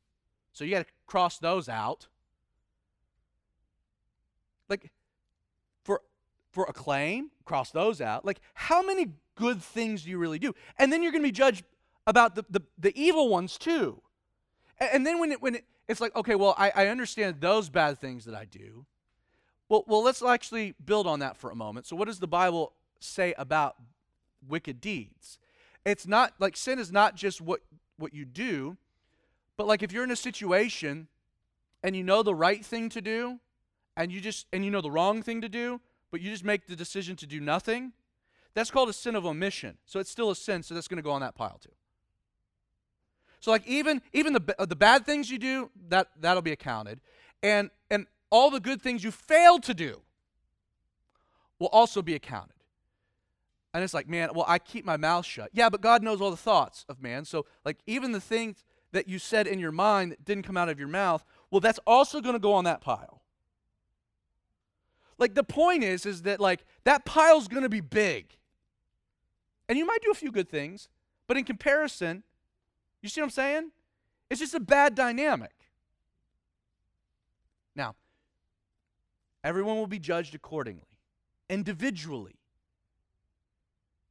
So 0.54 0.64
you 0.64 0.72
got 0.72 0.88
to 0.88 0.94
cross 1.06 1.38
those 1.38 1.70
out. 1.70 2.08
Like 4.68 4.92
for 5.84 6.02
for 6.52 6.66
acclaim, 6.66 7.32
cross 7.46 7.72
those 7.72 8.02
out. 8.02 8.26
Like 8.26 8.40
how 8.54 8.82
many 8.82 9.10
good 9.36 9.62
things 9.62 10.04
do 10.04 10.10
you 10.10 10.18
really 10.18 10.40
do? 10.40 10.54
And 10.78 10.92
then 10.92 11.04
you're 11.04 11.12
going 11.12 11.24
to 11.24 11.28
be 11.28 11.32
judged 11.32 11.64
about 12.08 12.36
the, 12.36 12.44
the, 12.50 12.62
the 12.78 13.00
evil 13.00 13.30
ones 13.30 13.58
too. 13.58 14.02
And, 14.80 14.90
and 14.94 15.08
then 15.08 15.20
when 15.20 15.32
it 15.32 15.42
when 15.42 15.56
it, 15.56 15.66
it's 15.90 16.00
like, 16.00 16.16
okay, 16.16 16.36
well, 16.36 16.54
I, 16.56 16.72
I 16.76 16.88
understand 16.88 17.42
those 17.42 17.68
bad 17.68 18.00
things 18.00 18.26
that 18.26 18.36
I 18.36 18.46
do. 18.46 18.86
Well, 19.68 19.84
well, 19.88 20.04
let's 20.04 20.22
actually 20.22 20.76
build 20.86 21.08
on 21.08 21.20
that 21.20 21.36
for 21.36 21.50
a 21.50 21.56
moment. 21.56 21.88
So, 21.88 21.96
what 21.96 22.06
does 22.06 22.20
the 22.20 22.28
Bible 22.28 22.74
say 23.00 23.34
about 23.38 23.76
wicked 24.48 24.80
deeds? 24.80 25.40
It's 25.86 26.08
not 26.08 26.34
like 26.38 26.56
sin 26.56 26.78
is 26.78 26.92
not 26.92 27.16
just 27.16 27.42
what 27.42 27.62
what 27.98 28.14
you 28.14 28.24
do, 28.24 28.78
but 29.58 29.66
like 29.66 29.82
if 29.82 29.92
you're 29.92 30.04
in 30.04 30.12
a 30.12 30.16
situation 30.16 31.08
and 31.84 31.96
you 31.96 32.04
know 32.04 32.22
the 32.22 32.36
right 32.36 32.64
thing 32.64 32.90
to 32.90 33.02
do 33.02 33.40
and 33.98 34.12
you 34.12 34.22
just 34.22 34.46
and 34.54 34.64
you 34.64 34.70
know 34.70 34.82
the 34.82 34.92
wrong 34.92 35.24
thing 35.24 35.42
to 35.42 35.50
do, 35.50 35.82
but 36.12 36.22
you 36.22 36.30
just 36.30 36.46
make 36.46 36.68
the 36.68 36.76
decision 36.76 37.16
to 37.16 37.26
do 37.26 37.40
nothing, 37.40 37.94
that's 38.54 38.70
called 38.70 38.90
a 38.90 38.94
sin 38.94 39.16
of 39.16 39.26
omission. 39.26 39.78
So 39.86 40.00
it's 40.00 40.12
still 40.12 40.30
a 40.30 40.36
sin, 40.36 40.62
so 40.62 40.76
that's 40.76 40.88
going 40.88 40.98
to 40.98 41.04
go 41.04 41.12
on 41.12 41.22
that 41.22 41.34
pile 41.34 41.60
too. 41.60 41.72
So 43.40 43.52
like 43.52 43.66
even 43.68 44.02
even 44.14 44.34
the 44.34 44.56
uh, 44.58 44.66
the 44.66 44.76
bad 44.76 45.06
things 45.06 45.30
you 45.32 45.40
do, 45.40 45.70
that 45.90 46.10
that'll 46.20 46.42
be 46.42 46.52
accounted. 46.52 47.00
And 47.42 47.70
and 47.90 48.08
all 48.30 48.52
the 48.52 48.60
good 48.60 48.82
things 48.82 49.04
you 49.04 49.12
failed 49.12 49.64
to 49.64 49.74
do 49.74 50.02
will 51.60 51.68
also 51.68 52.02
be 52.02 52.16
accounted. 52.16 52.56
And 53.74 53.84
it's 53.84 53.94
like, 53.94 54.08
man, 54.08 54.30
well, 54.34 54.46
I 54.48 54.58
keep 54.58 54.84
my 54.84 54.98
mouth 54.98 55.26
shut. 55.26 55.52
Yeah, 55.54 55.70
but 55.70 55.82
God 55.82 56.02
knows 56.02 56.22
all 56.22 56.32
the 56.32 56.38
thoughts 56.38 56.86
of 56.90 57.02
man. 57.02 57.26
So, 57.26 57.46
like, 57.64 57.78
even 57.86 58.12
the 58.12 58.22
things 58.22 58.64
that 58.92 59.08
you 59.08 59.20
said 59.20 59.46
in 59.46 59.60
your 59.60 59.72
mind 59.72 60.12
that 60.12 60.26
didn't 60.26 60.44
come 60.44 60.58
out 60.58 60.70
of 60.70 60.80
your 60.80 60.88
mouth, 60.88 61.24
well, 61.52 61.60
that's 61.60 61.80
also 61.86 62.20
going 62.20 62.34
to 62.34 62.40
go 62.40 62.54
on 62.54 62.64
that 62.64 62.82
pile. 62.82 63.22
Like, 65.20 65.36
the 65.36 65.44
point 65.44 65.84
is, 65.84 66.06
is 66.06 66.24
that, 66.24 66.40
like, 66.40 66.66
that 66.84 67.06
pile's 67.06 67.48
going 67.48 67.62
to 67.62 67.70
be 67.70 67.82
big. 67.82 68.38
And 69.68 69.78
you 69.78 69.86
might 69.86 70.02
do 70.02 70.10
a 70.10 70.16
few 70.16 70.32
good 70.32 70.50
things, 70.50 70.90
but 71.28 71.38
in 71.38 71.44
comparison, 71.44 72.24
you 73.02 73.10
see 73.10 73.22
what 73.22 73.26
I'm 73.26 73.32
saying? 73.32 73.72
It's 74.30 74.40
just 74.40 74.54
a 74.54 74.60
bad 74.60 74.96
dynamic. 74.96 75.54
Now, 77.76 77.96
everyone 79.44 79.78
will 79.78 79.88
be 79.88 80.00
judged 80.00 80.36
accordingly, 80.36 80.98
individually. 81.50 82.36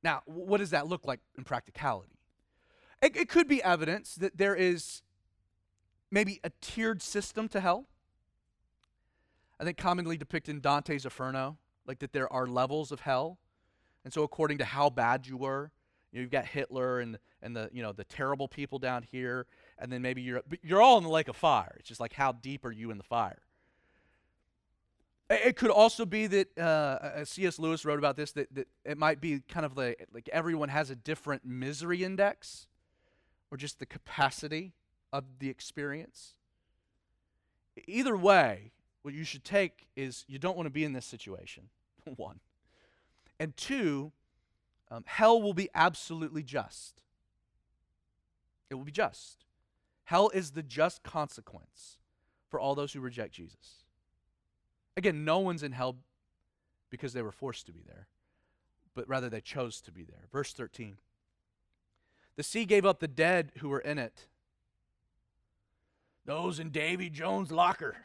Now, 0.02 0.22
what 0.26 0.58
does 0.58 0.70
that 0.70 0.86
look 0.86 1.06
like 1.06 1.20
in 1.36 1.44
practicality? 1.44 2.18
It, 3.02 3.16
it 3.16 3.28
could 3.28 3.46
be 3.46 3.62
evidence 3.62 4.14
that 4.16 4.36
there 4.38 4.54
is 4.54 5.02
maybe 6.10 6.40
a 6.42 6.50
tiered 6.60 7.02
system 7.02 7.48
to 7.48 7.60
hell. 7.60 7.86
I 9.60 9.64
think 9.64 9.76
commonly 9.76 10.16
depicted 10.16 10.54
in 10.54 10.60
Dante's 10.60 11.04
Inferno, 11.04 11.58
like 11.86 11.98
that 11.98 12.12
there 12.12 12.32
are 12.32 12.46
levels 12.46 12.92
of 12.92 13.00
hell. 13.00 13.38
And 14.04 14.12
so 14.12 14.22
according 14.22 14.58
to 14.58 14.64
how 14.64 14.88
bad 14.88 15.26
you 15.26 15.36
were, 15.36 15.72
you 16.12 16.22
have 16.22 16.30
got 16.30 16.46
Hitler 16.46 17.00
and 17.00 17.18
and 17.42 17.54
the 17.54 17.70
you 17.72 17.82
know 17.82 17.92
the 17.92 18.04
terrible 18.04 18.48
people 18.48 18.78
down 18.78 19.02
here, 19.02 19.46
and 19.78 19.92
then 19.92 20.02
maybe 20.02 20.22
you're 20.22 20.42
you're 20.62 20.82
all 20.82 20.98
in 20.98 21.04
the 21.04 21.10
lake 21.10 21.28
of 21.28 21.36
fire. 21.36 21.76
It's 21.78 21.88
just 21.88 22.00
like 22.00 22.12
how 22.12 22.32
deep 22.32 22.64
are 22.64 22.72
you 22.72 22.90
in 22.90 22.98
the 22.98 23.04
fire? 23.04 23.42
It 25.30 25.56
could 25.56 25.70
also 25.70 26.06
be 26.06 26.26
that 26.26 26.58
uh, 26.58 27.22
C.S. 27.24 27.58
Lewis 27.58 27.84
wrote 27.84 27.98
about 27.98 28.16
this 28.16 28.32
that, 28.32 28.54
that 28.54 28.66
it 28.86 28.96
might 28.96 29.20
be 29.20 29.40
kind 29.40 29.66
of 29.66 29.76
like, 29.76 30.08
like 30.14 30.26
everyone 30.32 30.70
has 30.70 30.88
a 30.88 30.96
different 30.96 31.44
misery 31.44 32.02
index 32.02 32.66
or 33.50 33.58
just 33.58 33.78
the 33.78 33.84
capacity 33.84 34.72
of 35.12 35.24
the 35.38 35.50
experience. 35.50 36.34
Either 37.86 38.16
way, 38.16 38.72
what 39.02 39.12
you 39.12 39.22
should 39.24 39.44
take 39.44 39.88
is 39.96 40.24
you 40.28 40.38
don't 40.38 40.56
want 40.56 40.66
to 40.66 40.70
be 40.70 40.84
in 40.84 40.94
this 40.94 41.04
situation, 41.04 41.64
one. 42.16 42.40
And 43.38 43.54
two, 43.54 44.12
um, 44.90 45.04
hell 45.06 45.40
will 45.40 45.54
be 45.54 45.68
absolutely 45.74 46.42
just. 46.42 47.02
It 48.70 48.74
will 48.74 48.84
be 48.84 48.92
just. 48.92 49.44
Hell 50.04 50.30
is 50.30 50.52
the 50.52 50.62
just 50.62 51.02
consequence 51.02 51.98
for 52.48 52.58
all 52.58 52.74
those 52.74 52.92
who 52.92 53.00
reject 53.00 53.34
Jesus. 53.34 53.84
Again, 54.96 55.24
no 55.24 55.38
one's 55.38 55.62
in 55.62 55.72
hell 55.72 55.98
because 56.90 57.12
they 57.12 57.22
were 57.22 57.32
forced 57.32 57.66
to 57.66 57.72
be 57.72 57.82
there, 57.86 58.08
but 58.94 59.08
rather 59.08 59.28
they 59.28 59.40
chose 59.40 59.80
to 59.82 59.92
be 59.92 60.04
there. 60.04 60.26
Verse 60.32 60.52
13 60.52 60.96
The 62.36 62.42
sea 62.42 62.64
gave 62.64 62.86
up 62.86 63.00
the 63.00 63.08
dead 63.08 63.52
who 63.58 63.68
were 63.68 63.80
in 63.80 63.98
it, 63.98 64.26
those 66.24 66.58
in 66.58 66.70
Davy 66.70 67.10
Jones' 67.10 67.52
locker. 67.52 67.96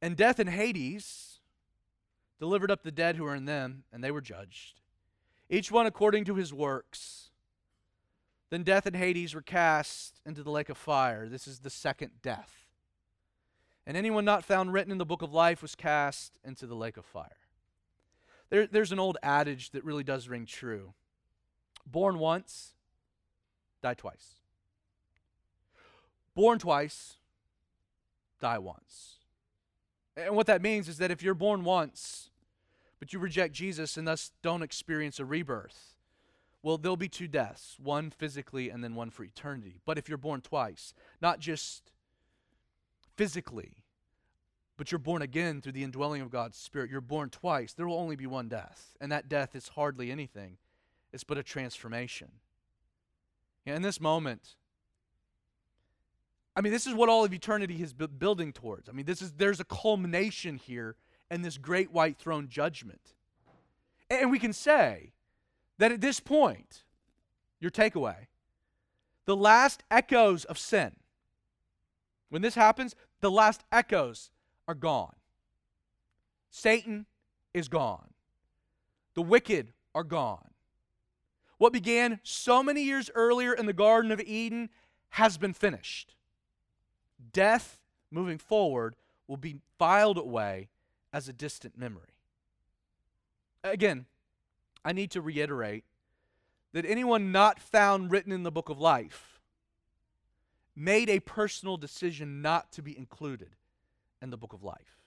And 0.00 0.16
death 0.16 0.38
and 0.38 0.50
Hades 0.50 1.40
delivered 2.38 2.70
up 2.70 2.82
the 2.82 2.92
dead 2.92 3.16
who 3.16 3.24
were 3.24 3.34
in 3.34 3.46
them, 3.46 3.84
and 3.92 4.04
they 4.04 4.10
were 4.10 4.20
judged, 4.20 4.80
each 5.48 5.70
one 5.70 5.86
according 5.86 6.24
to 6.24 6.34
his 6.34 6.52
works. 6.52 7.30
Then 8.50 8.62
death 8.62 8.86
and 8.86 8.96
Hades 8.96 9.34
were 9.34 9.42
cast 9.42 10.20
into 10.24 10.42
the 10.42 10.50
lake 10.50 10.68
of 10.68 10.76
fire. 10.76 11.28
This 11.28 11.48
is 11.48 11.60
the 11.60 11.70
second 11.70 12.10
death 12.22 12.64
and 13.86 13.96
anyone 13.96 14.24
not 14.24 14.44
found 14.44 14.72
written 14.72 14.92
in 14.92 14.98
the 14.98 15.04
book 15.04 15.22
of 15.22 15.32
life 15.32 15.60
was 15.60 15.74
cast 15.74 16.38
into 16.44 16.66
the 16.66 16.74
lake 16.74 16.96
of 16.96 17.04
fire. 17.04 17.28
There, 18.50 18.66
there's 18.66 18.92
an 18.92 18.98
old 18.98 19.18
adage 19.22 19.70
that 19.70 19.84
really 19.84 20.04
does 20.04 20.28
ring 20.28 20.46
true 20.46 20.94
born 21.86 22.18
once, 22.18 22.72
die 23.82 23.94
twice. 23.94 24.40
Born 26.34 26.58
twice, 26.58 27.18
die 28.40 28.58
once. 28.58 29.16
And 30.16 30.34
what 30.34 30.46
that 30.46 30.62
means 30.62 30.88
is 30.88 30.96
that 30.98 31.10
if 31.10 31.22
you're 31.22 31.34
born 31.34 31.62
once, 31.62 32.30
but 33.04 33.12
you 33.12 33.18
reject 33.18 33.52
Jesus 33.52 33.98
and 33.98 34.08
thus 34.08 34.32
don't 34.40 34.62
experience 34.62 35.20
a 35.20 35.26
rebirth, 35.26 35.94
well, 36.62 36.78
there'll 36.78 36.96
be 36.96 37.06
two 37.06 37.28
deaths 37.28 37.76
one 37.78 38.08
physically 38.08 38.70
and 38.70 38.82
then 38.82 38.94
one 38.94 39.10
for 39.10 39.24
eternity. 39.24 39.82
But 39.84 39.98
if 39.98 40.08
you're 40.08 40.16
born 40.16 40.40
twice, 40.40 40.94
not 41.20 41.38
just 41.38 41.92
physically, 43.14 43.84
but 44.78 44.90
you're 44.90 44.98
born 44.98 45.20
again 45.20 45.60
through 45.60 45.72
the 45.72 45.84
indwelling 45.84 46.22
of 46.22 46.30
God's 46.30 46.56
Spirit. 46.56 46.90
You're 46.90 47.02
born 47.02 47.28
twice. 47.28 47.74
There 47.74 47.86
will 47.86 47.98
only 47.98 48.16
be 48.16 48.26
one 48.26 48.48
death, 48.48 48.96
and 49.02 49.12
that 49.12 49.28
death 49.28 49.54
is 49.54 49.68
hardly 49.68 50.10
anything, 50.10 50.56
it's 51.12 51.24
but 51.24 51.36
a 51.36 51.42
transformation. 51.42 52.30
in 53.66 53.82
this 53.82 54.00
moment, 54.00 54.56
I 56.56 56.62
mean, 56.62 56.72
this 56.72 56.86
is 56.86 56.94
what 56.94 57.10
all 57.10 57.22
of 57.22 57.34
eternity 57.34 57.82
is 57.82 57.92
building 57.92 58.54
towards. 58.54 58.88
I 58.88 58.92
mean, 58.92 59.04
this 59.04 59.20
is 59.20 59.32
there's 59.32 59.60
a 59.60 59.64
culmination 59.64 60.56
here 60.56 60.96
in 61.30 61.42
this 61.42 61.58
great 61.58 61.92
white 61.92 62.18
throne 62.18 62.48
judgment. 62.48 63.14
And 64.10 64.30
we 64.30 64.38
can 64.38 64.52
say 64.52 65.12
that 65.78 65.92
at 65.92 66.00
this 66.00 66.20
point, 66.20 66.84
your 67.60 67.70
takeaway, 67.70 68.26
the 69.24 69.36
last 69.36 69.82
echoes 69.90 70.44
of 70.44 70.58
sin 70.58 70.92
when 72.34 72.42
this 72.42 72.56
happens, 72.56 72.96
the 73.20 73.30
last 73.30 73.62
echoes 73.70 74.32
are 74.66 74.74
gone. 74.74 75.14
Satan 76.50 77.06
is 77.52 77.68
gone. 77.68 78.10
The 79.14 79.22
wicked 79.22 79.72
are 79.94 80.02
gone. 80.02 80.50
What 81.58 81.72
began 81.72 82.18
so 82.24 82.60
many 82.60 82.82
years 82.82 83.08
earlier 83.14 83.52
in 83.52 83.66
the 83.66 83.72
Garden 83.72 84.10
of 84.10 84.20
Eden 84.20 84.70
has 85.10 85.38
been 85.38 85.52
finished. 85.52 86.16
Death 87.32 87.78
moving 88.10 88.38
forward 88.38 88.96
will 89.28 89.36
be 89.36 89.60
filed 89.78 90.18
away 90.18 90.68
as 91.14 91.28
a 91.28 91.32
distant 91.32 91.78
memory. 91.78 92.18
Again, 93.62 94.06
I 94.84 94.92
need 94.92 95.12
to 95.12 95.20
reiterate 95.20 95.84
that 96.72 96.84
anyone 96.84 97.30
not 97.30 97.60
found 97.60 98.10
written 98.10 98.32
in 98.32 98.42
the 98.42 98.50
book 98.50 98.68
of 98.68 98.80
life 98.80 99.40
made 100.74 101.08
a 101.08 101.20
personal 101.20 101.76
decision 101.76 102.42
not 102.42 102.72
to 102.72 102.82
be 102.82 102.98
included 102.98 103.54
in 104.20 104.30
the 104.30 104.36
book 104.36 104.52
of 104.52 104.64
life. 104.64 104.98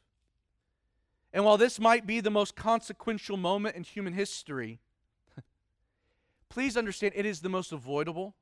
And 1.34 1.44
while 1.44 1.58
this 1.58 1.78
might 1.78 2.08
be 2.08 2.22
the 2.22 2.32
most 2.32 2.56
consequential 2.56 3.36
moment 3.36 3.76
in 3.76 3.84
human 3.84 4.14
history, 4.14 4.80
please 6.50 6.78
understand 6.78 7.14
it 7.18 7.26
is 7.26 7.42
the 7.42 7.50
most 7.50 7.74
avoidable. 7.74 8.34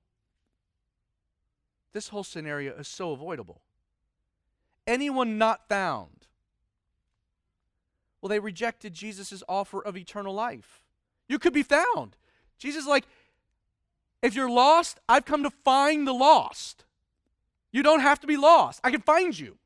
This 1.93 2.09
whole 2.09 2.23
scenario 2.23 2.75
is 2.75 2.87
so 2.87 3.11
avoidable. 3.11 3.61
Anyone 4.85 5.39
not 5.39 5.67
found, 5.67 6.24
well, 8.25 8.29
they 8.31 8.39
rejected 8.39 8.91
Jesus' 8.91 9.43
offer 9.47 9.85
of 9.85 9.95
eternal 9.95 10.33
life. 10.33 10.81
You 11.29 11.37
could 11.37 11.53
be 11.53 11.61
found. 11.61 12.17
Jesus 12.57 12.81
is 12.81 12.87
like, 12.87 13.05
if 14.23 14.33
you're 14.33 14.49
lost, 14.49 14.99
I've 15.07 15.25
come 15.25 15.43
to 15.43 15.51
find 15.51 16.07
the 16.07 16.11
lost. 16.11 16.85
You 17.71 17.83
don't 17.83 17.99
have 17.99 18.19
to 18.21 18.25
be 18.25 18.35
lost. 18.35 18.81
I 18.83 18.89
can 18.89 19.01
find 19.01 19.37
you. 19.37 19.59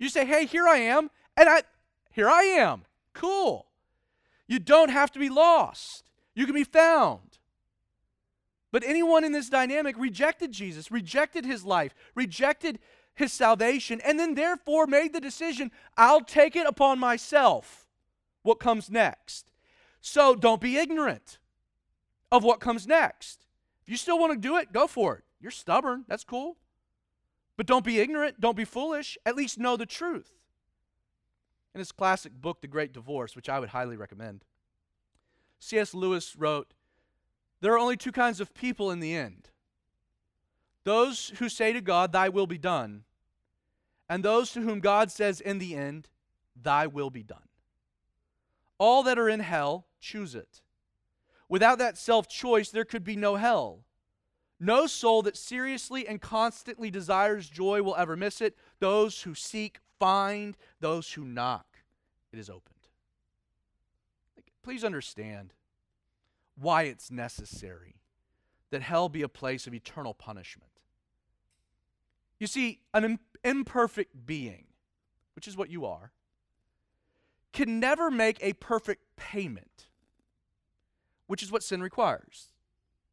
You 0.00 0.08
say, 0.08 0.26
hey, 0.26 0.44
here 0.44 0.66
I 0.66 0.78
am, 0.78 1.08
and 1.36 1.48
I 1.48 1.62
here 2.10 2.28
I 2.28 2.42
am. 2.42 2.82
Cool. 3.14 3.66
You 4.48 4.58
don't 4.58 4.90
have 4.90 5.12
to 5.12 5.20
be 5.20 5.28
lost. 5.28 6.10
You 6.34 6.46
can 6.46 6.56
be 6.56 6.64
found. 6.64 7.38
But 8.72 8.82
anyone 8.82 9.22
in 9.22 9.30
this 9.30 9.48
dynamic 9.48 9.96
rejected 9.96 10.50
Jesus, 10.50 10.90
rejected 10.90 11.44
his 11.44 11.64
life, 11.64 11.94
rejected 12.16 12.80
his 13.18 13.32
salvation, 13.32 14.00
and 14.02 14.18
then 14.18 14.34
therefore 14.34 14.86
made 14.86 15.12
the 15.12 15.20
decision 15.20 15.70
I'll 15.96 16.20
take 16.20 16.56
it 16.56 16.66
upon 16.66 16.98
myself 16.98 17.86
what 18.42 18.60
comes 18.60 18.90
next. 18.90 19.50
So 20.00 20.34
don't 20.34 20.60
be 20.60 20.76
ignorant 20.76 21.38
of 22.30 22.44
what 22.44 22.60
comes 22.60 22.86
next. 22.86 23.44
If 23.82 23.90
you 23.90 23.96
still 23.96 24.18
want 24.18 24.32
to 24.32 24.38
do 24.38 24.56
it, 24.56 24.72
go 24.72 24.86
for 24.86 25.16
it. 25.16 25.24
You're 25.40 25.50
stubborn. 25.50 26.04
That's 26.08 26.24
cool. 26.24 26.56
But 27.56 27.66
don't 27.66 27.84
be 27.84 27.98
ignorant. 27.98 28.40
Don't 28.40 28.56
be 28.56 28.64
foolish. 28.64 29.18
At 29.26 29.34
least 29.34 29.58
know 29.58 29.76
the 29.76 29.86
truth. 29.86 30.30
In 31.74 31.80
his 31.80 31.92
classic 31.92 32.32
book, 32.32 32.60
The 32.60 32.68
Great 32.68 32.92
Divorce, 32.92 33.34
which 33.34 33.48
I 33.48 33.58
would 33.58 33.70
highly 33.70 33.96
recommend, 33.96 34.44
C.S. 35.58 35.92
Lewis 35.92 36.36
wrote 36.36 36.72
There 37.60 37.72
are 37.72 37.78
only 37.78 37.96
two 37.96 38.12
kinds 38.12 38.40
of 38.40 38.54
people 38.54 38.90
in 38.90 39.00
the 39.00 39.14
end 39.14 39.50
those 40.84 41.34
who 41.38 41.50
say 41.50 41.74
to 41.74 41.82
God, 41.82 42.12
Thy 42.12 42.30
will 42.30 42.46
be 42.46 42.56
done, 42.56 43.04
and 44.08 44.24
those 44.24 44.52
to 44.52 44.60
whom 44.60 44.80
God 44.80 45.10
says 45.10 45.40
in 45.40 45.58
the 45.58 45.74
end, 45.74 46.08
Thy 46.60 46.86
will 46.86 47.10
be 47.10 47.22
done. 47.22 47.48
All 48.78 49.02
that 49.04 49.18
are 49.18 49.28
in 49.28 49.40
hell 49.40 49.86
choose 50.00 50.34
it. 50.34 50.62
Without 51.48 51.78
that 51.78 51.96
self 51.98 52.28
choice, 52.28 52.70
there 52.70 52.84
could 52.84 53.04
be 53.04 53.16
no 53.16 53.36
hell. 53.36 53.84
No 54.60 54.86
soul 54.86 55.22
that 55.22 55.36
seriously 55.36 56.06
and 56.06 56.20
constantly 56.20 56.90
desires 56.90 57.48
joy 57.48 57.82
will 57.82 57.96
ever 57.96 58.16
miss 58.16 58.40
it. 58.40 58.56
Those 58.80 59.22
who 59.22 59.34
seek 59.34 59.78
find, 60.00 60.56
those 60.80 61.12
who 61.12 61.24
knock, 61.24 61.66
it 62.32 62.38
is 62.38 62.50
opened. 62.50 62.74
Please 64.62 64.84
understand 64.84 65.54
why 66.56 66.82
it's 66.82 67.10
necessary 67.10 67.94
that 68.70 68.82
hell 68.82 69.08
be 69.08 69.22
a 69.22 69.28
place 69.28 69.66
of 69.66 69.74
eternal 69.74 70.12
punishment. 70.12 70.70
You 72.38 72.46
see, 72.46 72.80
an 72.92 73.18
imperfect 73.48 74.26
being, 74.26 74.66
which 75.34 75.48
is 75.48 75.56
what 75.56 75.70
you 75.70 75.86
are, 75.86 76.12
can 77.52 77.80
never 77.80 78.10
make 78.10 78.38
a 78.42 78.52
perfect 78.54 79.02
payment, 79.16 79.86
which 81.26 81.42
is 81.42 81.50
what 81.50 81.62
sin 81.62 81.82
requires. 81.82 82.48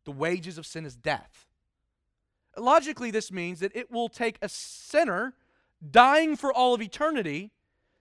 The 0.04 0.12
wages 0.12 0.58
of 0.58 0.66
sin 0.66 0.86
is 0.86 0.96
death. 0.96 1.48
Logically, 2.58 3.12
this 3.12 3.32
means 3.32 3.60
that 3.62 3.76
it 3.76 3.90
will 3.90 4.10
take 4.10 4.38
a 4.42 4.50
sinner 4.50 5.34
dying 5.92 6.36
for 6.36 6.54
all 6.54 6.74
of 6.74 6.82
eternity 6.82 7.52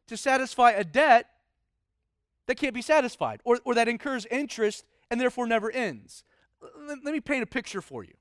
to 0.07 0.17
satisfy 0.17 0.73
a 0.73 0.85
debt 0.85 1.27
that 2.47 2.57
can't 2.57 2.75
be 2.75 2.83
satisfied 2.83 3.41
or, 3.45 3.59
or 3.65 3.75
that 3.75 3.89
incurs 3.89 4.27
interest 4.27 4.85
and 5.11 5.21
therefore 5.21 5.47
never 5.47 5.71
ends. 5.71 6.25
Let, 6.61 6.99
let 7.05 7.15
me 7.15 7.21
paint 7.21 7.43
a 7.43 7.47
picture 7.47 7.81
for 7.81 8.05
you. 8.05 8.15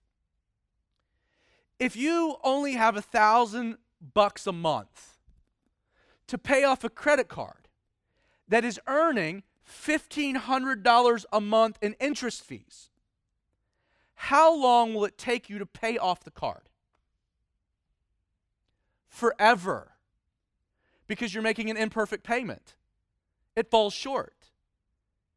If 1.80 1.96
you 1.96 2.38
only 2.44 2.74
have 2.74 2.96
a 2.96 3.02
thousand 3.02 3.78
bucks 4.14 4.46
a 4.48 4.52
month 4.52 5.18
to 6.28 6.38
pay 6.38 6.64
off 6.64 6.84
a 6.84 6.90
credit 6.90 7.28
card 7.28 7.68
that 8.48 8.66
is 8.66 8.80
earning 8.88 9.44
$1,500 9.68 11.26
a 11.32 11.42
month 11.42 11.78
in 11.82 11.96
interest 12.00 12.44
fees, 12.44 12.90
how 14.16 14.56
long 14.56 14.94
will 14.94 15.06
it 15.06 15.18
take 15.18 15.50
you 15.50 15.58
to 15.60 15.66
pay 15.66 15.98
off 15.98 16.24
the 16.24 16.32
card? 16.32 16.70
Forever. 19.08 19.92
Because 21.08 21.34
you're 21.34 21.44
making 21.44 21.70
an 21.70 21.78
imperfect 21.78 22.24
payment. 22.24 22.76
It 23.56 23.70
falls 23.70 23.94
short. 23.94 24.50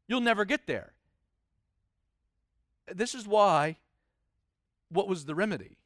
You'll 0.07 0.21
never 0.21 0.45
get 0.45 0.67
there. 0.67 0.93
This 2.93 3.13
is 3.13 3.27
why, 3.27 3.77
what 4.89 5.07
was 5.07 5.25
the 5.25 5.35
remedy? 5.35 5.77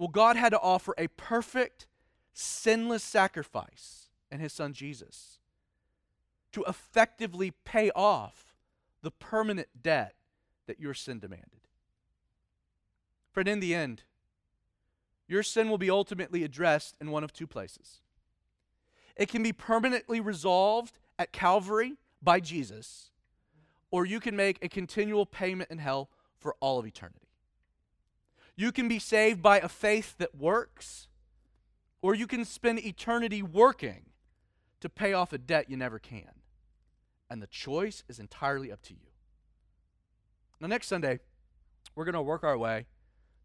Well, 0.00 0.08
God 0.08 0.36
had 0.36 0.52
to 0.52 0.60
offer 0.60 0.94
a 0.96 1.08
perfect, 1.08 1.86
sinless 2.32 3.04
sacrifice 3.04 4.08
in 4.30 4.40
His 4.40 4.50
Son 4.50 4.72
Jesus 4.72 5.40
to 6.52 6.64
effectively 6.64 7.52
pay 7.66 7.90
off 7.90 8.54
the 9.02 9.10
permanent 9.10 9.68
debt 9.82 10.14
that 10.66 10.80
your 10.80 10.94
sin 10.94 11.18
demanded. 11.18 11.68
Friend, 13.30 13.46
in 13.46 13.60
the 13.60 13.74
end, 13.74 14.04
your 15.28 15.42
sin 15.42 15.68
will 15.68 15.76
be 15.76 15.90
ultimately 15.90 16.44
addressed 16.44 16.96
in 16.98 17.10
one 17.10 17.22
of 17.22 17.34
two 17.34 17.46
places. 17.46 18.00
It 19.16 19.28
can 19.28 19.42
be 19.42 19.52
permanently 19.52 20.18
resolved 20.18 20.98
at 21.18 21.30
Calvary 21.30 21.98
by 22.22 22.40
Jesus, 22.40 23.10
or 23.90 24.06
you 24.06 24.18
can 24.18 24.34
make 24.34 24.64
a 24.64 24.68
continual 24.70 25.26
payment 25.26 25.70
in 25.70 25.76
hell 25.76 26.08
for 26.38 26.56
all 26.58 26.78
of 26.78 26.86
eternity. 26.86 27.29
You 28.60 28.72
can 28.72 28.88
be 28.88 28.98
saved 28.98 29.40
by 29.40 29.58
a 29.58 29.70
faith 29.70 30.16
that 30.18 30.34
works, 30.34 31.08
or 32.02 32.14
you 32.14 32.26
can 32.26 32.44
spend 32.44 32.84
eternity 32.84 33.42
working 33.42 34.02
to 34.80 34.90
pay 34.90 35.14
off 35.14 35.32
a 35.32 35.38
debt 35.38 35.70
you 35.70 35.78
never 35.78 35.98
can. 35.98 36.42
And 37.30 37.40
the 37.40 37.46
choice 37.46 38.04
is 38.06 38.18
entirely 38.18 38.70
up 38.70 38.82
to 38.82 38.92
you. 38.92 39.08
Now, 40.60 40.68
next 40.68 40.88
Sunday, 40.88 41.20
we're 41.94 42.04
going 42.04 42.12
to 42.12 42.20
work 42.20 42.44
our 42.44 42.58
way 42.58 42.84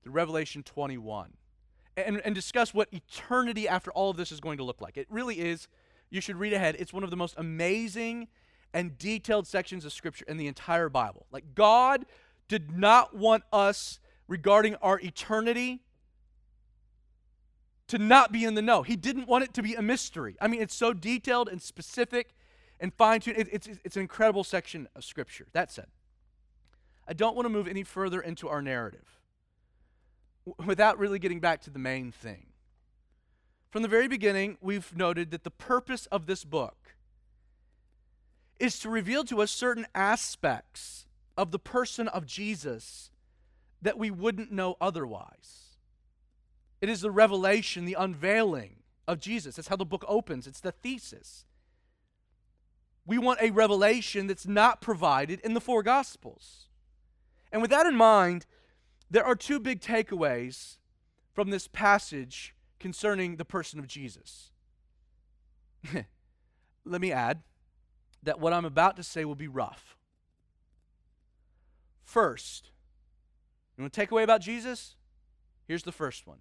through 0.03 0.11
Revelation 0.11 0.63
21 0.63 1.31
and, 1.95 2.21
and 2.25 2.35
discuss 2.35 2.73
what 2.73 2.89
eternity 2.91 3.69
after 3.69 3.93
all 3.93 4.09
of 4.09 4.17
this 4.17 4.33
is 4.33 4.41
going 4.41 4.57
to 4.57 4.65
look 4.65 4.81
like. 4.81 4.97
It 4.97 5.07
really 5.09 5.39
is, 5.39 5.69
you 6.09 6.19
should 6.19 6.35
read 6.35 6.51
ahead. 6.51 6.75
It's 6.77 6.91
one 6.91 7.05
of 7.05 7.09
the 7.09 7.15
most 7.15 7.35
amazing 7.37 8.27
and 8.73 8.97
detailed 8.97 9.47
sections 9.47 9.85
of 9.85 9.93
Scripture 9.93 10.25
in 10.27 10.35
the 10.35 10.47
entire 10.47 10.89
Bible. 10.89 11.25
Like, 11.31 11.55
God 11.55 12.05
did 12.49 12.77
not 12.77 13.15
want 13.15 13.43
us 13.53 14.01
regarding 14.27 14.75
our 14.75 14.99
eternity 14.99 15.81
to 17.87 17.97
not 17.97 18.31
be 18.31 18.43
in 18.43 18.55
the 18.55 18.61
know. 18.61 18.81
He 18.81 18.95
didn't 18.95 19.27
want 19.27 19.43
it 19.43 19.53
to 19.53 19.63
be 19.63 19.75
a 19.75 19.81
mystery. 19.81 20.35
I 20.41 20.47
mean, 20.47 20.61
it's 20.61 20.73
so 20.73 20.93
detailed 20.93 21.49
and 21.49 21.61
specific 21.61 22.33
and 22.79 22.93
fine 22.93 23.21
tuned. 23.21 23.37
It, 23.37 23.49
it's, 23.51 23.69
it's 23.83 23.95
an 23.95 24.01
incredible 24.01 24.43
section 24.43 24.87
of 24.95 25.03
Scripture. 25.03 25.47
That 25.53 25.71
said, 25.71 25.87
I 27.07 27.13
don't 27.13 27.35
want 27.35 27.45
to 27.45 27.49
move 27.49 27.67
any 27.67 27.83
further 27.83 28.19
into 28.21 28.49
our 28.49 28.61
narrative 28.61 29.19
without 30.65 30.97
really 30.97 31.19
getting 31.19 31.39
back 31.39 31.61
to 31.61 31.69
the 31.69 31.79
main 31.79 32.11
thing. 32.11 32.47
From 33.69 33.81
the 33.81 33.87
very 33.87 34.07
beginning, 34.07 34.57
we've 34.61 34.95
noted 34.95 35.31
that 35.31 35.43
the 35.43 35.51
purpose 35.51 36.05
of 36.07 36.25
this 36.25 36.43
book 36.43 36.95
is 38.59 38.79
to 38.79 38.89
reveal 38.89 39.23
to 39.25 39.41
us 39.41 39.51
certain 39.51 39.85
aspects 39.93 41.05
of 41.37 41.51
the 41.51 41.59
person 41.59 42.07
of 42.07 42.25
Jesus 42.25 43.11
that 43.81 43.97
we 43.97 44.11
wouldn't 44.11 44.51
know 44.51 44.75
otherwise. 44.81 45.77
It 46.81 46.89
is 46.89 47.01
the 47.01 47.11
revelation, 47.11 47.85
the 47.85 47.95
unveiling 47.97 48.77
of 49.07 49.19
Jesus. 49.19 49.55
That's 49.55 49.67
how 49.67 49.75
the 49.75 49.85
book 49.85 50.05
opens, 50.07 50.47
it's 50.47 50.59
the 50.59 50.71
thesis. 50.71 51.45
We 53.05 53.17
want 53.17 53.41
a 53.41 53.51
revelation 53.51 54.27
that's 54.27 54.47
not 54.47 54.81
provided 54.81 55.39
in 55.41 55.53
the 55.53 55.61
four 55.61 55.83
Gospels. 55.83 56.69
And 57.51 57.61
with 57.61 57.69
that 57.69 57.85
in 57.85 57.95
mind, 57.95 58.47
there 59.09 59.23
are 59.23 59.35
two 59.35 59.59
big 59.59 59.79
takeaways 59.79 60.77
from 61.33 61.51
this 61.51 61.67
passage 61.67 62.55
concerning 62.79 63.35
the 63.35 63.45
person 63.45 63.79
of 63.79 63.87
Jesus. 63.87 64.51
Let 66.85 67.01
me 67.01 67.11
add 67.11 67.43
that 68.23 68.39
what 68.39 68.53
I'm 68.53 68.65
about 68.65 68.95
to 68.97 69.03
say 69.03 69.23
will 69.23 69.35
be 69.35 69.47
rough. 69.47 69.97
First, 72.03 72.71
you 73.77 73.83
want 73.83 73.93
to 73.93 73.99
take 73.99 74.11
away 74.11 74.23
about 74.23 74.41
Jesus? 74.41 74.95
Here's 75.67 75.83
the 75.83 75.91
first 75.91 76.27
one 76.27 76.39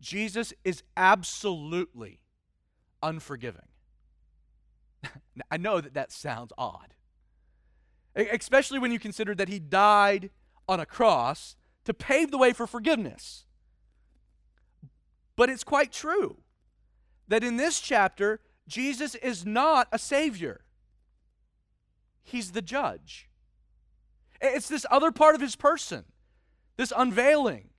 Jesus 0.00 0.52
is 0.64 0.82
absolutely 0.96 2.20
unforgiving. 3.02 3.68
I 5.50 5.56
know 5.56 5.80
that 5.80 5.94
that 5.94 6.12
sounds 6.12 6.52
odd, 6.58 6.94
especially 8.16 8.78
when 8.78 8.92
you 8.92 8.98
consider 8.98 9.34
that 9.34 9.48
he 9.48 9.58
died 9.58 10.30
on 10.68 10.80
a 10.80 10.86
cross 10.86 11.56
to 11.84 11.94
pave 11.94 12.30
the 12.30 12.38
way 12.38 12.52
for 12.52 12.66
forgiveness. 12.66 13.44
But 15.36 15.50
it's 15.50 15.64
quite 15.64 15.92
true 15.92 16.38
that 17.28 17.42
in 17.42 17.56
this 17.56 17.80
chapter, 17.80 18.40
Jesus 18.68 19.14
is 19.16 19.46
not 19.46 19.88
a 19.92 19.98
savior, 19.98 20.64
he's 22.22 22.52
the 22.52 22.62
judge. 22.62 23.28
It's 24.44 24.68
this 24.68 24.84
other 24.90 25.12
part 25.12 25.36
of 25.36 25.40
his 25.40 25.54
person, 25.54 26.04
this 26.76 26.92
unveiling. 26.96 27.70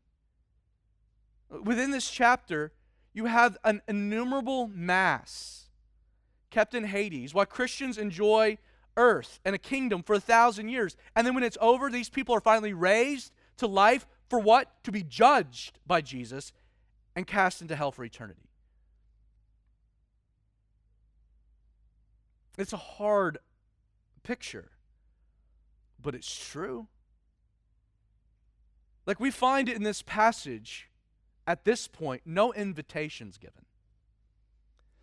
Within 1.64 1.92
this 1.92 2.10
chapter, 2.10 2.72
you 3.14 3.26
have 3.26 3.58
an 3.64 3.82
innumerable 3.88 4.68
mass 4.68 5.70
kept 6.50 6.74
in 6.74 6.86
Hades 6.86 7.34
while 7.34 7.46
Christians 7.46 7.98
enjoy 7.98 8.58
earth 8.96 9.40
and 9.44 9.56
a 9.56 9.60
kingdom 9.60 10.04
for 10.04 10.16
a 10.16 10.20
thousand 10.20 10.70
years. 10.70 10.96
And 11.16 11.26
then 11.26 11.34
when 11.34 11.44
it's 11.44 11.58
over, 11.62 11.90
these 11.90 12.10
people 12.10 12.36
are 12.36 12.42
finally 12.42 12.74
raised 12.74 13.32
to 13.58 13.68
life 13.68 14.06
for 14.30 14.40
what? 14.40 14.84
To 14.84 14.92
be 14.92 15.04
judged 15.04 15.80
by 15.86 16.02
Jesus 16.02 16.54
and 17.16 17.28
cast 17.28 17.62
into 17.62 17.76
hell 17.76 17.92
for 17.92 18.04
eternity. 18.04 18.50
It's 22.58 22.74
a 22.74 22.78
hard 22.78 23.40
picture, 24.22 24.72
but 26.02 26.16
it's 26.16 26.50
true. 26.50 26.88
Like 29.06 29.20
we 29.20 29.32
find 29.32 29.68
in 29.68 29.84
this 29.84 30.02
passage, 30.02 30.90
at 31.46 31.66
this 31.66 31.88
point, 31.88 32.22
no 32.26 32.54
invitations 32.54 33.38
given. 33.38 33.66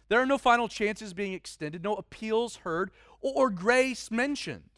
There 0.09 0.21
are 0.21 0.27
no 0.27 0.39
final 0.39 0.69
chances 0.69 1.15
being 1.15 1.35
extended, 1.35 1.85
no 1.85 1.95
appeals 1.95 2.57
heard, 2.57 2.91
or 3.21 3.51
grace 3.51 4.11
mentioned. 4.11 4.71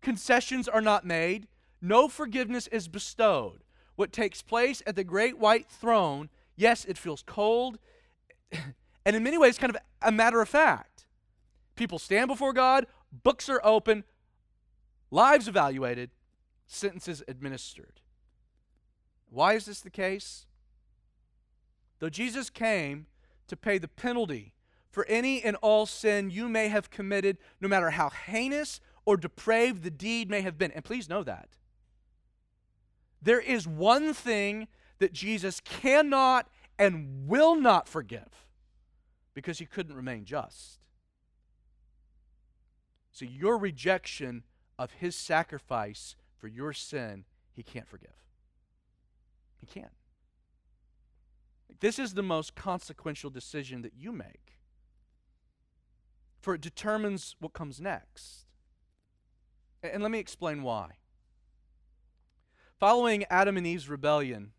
Concessions 0.00 0.66
are 0.66 0.80
not 0.80 1.04
made, 1.04 1.46
no 1.82 2.08
forgiveness 2.08 2.66
is 2.68 2.88
bestowed. 2.88 3.62
What 3.96 4.12
takes 4.12 4.40
place 4.40 4.82
at 4.86 4.96
the 4.96 5.04
great 5.04 5.38
white 5.38 5.68
throne, 5.68 6.30
yes, 6.56 6.86
it 6.86 6.96
feels 6.96 7.22
cold, 7.26 7.78
and 9.04 9.16
in 9.16 9.22
many 9.22 9.36
ways, 9.36 9.58
kind 9.58 9.74
of 9.74 9.82
a 10.00 10.12
matter 10.12 10.40
of 10.40 10.48
fact. 10.48 11.04
People 11.76 11.98
stand 11.98 12.28
before 12.28 12.54
God, 12.54 12.86
books 13.12 13.48
are 13.50 13.60
open, 13.62 14.04
lives 15.10 15.48
evaluated, 15.48 16.10
sentences 16.66 17.22
administered. 17.28 18.00
Why 19.30 19.54
is 19.54 19.64
this 19.66 19.80
the 19.80 19.90
case? 19.90 20.46
Though 22.00 22.10
Jesus 22.10 22.50
came 22.50 23.06
to 23.48 23.56
pay 23.56 23.78
the 23.78 23.88
penalty 23.88 24.52
for 24.90 25.06
any 25.06 25.42
and 25.42 25.56
all 25.56 25.86
sin 25.86 26.30
you 26.30 26.48
may 26.48 26.68
have 26.68 26.90
committed, 26.90 27.38
no 27.60 27.68
matter 27.68 27.90
how 27.90 28.10
heinous 28.10 28.80
or 29.04 29.16
depraved 29.16 29.82
the 29.82 29.90
deed 29.90 30.28
may 30.28 30.40
have 30.40 30.58
been. 30.58 30.72
And 30.72 30.84
please 30.84 31.08
know 31.08 31.22
that. 31.22 31.48
There 33.22 33.40
is 33.40 33.66
one 33.66 34.12
thing 34.14 34.66
that 34.98 35.12
Jesus 35.12 35.60
cannot 35.60 36.48
and 36.78 37.28
will 37.28 37.54
not 37.54 37.88
forgive 37.88 38.46
because 39.34 39.58
he 39.58 39.66
couldn't 39.66 39.94
remain 39.94 40.24
just. 40.24 40.78
So, 43.12 43.24
your 43.24 43.58
rejection 43.58 44.44
of 44.78 44.92
his 44.92 45.14
sacrifice 45.14 46.16
for 46.38 46.48
your 46.48 46.72
sin, 46.72 47.24
he 47.52 47.62
can't 47.62 47.88
forgive. 47.88 48.10
He 49.60 49.66
can't. 49.66 49.92
This 51.80 51.98
is 51.98 52.14
the 52.14 52.22
most 52.22 52.54
consequential 52.54 53.30
decision 53.30 53.82
that 53.82 53.94
you 53.96 54.12
make, 54.12 54.58
for 56.40 56.54
it 56.54 56.60
determines 56.60 57.36
what 57.38 57.52
comes 57.52 57.80
next. 57.80 58.46
And 59.82 60.02
let 60.02 60.10
me 60.10 60.18
explain 60.18 60.62
why. 60.62 60.90
Following 62.78 63.24
Adam 63.30 63.56
and 63.56 63.66
Eve's 63.66 63.88
rebellion 63.88 64.52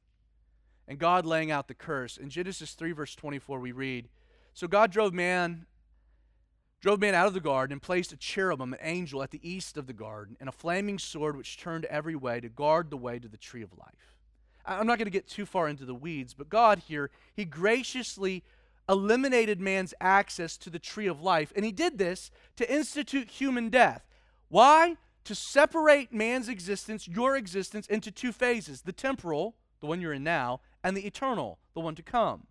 and 0.87 0.97
God 0.97 1.25
laying 1.25 1.51
out 1.51 1.67
the 1.67 1.73
curse, 1.73 2.17
in 2.17 2.29
Genesis 2.29 2.73
3, 2.73 2.91
verse 2.91 3.15
24, 3.15 3.59
we 3.59 3.71
read 3.71 4.09
So 4.53 4.67
God 4.67 4.91
drove 4.91 5.13
man 5.13 5.67
drove 6.81 6.99
man 6.99 7.13
out 7.13 7.27
of 7.27 7.33
the 7.33 7.39
garden 7.39 7.73
and 7.73 7.81
placed 7.81 8.11
a 8.11 8.17
cherubim, 8.17 8.73
an 8.73 8.79
angel, 8.81 9.21
at 9.21 9.31
the 9.31 9.47
east 9.47 9.77
of 9.77 9.85
the 9.85 9.93
garden, 9.93 10.35
and 10.39 10.49
a 10.49 10.51
flaming 10.51 10.97
sword 10.97 11.37
which 11.37 11.57
turned 11.57 11.85
every 11.85 12.15
way 12.15 12.41
to 12.41 12.49
guard 12.49 12.89
the 12.89 12.97
way 12.97 13.19
to 13.19 13.27
the 13.27 13.37
tree 13.37 13.61
of 13.61 13.71
life. 13.77 14.17
I'm 14.65 14.87
not 14.87 14.97
going 14.97 15.05
to 15.05 15.11
get 15.11 15.27
too 15.27 15.45
far 15.45 15.67
into 15.67 15.85
the 15.85 15.95
weeds, 15.95 16.33
but 16.33 16.49
God 16.49 16.79
here, 16.87 17.09
He 17.33 17.45
graciously 17.45 18.43
eliminated 18.89 19.59
man's 19.59 19.93
access 20.01 20.57
to 20.57 20.69
the 20.69 20.79
tree 20.79 21.07
of 21.07 21.21
life. 21.21 21.53
And 21.55 21.65
He 21.65 21.71
did 21.71 21.97
this 21.97 22.31
to 22.57 22.73
institute 22.73 23.29
human 23.29 23.69
death. 23.69 24.05
Why? 24.49 24.97
To 25.25 25.35
separate 25.35 26.11
man's 26.13 26.49
existence, 26.49 27.07
your 27.07 27.37
existence, 27.37 27.87
into 27.87 28.11
two 28.11 28.31
phases 28.31 28.81
the 28.81 28.91
temporal, 28.91 29.55
the 29.79 29.87
one 29.87 30.01
you're 30.01 30.13
in 30.13 30.23
now, 30.23 30.61
and 30.83 30.97
the 30.97 31.05
eternal, 31.05 31.59
the 31.73 31.79
one 31.79 31.95
to 31.95 32.03
come. 32.03 32.47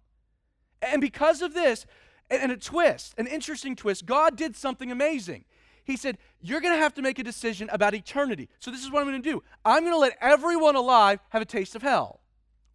And 0.81 1.01
because 1.01 1.43
of 1.43 1.53
this, 1.53 1.85
and 2.31 2.53
a 2.53 2.57
twist, 2.57 3.15
an 3.19 3.27
interesting 3.27 3.75
twist, 3.75 4.07
God 4.07 4.37
did 4.37 4.57
something 4.57 4.91
amazing. 4.91 5.45
He 5.85 5.97
said, 5.97 6.19
You're 6.41 6.61
going 6.61 6.75
to 6.75 6.81
have 6.81 6.95
to 6.95 7.03
make 7.03 7.19
a 7.19 7.25
decision 7.25 7.69
about 7.73 7.95
eternity. 7.95 8.49
So, 8.59 8.71
this 8.71 8.83
is 8.83 8.91
what 8.91 9.01
I'm 9.01 9.09
going 9.09 9.23
to 9.23 9.31
do 9.31 9.43
I'm 9.65 9.83
going 9.83 9.95
to 9.95 9.99
let 9.99 10.17
everyone 10.21 10.77
alive 10.77 11.21
have 11.31 11.43
a 11.43 11.47
taste 11.47 11.75
of 11.75 11.83
hell. 11.83 12.21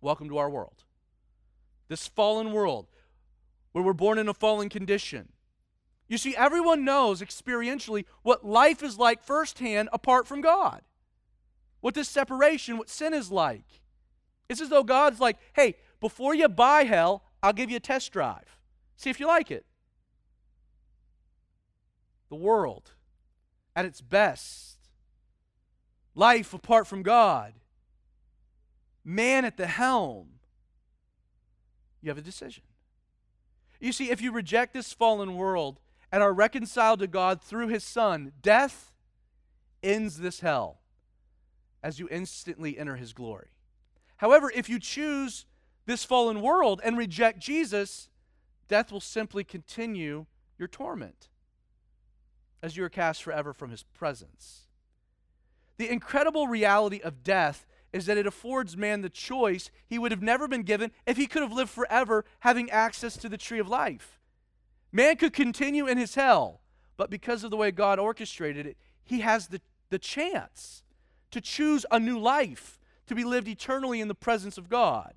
Welcome 0.01 0.29
to 0.29 0.37
our 0.37 0.49
world. 0.49 0.83
This 1.87 2.07
fallen 2.07 2.51
world 2.51 2.87
where 3.71 3.83
we're 3.83 3.93
born 3.93 4.17
in 4.17 4.29
a 4.29 4.33
fallen 4.33 4.69
condition. 4.69 5.29
You 6.07 6.17
see, 6.17 6.35
everyone 6.35 6.85
knows 6.85 7.21
experientially 7.21 8.05
what 8.21 8.45
life 8.45 8.83
is 8.83 8.97
like 8.97 9.23
firsthand 9.23 9.89
apart 9.91 10.27
from 10.27 10.41
God. 10.41 10.81
What 11.81 11.93
this 11.93 12.07
separation, 12.07 12.77
what 12.77 12.89
sin 12.89 13.13
is 13.13 13.31
like. 13.31 13.81
It's 14.47 14.61
as 14.61 14.69
though 14.69 14.83
God's 14.83 15.19
like, 15.19 15.37
hey, 15.53 15.75
before 15.99 16.35
you 16.35 16.47
buy 16.47 16.83
hell, 16.83 17.23
I'll 17.41 17.53
give 17.53 17.69
you 17.69 17.77
a 17.77 17.81
test 17.81 18.11
drive. 18.11 18.59
See 18.97 19.09
if 19.09 19.19
you 19.19 19.27
like 19.27 19.51
it. 19.51 19.65
The 22.29 22.35
world 22.35 22.91
at 23.75 23.85
its 23.85 24.01
best, 24.01 24.77
life 26.13 26.53
apart 26.53 26.87
from 26.87 27.03
God, 27.03 27.53
man 29.03 29.45
at 29.45 29.57
the 29.57 29.67
helm, 29.67 30.27
you 32.01 32.09
have 32.09 32.17
a 32.17 32.21
decision. 32.21 32.63
You 33.79 33.91
see, 33.91 34.09
if 34.09 34.21
you 34.21 34.31
reject 34.31 34.73
this 34.73 34.93
fallen 34.93 35.35
world 35.35 35.79
and 36.11 36.23
are 36.23 36.33
reconciled 36.33 36.99
to 36.99 37.07
God 37.07 37.41
through 37.41 37.67
his 37.67 37.83
Son, 37.83 38.31
death 38.41 38.93
ends 39.83 40.19
this 40.19 40.39
hell 40.39 40.79
as 41.83 41.99
you 41.99 42.07
instantly 42.09 42.77
enter 42.77 42.95
his 42.95 43.13
glory. 43.13 43.49
However, 44.17 44.51
if 44.55 44.69
you 44.69 44.79
choose 44.79 45.45
this 45.85 46.03
fallen 46.03 46.41
world 46.41 46.81
and 46.83 46.97
reject 46.97 47.39
Jesus, 47.39 48.09
death 48.67 48.91
will 48.91 49.01
simply 49.01 49.43
continue 49.43 50.25
your 50.57 50.67
torment 50.67 51.27
as 52.65 52.75
you 52.75 52.83
are 52.83 52.89
cast 52.89 53.21
forever 53.21 53.53
from 53.53 53.69
his 53.69 53.83
presence. 53.83 54.61
The 55.77 55.87
incredible 55.87 56.47
reality 56.47 56.99
of 56.99 57.21
death 57.21 57.67
is 57.93 58.07
that 58.07 58.17
it 58.17 58.25
affords 58.25 58.75
man 58.75 59.01
the 59.01 59.09
choice 59.09 59.69
he 59.85 59.99
would 59.99 60.11
have 60.11 60.23
never 60.23 60.47
been 60.47 60.63
given 60.63 60.89
if 61.05 61.15
he 61.15 61.27
could 61.27 61.43
have 61.43 61.51
lived 61.51 61.69
forever 61.69 62.25
having 62.39 62.71
access 62.71 63.17
to 63.17 63.29
the 63.29 63.37
tree 63.37 63.59
of 63.59 63.69
life. 63.69 64.19
Man 64.91 65.15
could 65.15 65.31
continue 65.31 65.85
in 65.85 65.99
his 65.99 66.15
hell, 66.15 66.59
but 66.97 67.11
because 67.11 67.43
of 67.43 67.51
the 67.51 67.57
way 67.57 67.69
God 67.69 67.99
orchestrated 67.99 68.65
it, 68.65 68.77
he 69.03 69.19
has 69.19 69.47
the, 69.47 69.61
the 69.91 69.99
chance 69.99 70.81
to 71.29 71.39
choose 71.39 71.85
a 71.91 71.99
new 71.99 72.17
life, 72.17 72.79
to 73.05 73.13
be 73.13 73.23
lived 73.23 73.47
eternally 73.47 74.01
in 74.01 74.07
the 74.07 74.15
presence 74.15 74.57
of 74.57 74.69
God. 74.69 75.13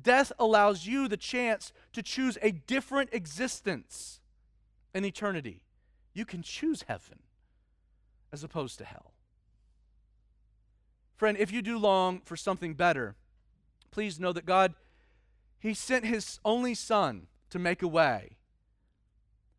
Death 0.00 0.32
allows 0.40 0.88
you 0.88 1.06
the 1.06 1.16
chance 1.16 1.72
to 1.92 2.02
choose 2.02 2.36
a 2.42 2.50
different 2.50 3.10
existence 3.12 4.20
in 4.92 5.04
eternity. 5.04 5.62
You 6.18 6.24
can 6.24 6.42
choose 6.42 6.82
heaven 6.88 7.20
as 8.32 8.42
opposed 8.42 8.78
to 8.78 8.84
hell. 8.84 9.12
Friend, 11.14 11.38
if 11.38 11.52
you 11.52 11.62
do 11.62 11.78
long 11.78 12.22
for 12.24 12.36
something 12.36 12.74
better, 12.74 13.14
please 13.92 14.18
know 14.18 14.32
that 14.32 14.44
God, 14.44 14.74
He 15.60 15.74
sent 15.74 16.04
His 16.04 16.40
only 16.44 16.74
Son 16.74 17.28
to 17.50 17.60
make 17.60 17.82
a 17.82 17.86
way. 17.86 18.38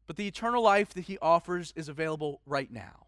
But 0.05 0.17
the 0.17 0.27
eternal 0.27 0.61
life 0.61 0.93
that 0.95 1.05
He 1.05 1.17
offers 1.19 1.71
is 1.77 1.87
available 1.87 2.41
right 2.45 2.69
now. 2.69 3.05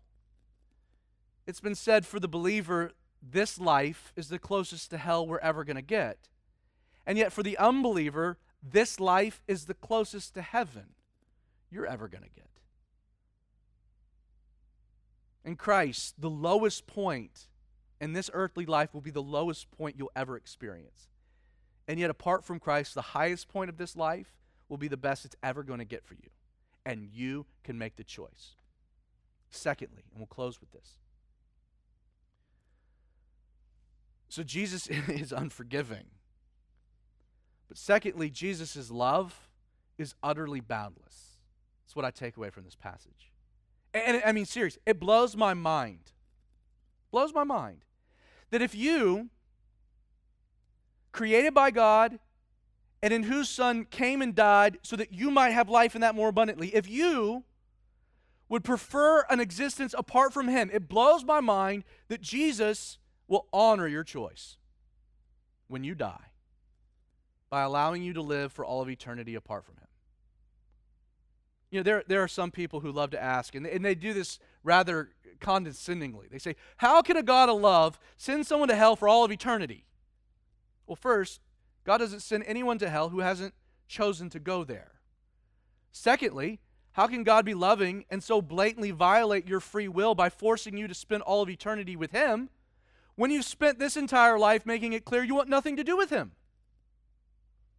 It's 1.45 1.59
been 1.59 1.75
said 1.75 2.05
for 2.05 2.21
the 2.21 2.29
believer, 2.29 2.93
this 3.21 3.59
life 3.59 4.13
is 4.15 4.29
the 4.29 4.39
closest 4.39 4.91
to 4.91 4.97
hell 4.97 5.27
we're 5.27 5.39
ever 5.39 5.65
going 5.65 5.75
to 5.75 5.81
get. 5.81 6.29
And 7.05 7.17
yet, 7.17 7.33
for 7.33 7.43
the 7.43 7.57
unbeliever, 7.57 8.37
this 8.63 8.97
life 8.97 9.43
is 9.45 9.65
the 9.65 9.73
closest 9.73 10.35
to 10.35 10.41
heaven 10.41 10.95
you're 11.69 11.85
ever 11.85 12.07
going 12.07 12.23
to 12.23 12.29
get. 12.29 12.50
In 15.43 15.55
Christ, 15.55 16.15
the 16.19 16.29
lowest 16.29 16.87
point 16.87 17.47
in 17.99 18.13
this 18.13 18.29
earthly 18.33 18.65
life 18.65 18.93
will 18.93 19.01
be 19.01 19.11
the 19.11 19.21
lowest 19.21 19.71
point 19.71 19.95
you'll 19.97 20.11
ever 20.15 20.37
experience. 20.37 21.07
And 21.87 21.99
yet, 21.99 22.09
apart 22.09 22.45
from 22.45 22.59
Christ, 22.59 22.95
the 22.95 23.01
highest 23.01 23.49
point 23.49 23.69
of 23.69 23.77
this 23.77 23.95
life 23.95 24.33
will 24.69 24.77
be 24.77 24.87
the 24.87 24.97
best 24.97 25.25
it's 25.25 25.35
ever 25.43 25.63
going 25.63 25.79
to 25.79 25.85
get 25.85 26.05
for 26.05 26.13
you. 26.13 26.29
And 26.85 27.05
you 27.11 27.45
can 27.63 27.77
make 27.77 27.95
the 27.95 28.03
choice. 28.03 28.55
Secondly, 29.49 30.03
and 30.11 30.19
we'll 30.19 30.27
close 30.27 30.59
with 30.59 30.71
this. 30.71 30.97
So, 34.29 34.43
Jesus 34.43 34.87
is 35.07 35.31
unforgiving. 35.31 36.05
But 37.67 37.77
secondly, 37.77 38.29
Jesus' 38.29 38.89
love 38.89 39.49
is 39.97 40.13
utterly 40.23 40.59
boundless. 40.59 41.37
That's 41.83 41.95
what 41.95 42.05
I 42.05 42.11
take 42.11 42.37
away 42.37 42.49
from 42.49 42.63
this 42.63 42.75
passage. 42.75 43.30
And, 43.93 44.21
I 44.25 44.31
mean, 44.31 44.45
seriously, 44.45 44.81
it 44.85 44.99
blows 44.99 45.35
my 45.35 45.53
mind. 45.53 46.11
Blows 47.11 47.33
my 47.33 47.43
mind 47.43 47.83
that 48.51 48.61
if 48.61 48.73
you, 48.73 49.29
created 51.11 51.53
by 51.53 51.71
God, 51.71 52.19
and 53.03 53.13
in 53.13 53.23
whose 53.23 53.49
Son 53.49 53.85
came 53.85 54.21
and 54.21 54.35
died 54.35 54.77
so 54.83 54.95
that 54.95 55.11
you 55.11 55.31
might 55.31 55.49
have 55.49 55.69
life 55.69 55.95
in 55.95 56.01
that 56.01 56.15
more 56.15 56.29
abundantly, 56.29 56.73
if 56.75 56.87
you 56.87 57.43
would 58.47 58.63
prefer 58.63 59.25
an 59.29 59.39
existence 59.39 59.95
apart 59.97 60.33
from 60.33 60.47
Him, 60.47 60.69
it 60.71 60.87
blows 60.87 61.23
my 61.23 61.39
mind 61.39 61.83
that 62.09 62.21
Jesus 62.21 62.97
will 63.27 63.47
honor 63.51 63.87
your 63.87 64.03
choice 64.03 64.57
when 65.67 65.83
you 65.83 65.95
die 65.95 66.31
by 67.49 67.61
allowing 67.61 68.03
you 68.03 68.13
to 68.13 68.21
live 68.21 68.51
for 68.51 68.63
all 68.65 68.81
of 68.81 68.89
eternity 68.89 69.35
apart 69.35 69.65
from 69.65 69.75
Him. 69.75 69.87
You 71.71 71.79
know, 71.79 71.83
there, 71.83 72.03
there 72.05 72.21
are 72.21 72.27
some 72.27 72.51
people 72.51 72.81
who 72.81 72.91
love 72.91 73.11
to 73.11 73.21
ask, 73.21 73.55
and 73.55 73.65
they, 73.65 73.71
and 73.71 73.83
they 73.83 73.95
do 73.95 74.13
this 74.13 74.39
rather 74.63 75.09
condescendingly. 75.39 76.27
They 76.29 76.37
say, 76.37 76.55
How 76.77 77.01
can 77.01 77.17
a 77.17 77.23
God 77.23 77.49
of 77.49 77.59
love 77.59 77.97
send 78.17 78.45
someone 78.45 78.69
to 78.69 78.75
hell 78.75 78.95
for 78.95 79.07
all 79.07 79.23
of 79.23 79.31
eternity? 79.31 79.85
Well, 80.85 80.97
first, 80.97 81.39
God 81.85 81.97
doesn't 81.99 82.19
send 82.19 82.43
anyone 82.45 82.77
to 82.79 82.89
hell 82.89 83.09
who 83.09 83.19
hasn't 83.19 83.53
chosen 83.87 84.29
to 84.31 84.39
go 84.39 84.63
there. 84.63 84.91
Secondly, 85.91 86.59
how 86.93 87.07
can 87.07 87.23
God 87.23 87.45
be 87.45 87.53
loving 87.53 88.05
and 88.09 88.21
so 88.21 88.41
blatantly 88.41 88.91
violate 88.91 89.47
your 89.47 89.61
free 89.61 89.87
will 89.87 90.13
by 90.13 90.29
forcing 90.29 90.77
you 90.77 90.87
to 90.87 90.93
spend 90.93 91.23
all 91.23 91.41
of 91.41 91.49
eternity 91.49 91.95
with 91.95 92.11
Him 92.11 92.49
when 93.15 93.31
you've 93.31 93.45
spent 93.45 93.79
this 93.79 93.95
entire 93.95 94.37
life 94.37 94.65
making 94.65 94.93
it 94.93 95.05
clear 95.05 95.23
you 95.23 95.35
want 95.35 95.49
nothing 95.49 95.77
to 95.77 95.83
do 95.83 95.95
with 95.95 96.09
Him? 96.09 96.31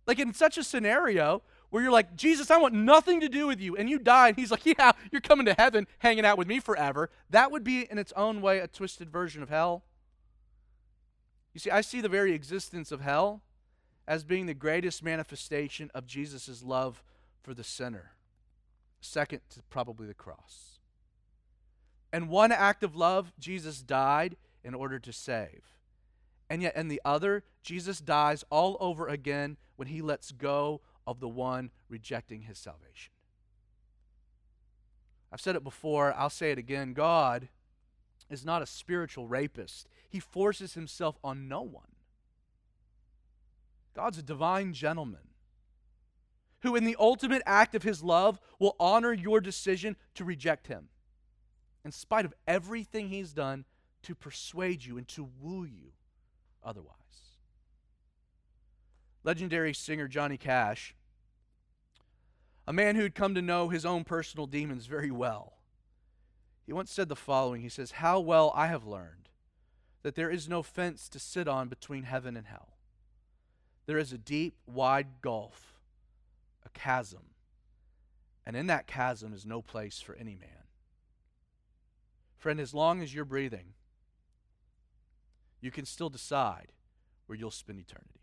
Like 0.07 0.19
in 0.19 0.33
such 0.33 0.57
a 0.57 0.65
scenario 0.65 1.43
where 1.73 1.83
you're 1.83 1.91
like, 1.91 2.15
Jesus, 2.17 2.51
I 2.51 2.59
want 2.59 2.75
nothing 2.75 3.21
to 3.21 3.31
do 3.31 3.47
with 3.47 3.59
you, 3.59 3.77
and 3.77 3.89
you 3.89 3.99
die, 3.99 4.29
and 4.29 4.37
He's 4.37 4.51
like, 4.51 4.67
Yeah, 4.67 4.93
you're 5.11 5.23
coming 5.23 5.47
to 5.47 5.55
heaven, 5.55 5.87
hanging 6.01 6.27
out 6.27 6.37
with 6.37 6.47
me 6.47 6.61
forever, 6.61 7.09
that 7.31 7.51
would 7.51 7.65
be 7.65 7.91
in 7.91 7.97
its 7.97 8.13
own 8.15 8.43
way 8.43 8.59
a 8.59 8.69
twisted 8.69 9.11
version 9.11 9.43
of 9.43 9.49
hell. 9.49 9.83
You 11.55 11.61
see, 11.61 11.71
I 11.71 11.81
see 11.81 12.03
the 12.03 12.11
very 12.11 12.35
existence 12.35 12.93
of 12.93 13.01
hell 13.01 13.41
as 14.07 14.23
being 14.23 14.45
the 14.45 14.53
greatest 14.53 15.03
manifestation 15.03 15.91
of 15.95 16.07
Jesus' 16.07 16.63
love 16.63 17.03
for 17.43 17.55
the 17.55 17.65
sinner 17.65 18.13
second 19.01 19.41
to 19.51 19.63
probably 19.71 20.07
the 20.07 20.15
cross. 20.15 20.79
And 22.13 22.29
one 22.29 22.53
act 22.53 22.83
of 22.83 22.95
love, 22.95 23.33
Jesus 23.39 23.81
died 23.81 24.37
in 24.63 24.75
order 24.75 24.99
to 24.99 25.13
save. 25.13 25.63
And 26.51 26.61
yet, 26.61 26.77
in 26.77 26.89
the 26.89 27.01
other, 27.03 27.45
Jesus 27.63 27.99
dies 27.99 28.45
all 28.51 28.77
over 28.79 29.09
again 29.09 29.57
when 29.77 29.89
he 29.89 30.03
lets 30.03 30.33
go 30.33 30.83
of 31.07 31.21
the 31.21 31.29
one 31.29 31.71
rejecting 31.89 32.43
his 32.43 32.59
salvation. 32.59 33.13
I've 35.33 35.41
said 35.41 35.57
it 35.57 35.65
before, 35.65 36.15
I'll 36.17 36.31
say 36.31 36.53
it 36.53 36.59
again. 36.59 36.93
God 36.93 37.49
is 38.29 38.45
not 38.45 38.63
a 38.63 38.67
spiritual 38.67 39.27
rapist, 39.27 39.89
he 40.09 40.21
forces 40.21 40.75
himself 40.75 41.19
on 41.25 41.49
no 41.49 41.63
one. 41.63 41.85
God's 43.95 44.19
a 44.19 44.23
divine 44.23 44.73
gentleman 44.73 45.29
who, 46.61 46.77
in 46.77 46.85
the 46.85 46.97
ultimate 46.99 47.43
act 47.45 47.75
of 47.75 47.83
his 47.83 48.03
love, 48.03 48.41
will 48.59 48.77
honor 48.79 49.13
your 49.13 49.41
decision 49.41 49.97
to 50.15 50.25
reject 50.25 50.69
him, 50.69 50.89
in 51.85 51.93
spite 51.93 52.25
of 52.25 52.35
everything 52.47 53.09
he's 53.09 53.33
done 53.33 53.65
to 54.03 54.15
persuade 54.15 54.85
you 54.85 54.97
and 54.97 55.09
to 55.09 55.29
woo 55.41 55.65
you 55.65 55.93
otherwise. 56.63 57.02
Legendary 59.25 59.73
singer 59.73 60.09
Johnny 60.09 60.37
Cash, 60.37 60.95
a 62.67 62.73
man 62.73 62.97
who 62.97 63.03
had 63.03 63.15
come 63.15 63.35
to 63.35 63.43
know 63.43 63.69
his 63.69 63.85
own 63.85 64.05
personal 64.05 64.47
demons 64.47 64.87
very 64.87 65.11
well, 65.11 65.59
he 66.65 66.73
once 66.73 66.93
said 66.93 67.09
the 67.09 67.17
following 67.17 67.63
He 67.63 67.69
says, 67.69 67.93
How 67.93 68.21
well 68.21 68.53
I 68.55 68.69
have 68.69 68.87
learned 68.87 69.29
that 70.03 70.15
there 70.15 70.31
is 70.31 70.49
no 70.49 70.63
fence 70.63 71.09
to 71.09 71.19
sit 71.19 71.47
on 71.49 71.69
between 71.69 72.05
heaven 72.05 72.37
and 72.37 72.47
hell. 72.47 72.77
There 73.87 73.99
is 73.99 74.13
a 74.13 74.19
deep, 74.19 74.55
wide 74.67 75.21
gulf 75.21 75.73
a 76.65 76.69
chasm. 76.71 77.35
And 78.47 78.57
in 78.57 78.67
that 78.67 78.87
chasm 78.87 79.33
is 79.33 79.47
no 79.47 79.63
place 79.63 80.01
for 80.01 80.15
any 80.15 80.35
man. 80.35 80.67
Friend, 82.37 82.59
as 82.59 82.75
long 82.75 83.03
as 83.03 83.15
you're 83.15 83.25
breathing, 83.25 83.75
you 85.61 85.71
can 85.71 85.85
still 85.85 86.09
decide 86.09 86.73
where 87.27 87.39
you'll 87.39 87.53
spend 87.53 87.79
eternity. 87.79 88.22